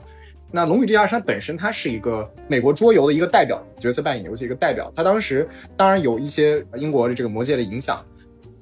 [0.51, 4.91] 那《龙与地下城》本身它是一个美国桌游的一个代表角色扮演游戏一个代表。
[4.95, 8.03] 它当时当然有一些英国的这个魔界的影响。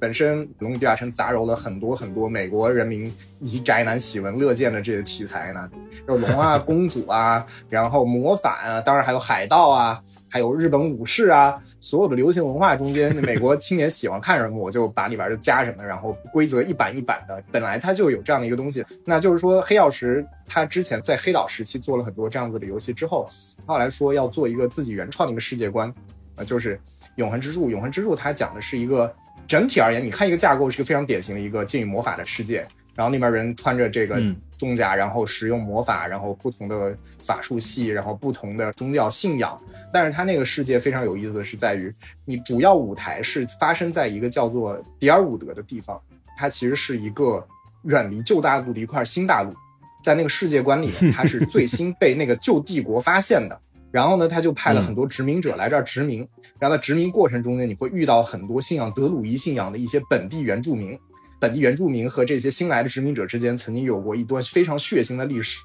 [0.00, 5.68] 本身《龙与地下城》杂糅了很多很多美国人民以及宅男喜闻乐见的这些题材呢，
[6.06, 10.00] 有龙啊、公主啊，然后魔法啊，当然还有海盗啊。
[10.30, 18.84] 还有日本武士啊，所有的流行文化中间，美国青年喜欢看什么，我就把里边就加什么，然后规则一版一版的，本来它就有这样的一个东西。
[19.04, 23.28] 那就是说，黑曜石它之前在黑岛时期做了很多这样子的游戏之后，
[23.64, 25.92] 后来说要做一个自己原创的一个世界观，
[26.36, 26.78] 呃，就是
[27.16, 27.70] 永恒之柱。
[27.70, 29.12] 永恒之柱它讲的是一个
[29.46, 32.66] 整体而言，你看一个架构是一个非常典型的一个剑与魔法的世界。
[32.98, 34.20] 然后那边人穿着这个
[34.56, 39.56] 重甲，然后使用魔法，然后不同的法术系，然后不同的宗教信仰。
[39.92, 41.94] 但是它那个世界非常有意思的是在于，
[42.24, 45.96] 你主要舞台是发生在一个叫做迪尔伍德的地方，
[46.36, 47.46] 它其实是一个
[47.84, 49.54] 远离旧大陆的一块新大陆。
[50.02, 53.56] 在那个世界观里面，它是最新 被那个旧帝国发现的。
[53.92, 56.26] 然后呢，他就派了很多殖民者来这儿殖民。
[56.58, 60.98] 然后在殖民过程中间，你会遇到很多信仰德鲁伊信仰的一些本地原住民。
[61.40, 65.58] 本地原住民和这些新来的殖民者之间曾经有过一段非常血腥的历史。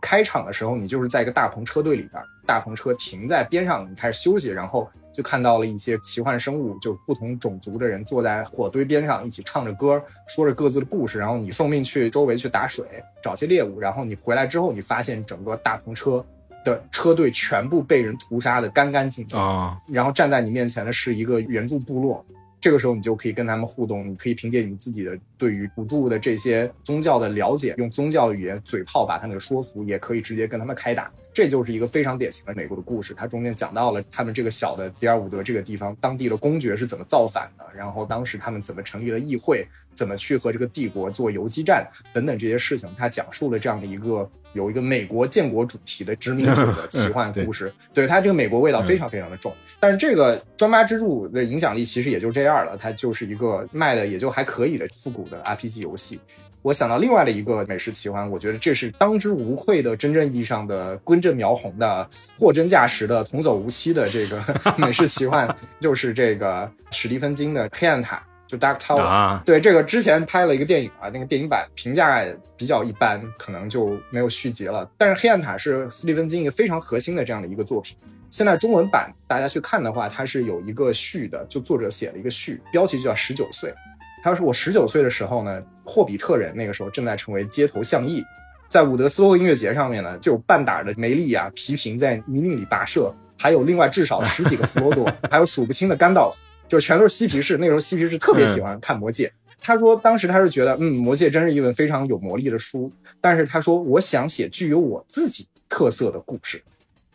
[0.00, 11.20] 开场的时候，你就是在一个大篷车队里边，大篷车停在边上，你开始休息，然后就看到了一些奇幻生物，就不同种族的人坐在火堆边上，一起唱着歌，说着各自的故事。
[11.20, 12.84] 然后你奉命去周围去打水，
[13.22, 13.78] 找些猎物。
[13.78, 16.24] 然后你回来之后，你发现整个大篷车
[16.64, 19.78] 的车队全部被人屠杀的干干净净啊！
[19.86, 22.26] 然后站在你面前的是一个原住部落。
[22.62, 31.10] 这个时候，你就可以跟他们互动，你可以凭借你自己的对于土著的这些宗教的了解，用宗教语言嘴炮把他们给说服，也可以直接跟他们开打。
[31.32, 49.54] 这就是一个非常典型的美国的故事，它中间讲到了他们这个小的迪尔伍德这个地方，当地的公爵是怎么造反的，然后当时他们怎么成立了议会，怎么去和这个帝国做游击战等等这些事情，他讲述了这样的一个有一个美国建国主题的殖民者的奇幻 故事，对他这个美国味道非常非常的重。
[49.80, 56.20] 但是这个专八之柱的影响力其实也就这样了，它就是一个卖的也就还可以的复古的 RPG 游戏。
[56.62, 62.08] 我想到另外的一个美食奇幻，我觉得这是当之无愧的真正意义上的根正苗红的
[62.38, 64.40] 货真价实的童叟无欺的这个
[64.78, 68.16] 美食奇幻，就是这个史蒂芬金的《黑暗塔》，
[68.50, 69.42] 就 Dark Tower。
[69.42, 72.24] 对，这个之前拍了一个电影啊，那个电影版评价
[72.56, 74.88] 比较一般，可能就没有续集了。
[74.96, 77.96] 但是《黑暗塔》是斯蒂芬金一个非常核心的这样的一个作品。
[78.30, 83.74] 现在中文版大家去看的话，它是有一个序的，就作者写了一个序，标题就叫十九岁。
[84.22, 88.24] 他说：“我十九岁的时候呢，霍比特人那个时候正在成为街头巷议，
[88.68, 97.56] 在伍德斯托音乐节上面呢，就有半打的梅丽啊、皮平在泥泞里跋涉，还有另外至少十几个弗罗多，还有数不清的甘道夫，就全都是嬉皮士。
[97.56, 99.26] 那个时候嬉皮士特别喜欢看《魔戒》。
[99.60, 102.92] 他说当时他是觉得，嗯，《魔戒》真是一本非常有魔力的书。
[103.20, 106.62] 但是他说，我想写具有我自己特色的故事。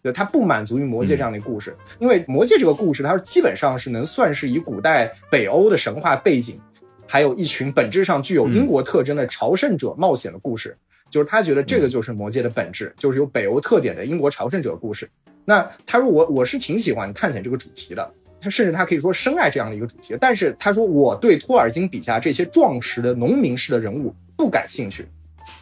[0.03, 6.60] 对他不满足于《魔戒》这样的故事，因为《魔戒》这个故事，它基本上是能算是以古代北欧的神话背景。”
[7.08, 10.77] 还有一群本质上具有英国特征的朝圣者冒险的故事，
[11.10, 15.10] 就是他觉得这个就是魔戒的本质，就是有北欧特点的英国朝圣者故事。
[15.45, 18.11] 那他说我我是挺喜欢探险这个主题的，
[18.42, 20.18] 他甚至他可以说深爱这样的一个主题。
[20.19, 25.08] 但是他说我对托尔金笔下这些壮实的农民式的人物不感兴趣。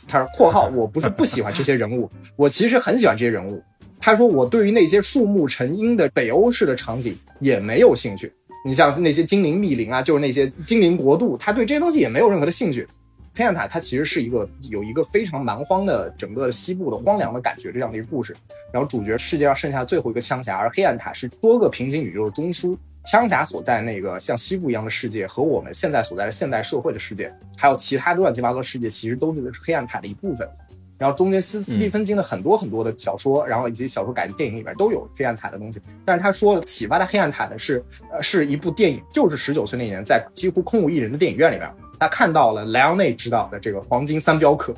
[0.07, 3.61] 他说（括号）我不是不喜欢这些人物， 我其实很喜欢这些人物。
[3.99, 8.31] 他说我对于那些树木成荫的北欧式的场景也没有兴趣。
[8.65, 12.87] 你像那些精灵密林啊，就是那些精灵国度，他对这些东西也没有任何的兴趣。
[13.35, 18.35] 黑暗塔它其实是一个有一个非常蛮荒的整个西部的荒凉的感觉这样的一个故事，
[18.73, 30.49] 然后主角世界上剩下最后一个枪侠，而黑暗塔是多个平行宇宙的中枢，枪侠所在那个像西部一样的世界和我们现在所在的现代社会的世界，还有其他的乱七八糟世界，其实都是黑暗塔的一部分。
[30.97, 41.69] 然后中间斯斯蒂芬金的很多很多的小说，然后以及小说改的电影里边都有黑暗塔的东西，但是他说启发他黑暗塔的是，呃，是一部电影，就是十九岁那年在几乎空无一人的电影院里边。
[41.99, 44.73] 他看到了莱昂内执导的这个《黄金三镖客》，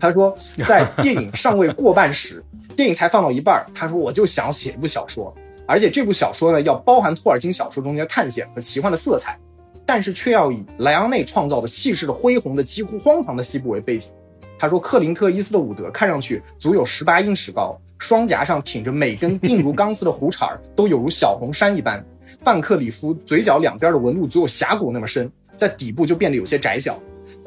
[0.00, 0.34] 他说
[0.66, 2.42] 在电影尚未过半时，
[2.76, 5.34] 电影才放到一半，他说我就想写一部小说，
[5.66, 9.38] 而且这部小说呢要包含托尔金小说中间探险和奇幻的色彩，
[9.86, 14.12] 但是却要以莱昂内创造的气势的恢宏的几乎荒唐的西部为背景。
[14.62, 22.00] 他说克林特伊斯的伍德看上去足有十八英尺高，双颊上挺着每根硬如钢丝的胡茬儿都有如小红山一般，
[22.44, 25.28] 范克里夫嘴角两边的纹路足有峡谷那么深。
[25.56, 26.96] 在底部就变得有些窄小，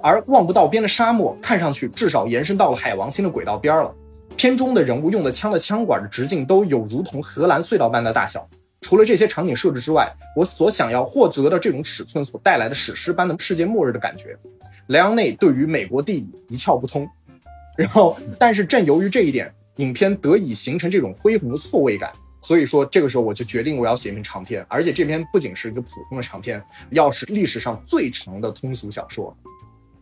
[0.04, 3.96] 而望不到边的沙漠看上去至少延伸到了海王星的轨道边了。
[4.36, 8.46] 片中的人物用的枪的枪管的直径都有如同荷兰隧道般的大小。
[8.82, 14.38] 除了这些场景设置之外，我所想要获得的这种尺寸所带来的史诗般的世界末日的感觉，
[14.88, 17.08] 莱昂内对于美国地理一窍不通。
[17.78, 22.12] 然后，但是正由于这一点，影片得以形成这种恢宏的错位感。
[22.42, 29.36] 所以说，这个时候我就决定我要写一篇长篇，而且这篇不仅是一个普通的长篇，要是历史上最长的通俗小说。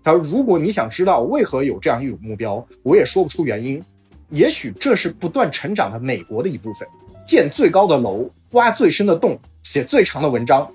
[0.04, 3.82] 他说：“如果你想知道为何有这样一种目标，我也说不出原因。
[4.30, 6.86] 也许这是不断成长的美国的一部分。
[7.26, 10.70] 建最高的楼，挖最深的洞，写最长的文章，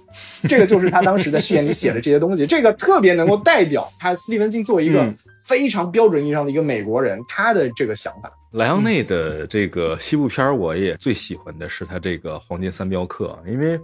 [0.49, 2.47] 这个就是他当时在序言里写的这些东西。
[2.49, 5.13] 这个特别能够代表他斯蒂文金作为一个
[5.47, 13.79] 非常标准意义上的一个美国人，他的这个想法。”莱昂内的这个西部片我也最喜欢的是他这个《黄金三镖客》，因为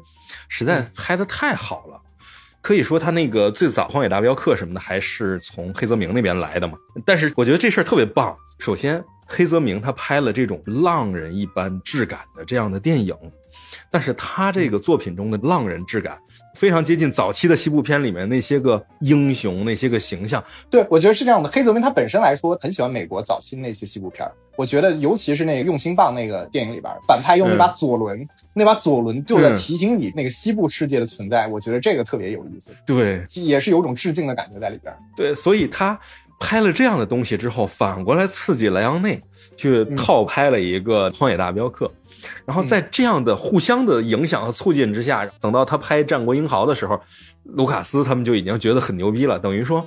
[0.49, 2.01] 实在拍的太好了。
[2.63, 6.79] 可以说他那个最早《荒野大镖客》什么的还是从黑泽明那边来的嘛。
[7.05, 8.35] 但是我觉得这事儿特别棒。
[8.59, 13.15] 首先，黑泽明他拍了这种浪人一般质感的这样的电影，
[13.91, 16.19] 但是他这个作品中的浪人质感。
[16.55, 20.43] 非常接近早期的西部片里面那些个英雄，那些个形象。
[20.71, 21.49] 对，我觉得是这样的。
[21.49, 24.25] 黑泽明他本身来说很喜欢美国早期那些西部片
[24.57, 31.49] 我觉得尤其是那个《用心棒》那个电影里边，反派用那把左轮，那把左轮就在提醒你那个西部世界的存在。
[31.49, 32.71] 我觉得这个特别有意思。
[32.87, 34.95] 对，也是有种致敬的感觉在里边。
[35.17, 35.99] 对，所以他
[36.45, 39.19] 拍了这样的东西之后，反过来刺激莱昂内
[39.57, 41.87] 去套拍了一个《荒野大镖客》。
[42.45, 47.01] 然后在这样的互相的影响和促进之下，等到他拍《战国英豪》的时候，
[47.45, 49.39] 卢卡斯他们就已经觉得很牛逼了。
[49.39, 49.87] 等于说，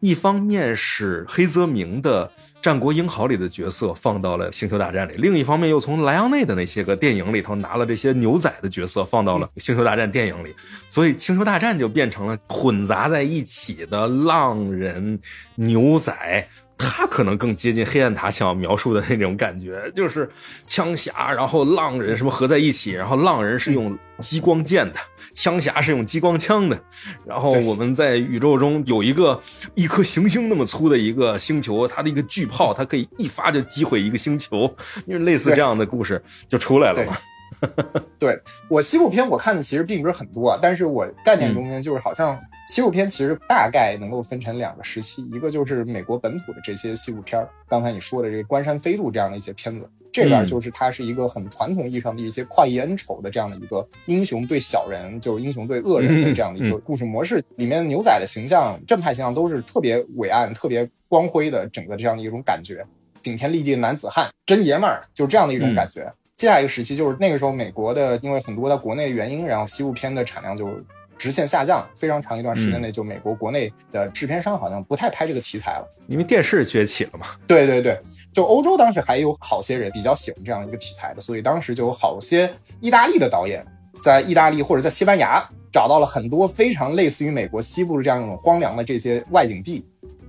[0.00, 2.26] 一方面是黑泽明的
[2.68, 10.54] 《战国英豪》里的角色放到了《星球大战》里，另一方面又从莱昂内的那些个电影里头拿了这些牛仔的角色放到了《星球大战》电影里，
[10.86, 15.18] 所以《星球大战》就变成了混杂在一起的浪人
[15.54, 16.46] 牛仔。
[16.78, 20.30] 他可能更接近黑暗塔想要描述的那种感觉， 就是
[20.66, 25.00] 枪侠，然后浪人什么合在一起，然后浪人是用激光剑的，
[25.34, 26.80] 枪侠是用激光枪的，
[27.26, 29.40] 然后我们在宇宙中有一个
[29.74, 34.72] 一颗行星那么粗的一个星球，它的一个巨炮，它可以一发就击毁一个星球，
[35.06, 37.16] 因 为类似这样的故事就出来了嘛。
[38.18, 38.38] 对
[38.68, 42.38] 我西部片我看的其实并不是很多，但是我概念中间就是好像。
[42.68, 57.42] 西部片其实大概能够分成两个时期，一个就是美国本土的这些西部片儿，刚才你说的这个《关山飞渡》这样的一些片子，这边就是它是一个很传统意义上的一些快意恩仇的这样的一个英雄对小人，就是英雄对恶人的这样的一个故事模式。
[57.56, 62.84] 里面牛仔的形象、正派形象都是特别伟岸、特别光辉的，整个这样的一种感觉，
[63.22, 66.12] 顶天立地的男子汉、真爷们儿，就是这样的一种感觉。
[66.38, 70.70] 接下来一个时期就是那个时候，美国的因为很多在国内原因，然后西部片的产量就。
[71.18, 77.26] 直线下降，非常长一段时间内，就美国国内的制片商好像不太拍这个题材了，因为电视崛起了嘛。
[77.44, 78.00] 对对对，
[78.32, 82.48] 就欧洲当时还有好些人比较喜欢这样一个题材的，所以当时就有好些
[82.80, 83.66] 意大利的导演
[84.00, 89.84] 在意大利或者在西班牙找到了很多非常类似于美国西部的这样一种荒凉的这些外景地，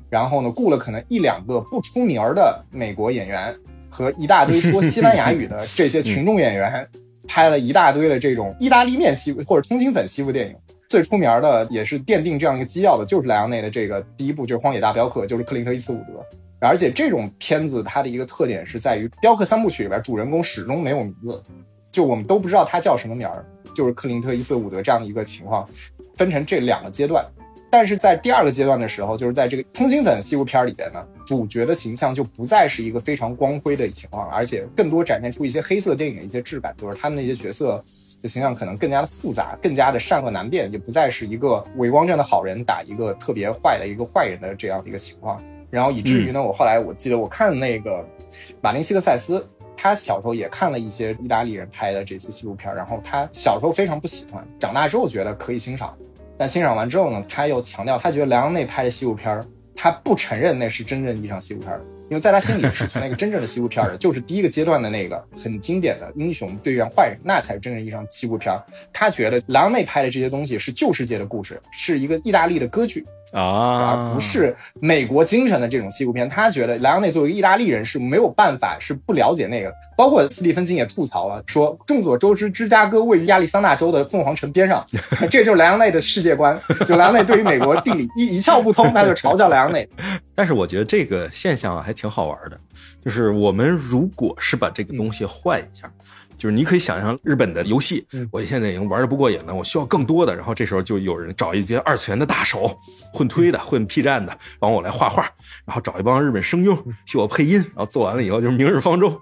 [0.09, 3.55] 然后呢雇了可能一两个不出名儿的美国演员
[3.89, 6.87] 和一大堆说西班牙语的这些群众演员，
[7.27, 10.55] 拍了一大堆的这种意大利面西部或者通心粉西部电影。
[10.89, 16.25] 最出名的也是奠定这样一个基调的，就是莱昂内的这个第一部，就是《荒野大镖客》，就是克林特·伊斯伍德。
[16.61, 21.43] 而且这种片子它的一个特点是在于《镖客三部曲》里边主人公始终没有名字，
[21.91, 23.45] 就我们都不知道他叫什么名儿，
[23.75, 25.69] 就是克林特·伊斯特伍德这样的一个情况，
[26.17, 27.23] 分成这两个阶段。
[27.71, 37.83] 但是在第二个阶段的时候，就是在这个通心粉西部片里边呢，主角的形象就不再是一个非常光辉的情况，而且更多展现出一些黑色电影的一些质感，就是他们那些角色
[38.21, 45.39] 的形象可能更加的复杂，更加的善恶难辨，也不再是一个伪光正的好人打一个特别坏的一个坏人的这样的一个情况。
[45.69, 48.03] 然后以至于呢，我后来我记得我看那个
[48.61, 55.95] 马林·西克塞斯，他小时候也看了一些意大利人拍的这些西部片，然后他小时候非常不喜欢，长大之后觉得可以欣赏。
[56.39, 59.45] 但欣赏完之后呢，他又强调，他觉得莱昂内拍的西部片儿，
[59.75, 68.61] 他不承认那是真正意义上西部片儿，因为在他心里是存在一个真正的西部片儿的，就是第一个阶段的那个很经典的英雄对战坏人，那才是真正意义上西部片儿。
[68.91, 73.05] 他觉得莱昂内拍的这些东西是旧世界的故事，是一个意大利的歌剧。
[73.31, 76.27] 啊，而不是美国精神的这种西部片。
[76.27, 79.71] 他觉得莱昂内作为意大利人是没有办法，是不了解那个。
[79.95, 84.83] 包括斯蒂芬金也吐槽了，说众所周知，芝加哥位于亚利桑那州的凤凰城边上，
[85.29, 86.59] 这就是莱昂内的世界观。
[86.87, 89.87] 就莱昂内对于美国地理一一窍不通，他就嘲笑莱昂内。
[90.39, 92.57] 但是我觉得这个现象啊还挺好玩的，
[93.03, 95.91] 就是我们如果是把这个东西换一下。
[96.37, 100.33] 就是你可以想象日本的游戏，我现在已经玩的不过瘾了，我需要更多的。
[100.33, 102.73] 然后这时候就有人找一些二次元的大手，
[103.13, 105.23] 混推的、混 P 站的，帮我来画画，
[105.65, 106.73] 然后找一帮日本声优
[107.05, 109.21] 替我配音，然后做完了以后就是《明日方舟》，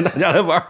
[0.02, 0.64] 大家来玩。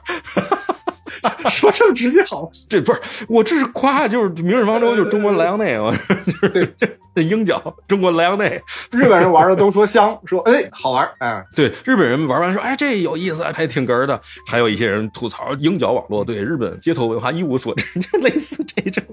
[1.50, 2.50] 说这么直接好？
[2.68, 5.76] 这不是我这是夸，就是《明日方舟》就是中国莱昂内，
[6.26, 14.20] 就是对，这这鹰角，中国莱昂内，日本人玩的都说香， 说哎好玩，哎，对，日本人玩完说哎这有意思，还挺哏的。
[14.46, 19.04] 还有一些人吐槽鹰角网络对日本街头文化一无所知，就类似这种。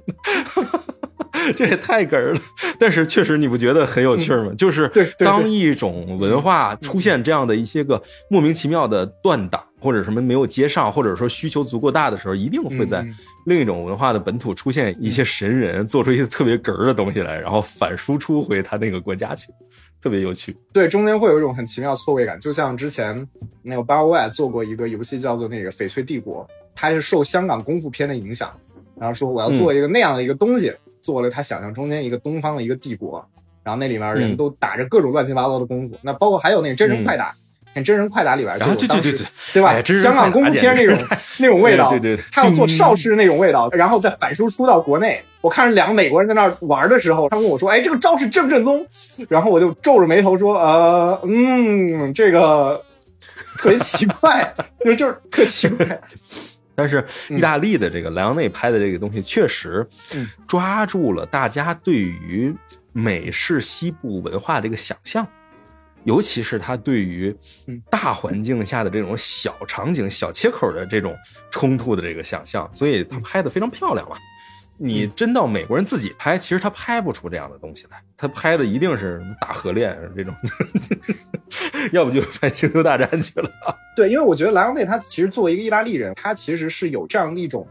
[1.55, 2.39] 这也太哏了，
[2.79, 4.51] 但是确实你不觉得很有趣吗？
[4.57, 13.05] 就是当一种文化出现这样的一些个莫名其妙的断档，或者什么没有接上，或者说需求足够大的时候，一定会在
[13.45, 19.47] 另一种文化的本土出现一些神人，做出一些特别哏的东西来，然后反输出回他那个国家去，
[20.01, 20.57] 特别有趣。
[20.73, 23.25] 对，中间会有一种很奇妙错位感，就像之前
[23.61, 28.51] 那个 BioWare 做过一个游戏叫做那个翡翠帝国，它是受香港功夫片的影响，
[28.99, 30.73] 然后说我要做一个那样的一个东西。
[31.05, 33.23] 做了他想象中间一个东方的一个帝国，
[33.61, 37.35] 然后那里面人都打着各种乱七八糟的功夫，那包括还有那个真人快打，
[37.75, 39.79] 那真人快打里边就对对对对，对吧？
[40.01, 40.97] 香港功夫片那种
[41.37, 45.21] 那种味道，对对，他要做邵氏那种味道，然后再反输出到国内。
[45.41, 48.83] 我看着两个美国人在那儿玩的时候，他问我说：“哎，这个招式正不正宗？”
[49.29, 52.81] 然后我就皱着眉头说：“呃，嗯，这个
[53.57, 54.51] 特别奇怪，
[54.83, 55.85] 就就是特奇怪。
[56.73, 59.85] ”但是意大利的这个莱昂内拍的这个东西，确实
[60.47, 62.53] 抓住了大家对于
[62.91, 65.25] 美式西部文化的一个想象，
[66.05, 67.35] 尤其是他对于
[67.89, 71.15] 大环境下的这种小场景、小切口的这种
[71.51, 74.15] 冲突的这个想象，所以他拍的非常漂亮嘛。
[74.77, 77.97] 你真到美国人自己拍，其实他拍不出这样的东西来。
[78.17, 80.35] 他拍的一定是大河恋这种，
[81.93, 83.49] 要不就拍星球大战去了。
[83.95, 87.65] 对，因为我觉得莱昂内他其实作为一个意大利人，他其实是有这样一种，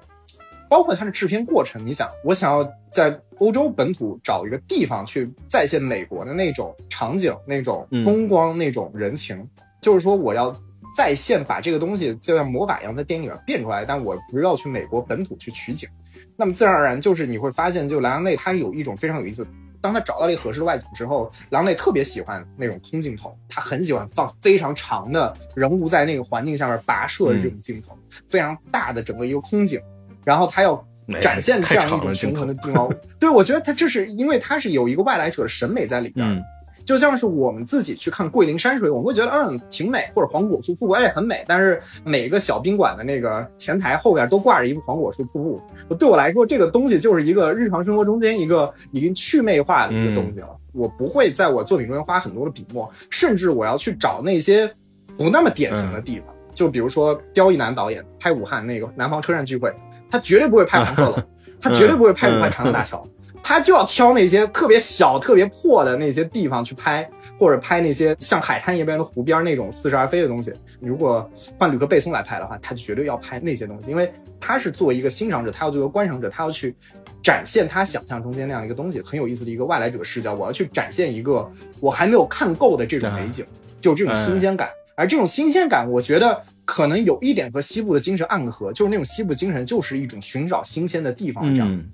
[0.75, 1.81] 包括它的制片过程。
[1.87, 9.49] 你想，我想要在欧洲本土找一个地方去再现美国的那种场景、那种风光、那种人情，
[9.81, 10.53] 就是说我要
[10.97, 15.89] 再现把这个东西就像魔法一样在电影里面变出来，但我不是要去美国本土去取景。
[16.37, 19.47] 那么自然而然就是你会发现，就莱昂内他有一种非常有意思。
[19.81, 27.97] 当他找到了一个合适的外景之后，莱昂内特别喜欢那种空镜头，他很喜欢放非常长的人物在那个环境下面跋涉的这种镜头，
[28.27, 29.79] 非常大的整个一个空景，
[30.25, 30.85] 然后他要
[31.21, 32.91] 展现这样一种平衡的地貌。
[33.21, 36.43] 对，我觉得他这是因为他是有一个外来者的审美在里边。
[36.85, 50.49] 就像是我们自己去看桂林山水，我们会觉得嗯挺美，或者黄果树瀑布哎很美，但是每个小宾馆的那个前台后边都挂着一幅黄果树瀑布，对我来说这个东西就是一个日常生活中间一个已经去魅化的一个东西了。
[50.75, 54.71] 我不会在我作品中间花很多的笔墨，甚至我要去找那些
[55.17, 59.73] 不那么典型的地方，就比如说刁亦男导演拍武汉那个南方车站聚会，
[60.15, 61.19] 他绝对不会拍黄鹤楼，
[61.61, 63.05] 他绝对不会拍武汉长江大桥。
[63.43, 70.53] 他就要挑那些特别小、特别破的那些地方去拍，或者拍那些像海滩一般的湖边那种似是而非的东西。
[70.81, 71.29] 如果
[71.59, 76.77] 换吕克·贝松来拍的话，他绝对要拍那些东西，因为他是作为一个欣赏者，他要作为观赏者，他要去
[77.21, 80.33] 展现他想象中间那样一个东西，很有意思的一个外来者视角。
[80.33, 83.45] 我要去展现一个我还没有看够的这种美景，
[83.81, 84.71] 就这种新鲜感。
[84.97, 91.85] 而这种新鲜感，我觉得可能有一点和西部的精神暗合，就是那种西部精神就是一种寻找新鲜的地方这样。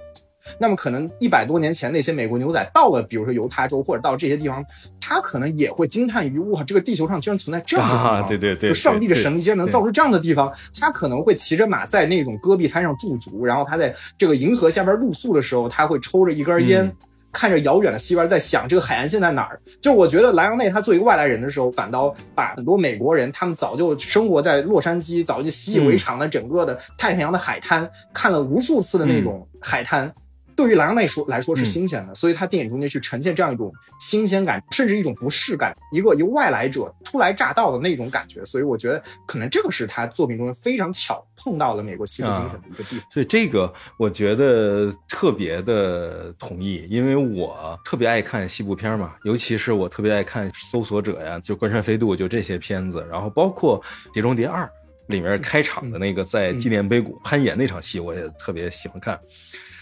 [0.58, 4.64] 那么可能一百多年前那些美国牛仔到了，比如说犹他州或者到这些地方，
[5.00, 10.52] 他可能也会惊叹于哇，这个地球上居然存在这样的地方，啊对对对就上帝的神力竟然能造出这样的地方。
[10.78, 16.84] 他可能会骑着马在那种戈壁滩上驻足，然后他在这个银河下边露宿的时候，他会抽着一根烟。
[16.86, 16.96] 嗯
[17.32, 19.60] 看着遥远的西边，在想这个海岸线在哪儿。
[19.80, 30.12] 就我觉得莱昂内他作为一个外来人的时候，反倒把很多美国人，他们早就生活在洛杉矶，早就习以为常的整个的太平洋的海滩，看了无数次的那种海滩。
[30.60, 38.44] 对于莱昂内说来说是新鲜的，所以他电影中间去呈现这样一种新鲜感，甚至一种不适感，一个一个外来者初来乍到的那种感觉。
[38.44, 43.10] 所以我觉得可能这个是他作品中非常巧碰到了美国西部精神的一个地方。
[43.10, 53.82] 所以这个我觉得特别的同意，因为我特别爱看西部片嘛，尤其是我特别爱看《搜索者》呀，就《关山飞渡》就这些片子，然后包括
[54.12, 54.64] 《碟中谍二》
[55.06, 59.18] 里面开场的那个在纪念碑谷攀岩那场戏，我也特别喜欢看。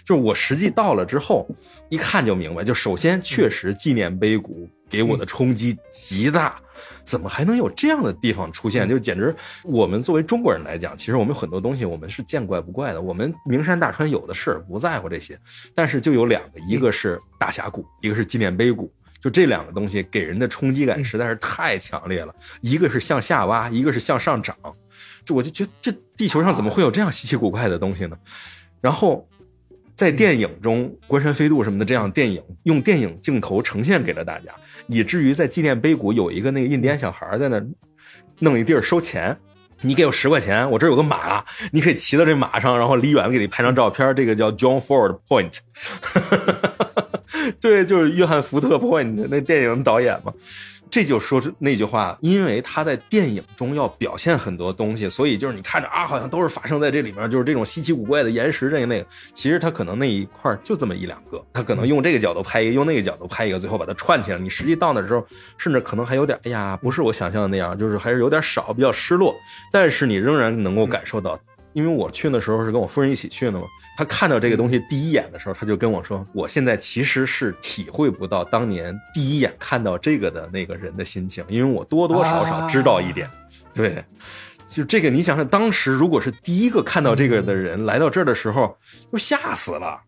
[0.08, 1.46] 就是我实际到了之后，
[1.90, 6.58] 一看就明白，就首先确实纪念碑谷给我的冲击极大。
[7.04, 8.88] 怎么还能有这样的地方出现？
[8.88, 13.02] 就简直，我们作为中国人来讲，其实我们很多东西我们是见怪不怪的。
[13.02, 15.38] 我们名山大川有的是，不在乎这些。
[15.74, 18.90] 但是就有两个，一个是大峡谷，一个是纪念碑谷。
[19.20, 22.34] 就这两个东西给人的冲击感实在是太强烈了。
[22.62, 24.56] 一个是向下挖，一个是向上涨。
[25.22, 28.16] 就我就觉得这地球上怎么会有这样稀奇古怪的东西呢？
[28.80, 29.28] 然后。
[29.98, 34.54] 在电影中，《关山飞渡》什么的这样电影，用电影镜头呈现给了大家，
[34.86, 37.60] 以至于在纪念碑谷有一个那个印第安小孩在那
[38.38, 39.36] 弄一地儿收钱，
[39.80, 45.58] 你给我十块钱，我这儿有个马，你可以骑到这马上，然后离远给你拍张照片，这个叫 John Ford Point，
[47.60, 50.32] 对，就是约翰福特 Point 那电影导演嘛。
[50.90, 64.38] 这就说出那句话，因为他在电影中要表现很多东西，所以就是你看着啊，好像都是发生在这里面，就是这种稀奇古怪的岩石这个那个，其实他可能那一块就这么一两个，他可能用这个角度拍一个，用那个角度拍一个，最后把它串起来。
[64.38, 65.26] 你实际到那时候，
[65.56, 69.34] 甚至可能还有点，哎呀，不是我想象的那样，就是还是有点少，比较失落。
[69.70, 71.38] 但是你仍然能够感受到，
[71.72, 73.62] 因为我去的时候是跟我夫人一起去的嘛。
[73.96, 83.28] 他看到这个东西第一眼的时候，他就跟我说：“我现在其实是体会不到当年第一眼看到这个的那个人的心情，因为我多多少少知道一点。
[83.74, 84.04] 对，
[84.68, 88.78] 就这个，你想想，当时如果是第一个看到这个的人来到这儿的时候，
[89.10, 90.00] 都吓死了。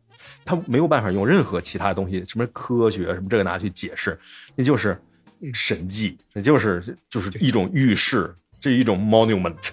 [0.45, 4.17] 他没有办法用任何其他东西，什么科学什么这个拿去解释，
[4.55, 4.97] 那就是
[5.53, 9.71] 神迹，那就是就是一种预示，这是一种 monument。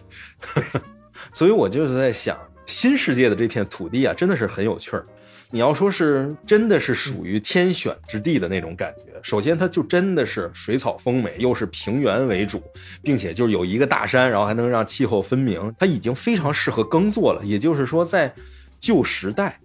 [1.38, 2.36] 所以我就是在想。”
[2.66, 5.06] 新世界的这片土地啊，真的是很有趣儿。
[5.52, 9.14] 你要说是真的是属于天选之地的那种感觉。
[9.22, 12.62] 首先，它就真的是水草丰美，又是平原为主，
[13.04, 15.74] 并且就是有一个大山，然后还能让气候分明。
[15.78, 17.46] 它已经非常适合耕作了。
[17.46, 18.34] 也就是说，在
[18.80, 19.58] 旧时代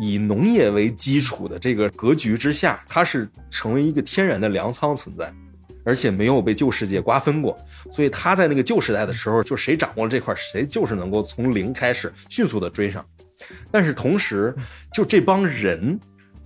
[0.00, 5.30] 以农业为基础的这个格局之下，它是成为一个天然的粮仓存在。
[5.90, 7.58] 而且没有被旧世界瓜分过，
[7.90, 13.04] 所以他在那个旧时代的时候，就谁掌握了这块，谁就是能够从零开始迅速的追上。
[13.72, 14.54] 但是同时，
[14.92, 15.98] 就这帮人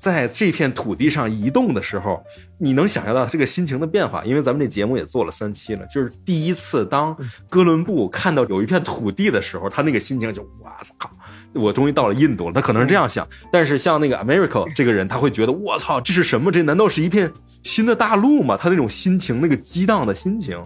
[0.04, 2.22] 在这片土地上移动的时候，
[2.58, 4.22] 你能想象到这个心情的变化。
[4.22, 7.16] 因为咱们这节目也做了三期了，就是第一次当
[7.48, 11.10] 哥伦布看到有一片土地的时候，他那个心情就我操，
[11.54, 12.52] 我终于到了印度了。
[12.52, 16.52] 他可能是这样想，但是像那个 America 这个人，他会觉得我操，这是什么？
[16.52, 18.58] 这难道是一片新的大陆吗？
[18.58, 20.62] 他那种心情，那个激荡的心情，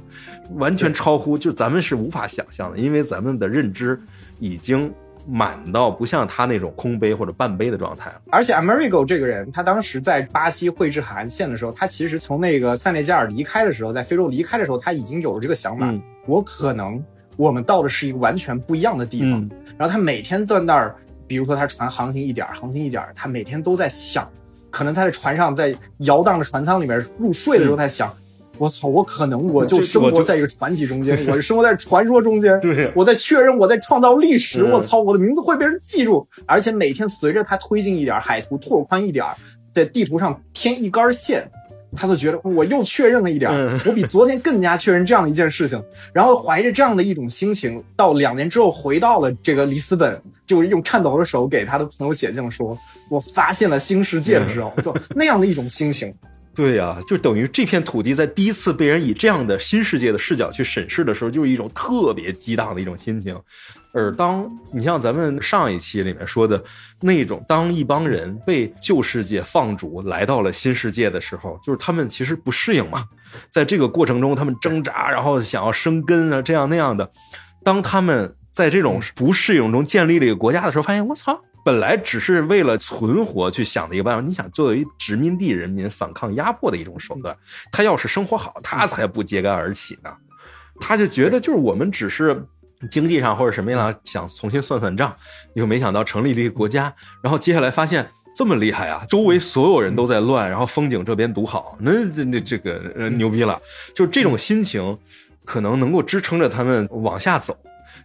[0.54, 3.96] 完全超乎就咱们是无法想象的，因为咱们的认知
[4.40, 4.92] 已经。
[5.30, 8.20] 满到不像他那种空杯或者半杯的状态了。
[8.30, 15.86] 而且 Amerigo 这个人，他当时在巴西绘制海岸线的时候，他其实从那个塞内加尔离开的时候，在非洲离开的时候，他已经有了这个想法。
[15.90, 17.02] 嗯我可能
[17.36, 19.40] 我们到的是一个完全不一样的地方。
[19.40, 20.94] 嗯然后他每天在那儿，
[21.26, 24.28] 比如说他船航行一点儿，航行一点儿，他每天都在想，
[24.70, 28.14] 可能他在船上在摇荡的船舱里面入睡的时候，他想。
[28.58, 28.88] 我操！
[28.88, 32.58] 我可能我就生活在一个传奇中间，我是生活在传说中间。
[32.60, 34.62] 对我在确认我在创造历史。
[34.62, 39.24] 嗯我操，我的名字会被人记住，而且每天随着他推进一点，海图拓宽一点，
[39.72, 41.48] 在地图上添一根线，
[41.96, 45.82] 他就觉得我又确认了一点，嗯我比昨天更加确认这样的一件事情。
[46.12, 52.76] 然后怀着这样的一种心情，到两年之后回到了这个里斯本，就是用颤抖的手给他的朋友写信说
[53.08, 56.12] ：“我发现了新世界的时候，就那样的一种心情。
[56.58, 63.40] 对呀、就等于这片土地在第一次被人以这样的新世界的视角去审视的时候，就是一种特别激荡的一种心情。
[63.94, 66.60] 而当你像咱们上一期里面说的
[67.00, 73.04] 那种，当一帮人被旧世界放逐来到了新世界的时候，就是他们其实不适应嘛，
[73.48, 77.08] 在这个过程中他们挣扎，然后想要生根啊，这样那样的。
[77.62, 81.40] 当他们在这种不适应中建立了一个国家的时候，发现我操。
[81.68, 84.26] 本来只是为了存活去想的一个办法。
[84.26, 87.36] 你想，作为殖民地人民反抗压迫的一种手段，
[87.70, 90.10] 他要是生活好，他才不揭竿而起呢。
[90.80, 92.42] 他就觉得，就是我们只是
[92.90, 95.14] 经济上或者什么样想重新算算账，
[95.52, 96.90] 又没想到成立了一个国家，
[97.22, 99.04] 然后接下来发现这么厉害啊！
[99.06, 103.60] 周围所有人都在乱，然后风景这边独好，那这这这个呃牛逼了，
[103.94, 104.98] 就是这种心情，
[105.44, 107.54] 可能能够支撑着他们往下走。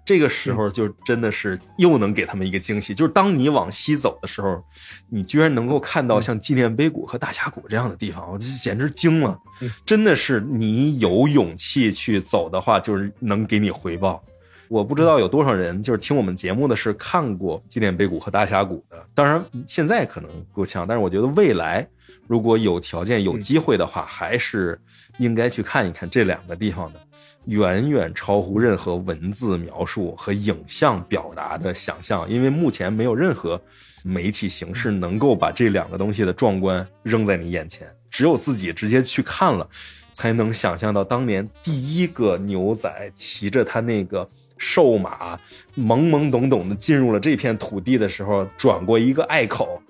[0.05, 4.61] 这个时候就真的是又能给他们一个惊喜，就是当你往西走的时候，
[5.09, 9.39] 你居然能够看到像纪念碑谷和大峡谷这样的地方，我这简直惊了！
[9.85, 14.21] 真的是你有勇气去走的话，就是能给你回报。
[14.67, 21.87] 我不知道有多少人就是听我们节目的是看过纪念碑谷和大峡谷的，当然现在可能够呛，但是我觉得未来
[22.27, 24.79] 如果有条件有机会的话，还是
[25.19, 26.99] 应该去看一看这两个地方的。
[27.45, 33.61] 远远超乎任何文字描述和影像表达的想象，因为目前没有任何
[34.03, 39.67] 媒体形式能够把这两个东西的壮观扔在你眼前，只有自己直接去看了，
[40.11, 45.37] 才能想象到当年第一个牛仔骑着他那个瘦马，
[45.75, 49.81] 懵懵懂懂的进入了这片土地的时候，转过一个隘口，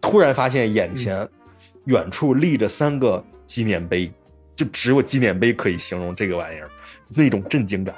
[0.00, 1.28] 突然发现眼前
[1.84, 4.10] 远处立着三个纪念碑。
[4.54, 6.70] 就只有纪念碑可以形容这个玩意儿，
[7.14, 7.94] 那种震惊感，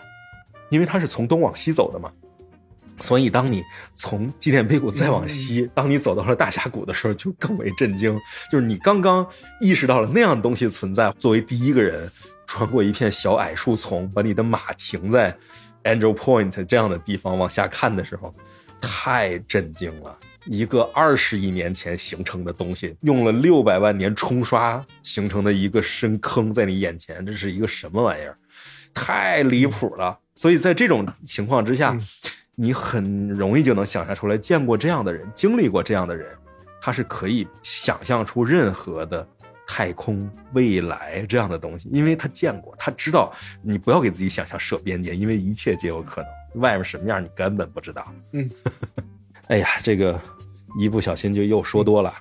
[0.70, 2.10] 因为它是从东往西走的嘛，
[2.99, 3.62] 所以当你
[3.94, 8.18] 从纪念碑谷再往西，当你走到了大峡谷的时候，就更为震惊。
[8.51, 9.26] 就是你刚刚
[9.60, 12.10] 意识到了那样东西存在，作为第一个人
[12.47, 15.36] 穿过一片小矮树丛，把你的马停在
[15.83, 18.34] Angel Point 这样的地方往下看的时候，
[18.81, 20.17] 太震惊了。
[20.47, 28.36] 一个二十亿年前形成的东西，用了六百万年冲刷形成的一个深坑，在你眼前，这是一个什么玩意儿？
[28.92, 30.18] 太离谱了！
[30.36, 31.98] 所以在这种情况之下，
[32.55, 36.28] 你很容易就能想象出来，见过这样的人，经历过这样的人，
[36.81, 39.26] 他是可以想象出任何的
[39.66, 43.32] 太空未来这样的东西，因为他见过，他知道。
[43.62, 46.60] 你不要给自己想象设边界，因为一切皆有可能。
[46.60, 48.14] 外面什么样，你根本不知道。
[48.32, 48.48] 嗯，
[49.48, 50.20] 哎呀，这个。
[50.76, 52.12] 一不小心就又说多了，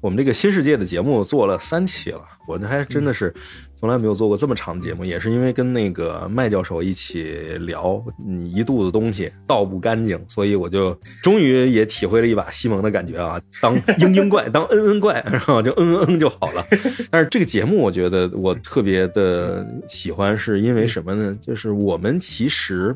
[0.00, 3.32] 我们这个新世界的节目做了三期了，我这还真的是。
[3.78, 10.92] 从来没有做过这么长的节目，也是因为跟那个麦教授一起聊，你一肚子东西倒不干净，所以我就
[11.22, 16.66] 终于也体会了一把西蒙的感觉啊，当 嘤嘤怪，当嗯嗯怪，然后就嗯嗯嗯就好了。
[17.08, 21.38] 但是这个节目，我觉得我特别的喜欢，是因为什么呢？
[21.40, 22.92] 就是我们其实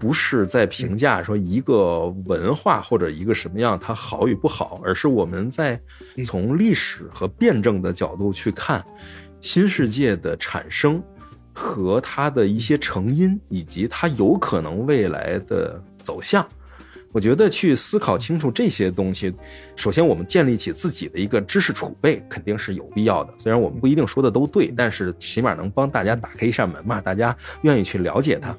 [0.00, 5.80] 不是在评价说一个文化或者一个什么样它好与不好，而是我们在
[6.24, 8.84] 从历史和辩证的角度去看。
[9.40, 11.02] 新世界的产生
[11.52, 16.46] 和它的一些成因，以及它有可能未来的走向，
[17.12, 19.34] 我觉得去思考清楚这些东西，
[19.74, 23.34] 首先我们建立起自己的一个知识储备肯定是有必要的。
[23.38, 28.56] 虽然我们不一定说的都对，但是起码能帮大家打开一扇门嘛，大家愿意去了解它。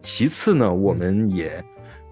[0.00, 1.62] 其次呢，我们也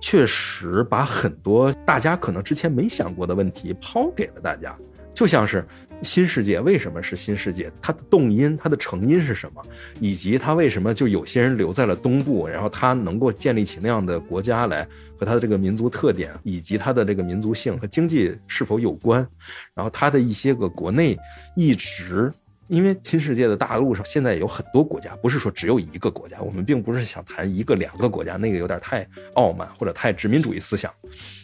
[0.01, 4.77] 确实把很多大家可能之前没想过的问题抛给了大家，
[5.17, 5.65] 就像是。
[6.03, 7.73] 新世界为什么是新世界？
[7.81, 9.63] 它的动因、它的成因是什么？
[9.99, 14.87] 以及它为什么就有些人留在了东部，然后它能够建立起那样的国家来，
[15.19, 19.27] 和它的这个民族特点，以及它的这个民族性和经济是否有关？
[19.73, 21.17] 然后它的一些个国内
[21.57, 22.31] 一直。
[22.69, 26.41] 因为新世界的大陆上现在有很多国家，不是说只有一个国家。
[26.41, 30.93] 我们并不是想谈一个两个国家，那个有点太傲慢或者太殖民主义思想。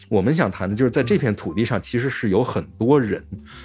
[0.08, 3.24] 我们想谈的就是在这片土地上，其实是有很多人、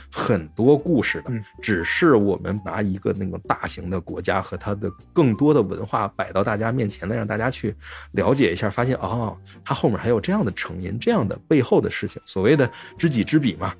[0.10, 1.32] 很多故事的。
[1.62, 7.76] 只是我们拿一个那个大型的国家和它的更多的文化摆到大家面前来，让大家去
[8.12, 12.22] 了解一下，发现哦，它后面还有这样的成因，这样的背后的事情。
[12.24, 13.74] 所谓的知己知彼嘛。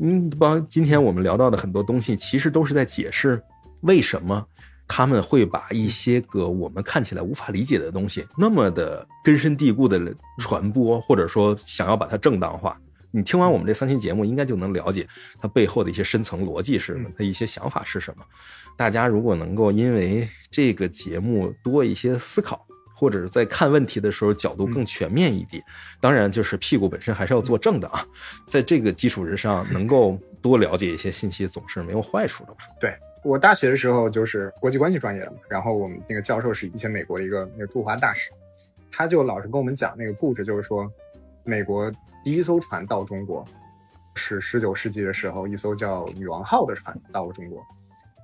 [0.00, 3.42] 嗯，帮今天我们聊到的很多东西，其实都是在解释
[3.82, 4.44] 为什么
[4.88, 10.00] 他们会把一些个我们看起来无法理解的东西，那么的根深蒂固的
[10.38, 12.78] 传播，或者说想要把它正当化。
[13.12, 15.06] 你听完我们这三期节目，应该就能了解
[15.40, 18.24] 它背后的一些深层逻辑是什么，它一些想法是什么。
[18.76, 22.66] 大家如果能够因为这个节目多一些思考。
[22.98, 25.62] 或者是在看问题的时候角度更全面一点，
[26.00, 28.02] 当然就是屁股本身还是要做正的啊，
[28.46, 32.60] 在这个基础之上，能够多了解一些信息，总是没有坏处的吧。
[32.80, 38.30] 对我大学的时候就是国际关系专业的嘛，然后我们那个教授是以前美国的一个那个驻华大使，
[38.90, 40.90] 他就老是跟我们讲那个故事，就是说
[41.44, 41.92] 美国
[42.24, 43.44] 第一艘船到中国
[44.14, 47.62] 是十九世纪的时候一艘叫女王号的船到了中国，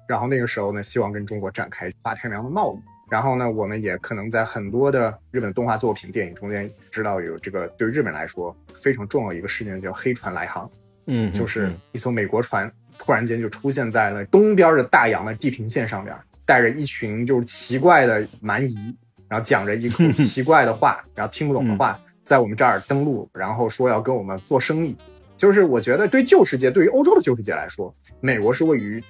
[0.09, 2.92] 然后那个时候呢希望跟中国展开发太平洋的贸易。
[3.13, 10.71] 然后呢，我们也可能在很多的日本动画作品、电影中间知道有这个对于日本来说非常重要一个事件，叫黑船来航，
[11.09, 16.17] 嗯，就是一艘美国船突然间就出现在了东边的大洋的地平线上边，
[16.47, 18.97] 带着一群就是奇怪的蛮夷，
[19.29, 24.97] 然后讲着一口 奇怪的话，然后听不懂的话，在我们这儿登陆，然后说要跟我们做生意。
[25.37, 29.05] 就是我觉得对旧世界，对于欧洲的旧世界来说，美国是位于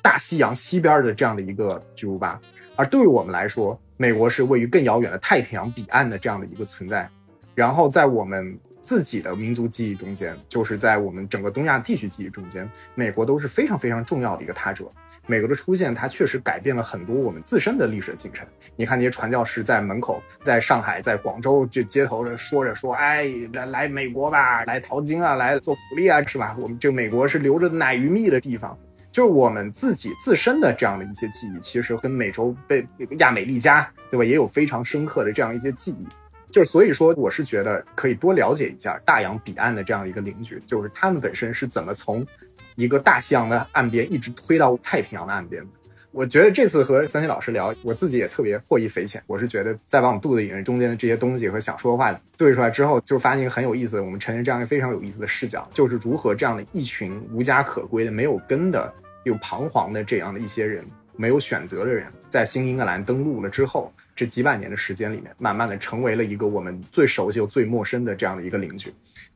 [0.00, 2.40] 大西洋西边的这样的一个巨无霸。
[2.78, 7.10] 而对于我们来说，美国是位于更遥远的太平洋彼岸的这样的一个存在。
[7.52, 14.84] 然后在我们自己的民族记忆中间，就是在我们整个东亚地区记忆中间，美国都是非常非常重要的一个他者。
[15.26, 18.46] 美国的出现，它确实改变了很多我们自身的历史进程。
[18.76, 26.56] 你看那些传教士在门口，在上海、在广州这街头的说着说：“哎，来来美国吧，来淘金啊，来做福利啊，是吧？
[26.60, 28.78] 我们这个美国是留着奶与蜜的地方。”
[29.10, 32.86] 就是我们自己自身的这样的一些记忆，其实跟美洲被
[33.18, 36.06] 亚美利加，对吧，也有非常深刻的这样一些记忆。
[36.50, 42.26] 就是所以说，我是觉得可以多了解一下大洋彼岸的这样一个邻居，就是他们本身是怎么从
[42.74, 45.68] 一个大西洋的岸边一直推到太平洋的岸边的。
[46.10, 49.22] 我觉得这次和三星老师聊，我自己也特别获益匪浅。
[49.26, 54.02] 我是觉得再往肚子里面中间的这些东西和想说的话对出来之后，就发现一个很有意思的。
[54.02, 58.92] 我们呈现这样一个非常有意思的视角，就是如何这样的一群无家可归的、没有根的。
[59.24, 60.82] 又彷徨的这样的一些人，
[61.14, 68.90] 没有选择的人，在新英格兰登陆了之后，这几百年的时间里面，慢慢的成为了一个我们最熟悉又最陌生的这样的一个邻居。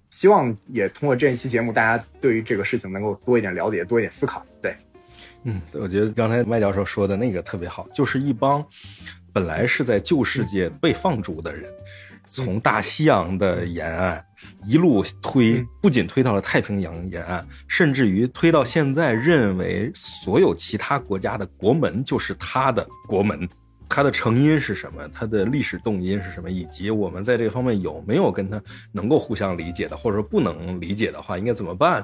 [0.08, 4.46] 希望也通过这一期节目，大家对于这个事情能够多一点了解，多一点思考。
[4.62, 4.74] 对，
[5.44, 8.64] 嗯，我觉得刚才麦教授说的那个特别好，就是一帮
[9.32, 11.72] 本来是在旧世界被放逐的人，
[12.28, 14.24] 从大西洋的沿岸。
[14.64, 23.48] 一路推，不仅推到了太平洋沿岸，甚至于推到现在，认为所有其他国家的国门就是他的国门。
[23.94, 25.06] 它的成因是什么？
[25.12, 26.50] 它的历史动因是什么？
[26.50, 32.02] 以及我们在这方面有没有跟他能够互相理解的，或者说不能理解的话，应该怎么办？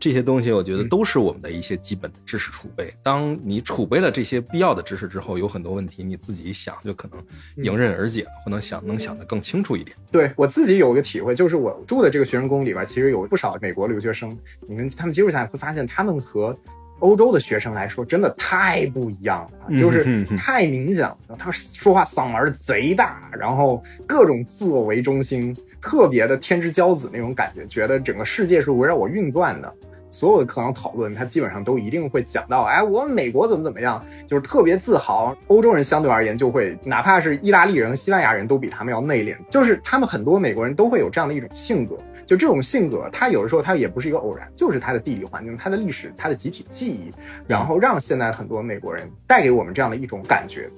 [0.00, 2.92] 这些东西，我觉得都是我们的一些基本的知识储备。
[3.00, 9.96] 当你储备了这些必要的知识之后，有很多问题你自己想就可能迎刃而解，或能想能想得更清楚一点。
[10.10, 14.36] 对我自己有一个体会，就是我住的这个学生宫里边，其实有不少美国留学生，
[14.68, 16.58] 你跟他们接触下来会发现，他们和
[17.00, 21.16] 欧洲的学生来说，真的太不一样了，就是太明显了。
[21.38, 29.72] 他说话嗓门贼大，然后各种自我为中心，特别的天之骄子那种感觉，觉得整个世界是围绕我运转的。
[30.12, 35.36] 所有的课堂讨论，他基本上都一定会讲到，哎，我们美国怎么怎么样，就是特别自豪。
[35.46, 41.96] 欧洲人相对而言就会，哪怕是意大利人、西班牙人都比他们要内敛，就是他们很多美国人都会有这样的一种性格。
[42.30, 47.10] 就这种性格，他有的时候他也不是一个偶然，就是他的地理环境、他的历史、他的集体记忆，
[47.44, 50.70] 然后让现在很多美国人带给我们这样的一种感觉。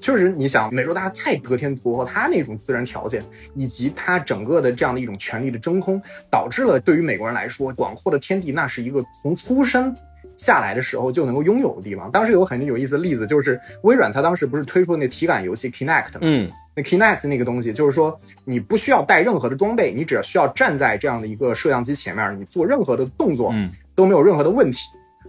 [0.00, 3.22] 确实，你想美洲大家太得天独厚，他那种自然条件，
[3.54, 6.00] 以及他整个的这样的一种权力的真空，
[6.30, 9.94] 导致了对于美国人来说，广阔的天地那是一个从出生
[10.38, 12.10] 下来的时候就能够拥有的地方。
[12.10, 16.20] 当时有很有意思的例子，就是微软它当时不是推出那体感游戏 Kinect 吗？
[16.22, 16.50] 嗯。
[16.76, 24.78] 那 Kinect 那个东西，就是说你不需要带任何的装备，你只要需要站在这样的一个摄像机前面，你做任何的动作，嗯，都没有任何的问题。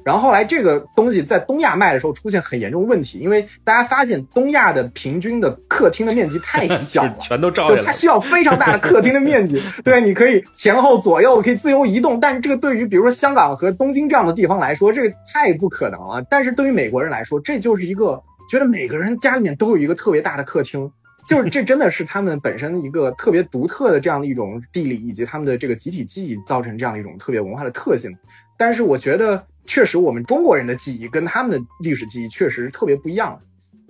[0.04, 9.60] 然后后来这个东西在东亚卖的时候出现很严重问题，因为大家发现东亚的平均的客厅的面积太 小了，全都照下来它需要非常大的客厅的面积。
[9.84, 16.24] 对，你可以前后左右可以自由移动，但是这个对于比如说香港和东京这样的地方来说，这个太不可能了。
[16.30, 20.88] 但是对于美国人来说，这就是一个觉得每个人家里面都有一个特别大的客厅。
[21.28, 28.16] 就是这真的是他们本身一个特别独特的这样的一种地理，以及他们的这个集体记忆造成这样的一种特别文化的特性。
[28.58, 33.40] 但是我觉得，确实我们中国人的记忆跟他们的历史记忆确实特别不一样。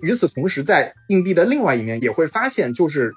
[0.00, 3.12] 与此同时，在硬币的另外一面也会发现，就是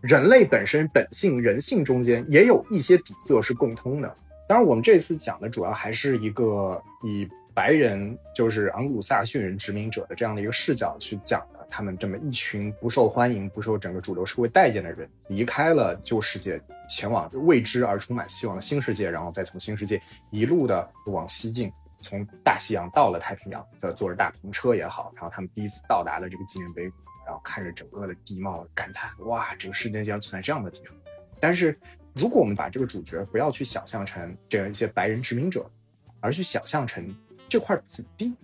[0.00, 4.14] 人类本身本性人性中间也有一些底色是共通的。
[4.48, 11.59] 当然，我们这次讲的主要还是一个以白人，就是昂古鲁萨逊人殖民者的这样的一个视角去讲的。
[11.70, 30.94] 他们这么一群不受欢迎、不受整个主流社会待见的人，离开了旧世界，前往未知而充满希望的新世界，然后再从新世界一路的往西进，从大西洋到了太平洋，呃，坐着大篷车也好，然后他们第一次到达了这个纪念碑谷，然后看着整个的地貌，感叹：哇，这个世界竟然存在这样的地方。
[31.38, 31.78] 但是，
[32.14, 35.70] 如果我们把这个主角不要去想象成这样一些白人殖民者，
[36.18, 37.16] 而去想象成
[37.48, 38.34] 这块土地。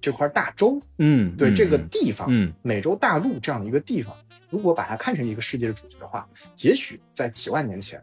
[0.00, 4.16] 这块大洲，嗯，对这个地方，嗯，美洲大陆这样的一个地方，
[4.48, 6.28] 如果把它看成一个世界的主角的话，
[6.62, 8.02] 也许在几万年前，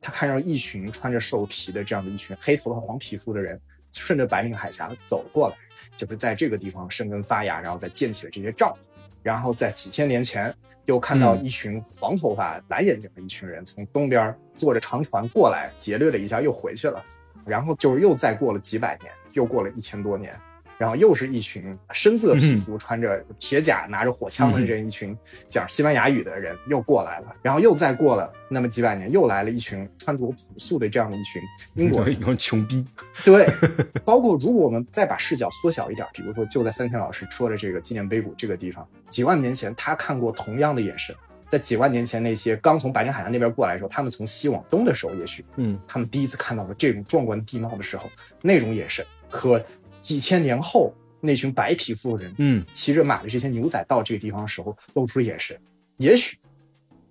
[0.00, 3.58] 他看上一群穿着兽皮的这样的一群黑头发黄皮肤的人，
[3.92, 5.56] 顺着白令海峡走过来，
[5.96, 8.86] 就是在这个地方生根发芽，然后再建起了这些帐篷。
[9.22, 10.54] 然后在几千年前
[10.86, 17.04] 又看到一群黄头发、蓝眼睛的一群人从东边坐着长船过来，劫掠了一下又回去了，
[17.44, 20.34] 然后就是又再过了几百年，又过了一千多年。
[20.80, 25.14] 然后又是一群深色皮肤、穿着铁甲、拿着火枪的这一群
[25.46, 27.36] 讲西班牙语的人又过来了。
[27.42, 31.42] 然后又再过了那么几百年，又来了一群穿着朴素的这样的一群
[31.74, 32.82] 英国人， 一群穷逼。
[33.22, 33.46] 对，
[34.06, 41.14] 包括如果我们再把视角缩小一点，比如说就在三千老师说的这个纪念碑谷这个地方，几万年前他看过同样的眼神，
[41.50, 48.08] 在几万年前那些刚从白令海峡那边过来的时候，他们从西往东的时候，也许嗯，他们第一次看到了这种壮观地貌的时候，
[48.40, 49.62] 那种眼神和。
[50.00, 55.58] 几千年后，那群白皮肤的人，嗯，骑着马的这些牛仔到这个地方的时候，露出了眼神。
[55.98, 56.38] 也许，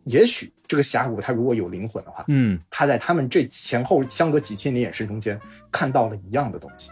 [0.05, 5.39] 也许这个峡谷它如果有灵魂的话，嗯，他在他们这前后相隔几千年眼神中间
[5.71, 6.89] 看到了一样的东西。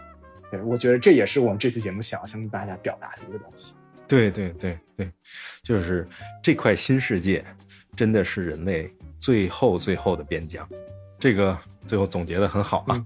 [0.50, 3.72] 对，我觉得这也是我们这次节目想要向大家表达的一个东西。
[4.06, 5.10] 对对对对，
[5.62, 6.08] 就是
[6.42, 7.44] 这块新世界，
[7.96, 10.66] 真的是人类最后最后的边疆。
[11.18, 11.58] 这个。
[11.88, 13.02] 最后总结的很好啊，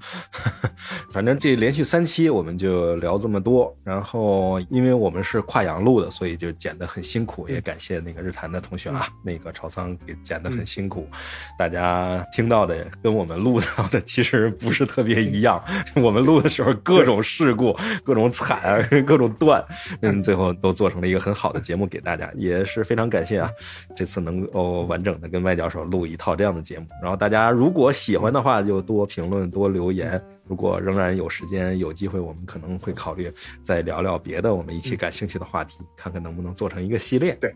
[1.13, 11.09] 反正这连续三期我们就聊这么多，然后因为我们是跨洋录的，所以就剪得很辛苦，也感谢那个日坛的同学啊，那个朝仓给剪得很辛苦，
[11.57, 15.63] 大家听到的跟我们录到的其实不是特别一样，
[15.95, 19.65] 我们录的时候各种事故、 各种惨、各种断，
[20.03, 23.49] 嗯，最后都做成了一个很好的节目给大家，也是非常感谢啊，
[23.95, 28.72] 这次能够完整的跟麦教授录一套这样的节目，然后大家如果喜欢的话就。
[28.73, 30.21] 就多评论，多留言。
[30.47, 37.35] 如果仍然有时间、有机会，我们可能会考虑再聊聊别的我们一起感兴趣的话题，看看能不能做成一个系列。
[37.41, 37.53] 对，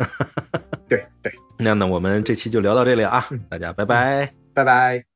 [0.86, 1.32] 对对。
[1.58, 5.15] 那那我们这期就聊到这里啊，大家拜拜，拜拜。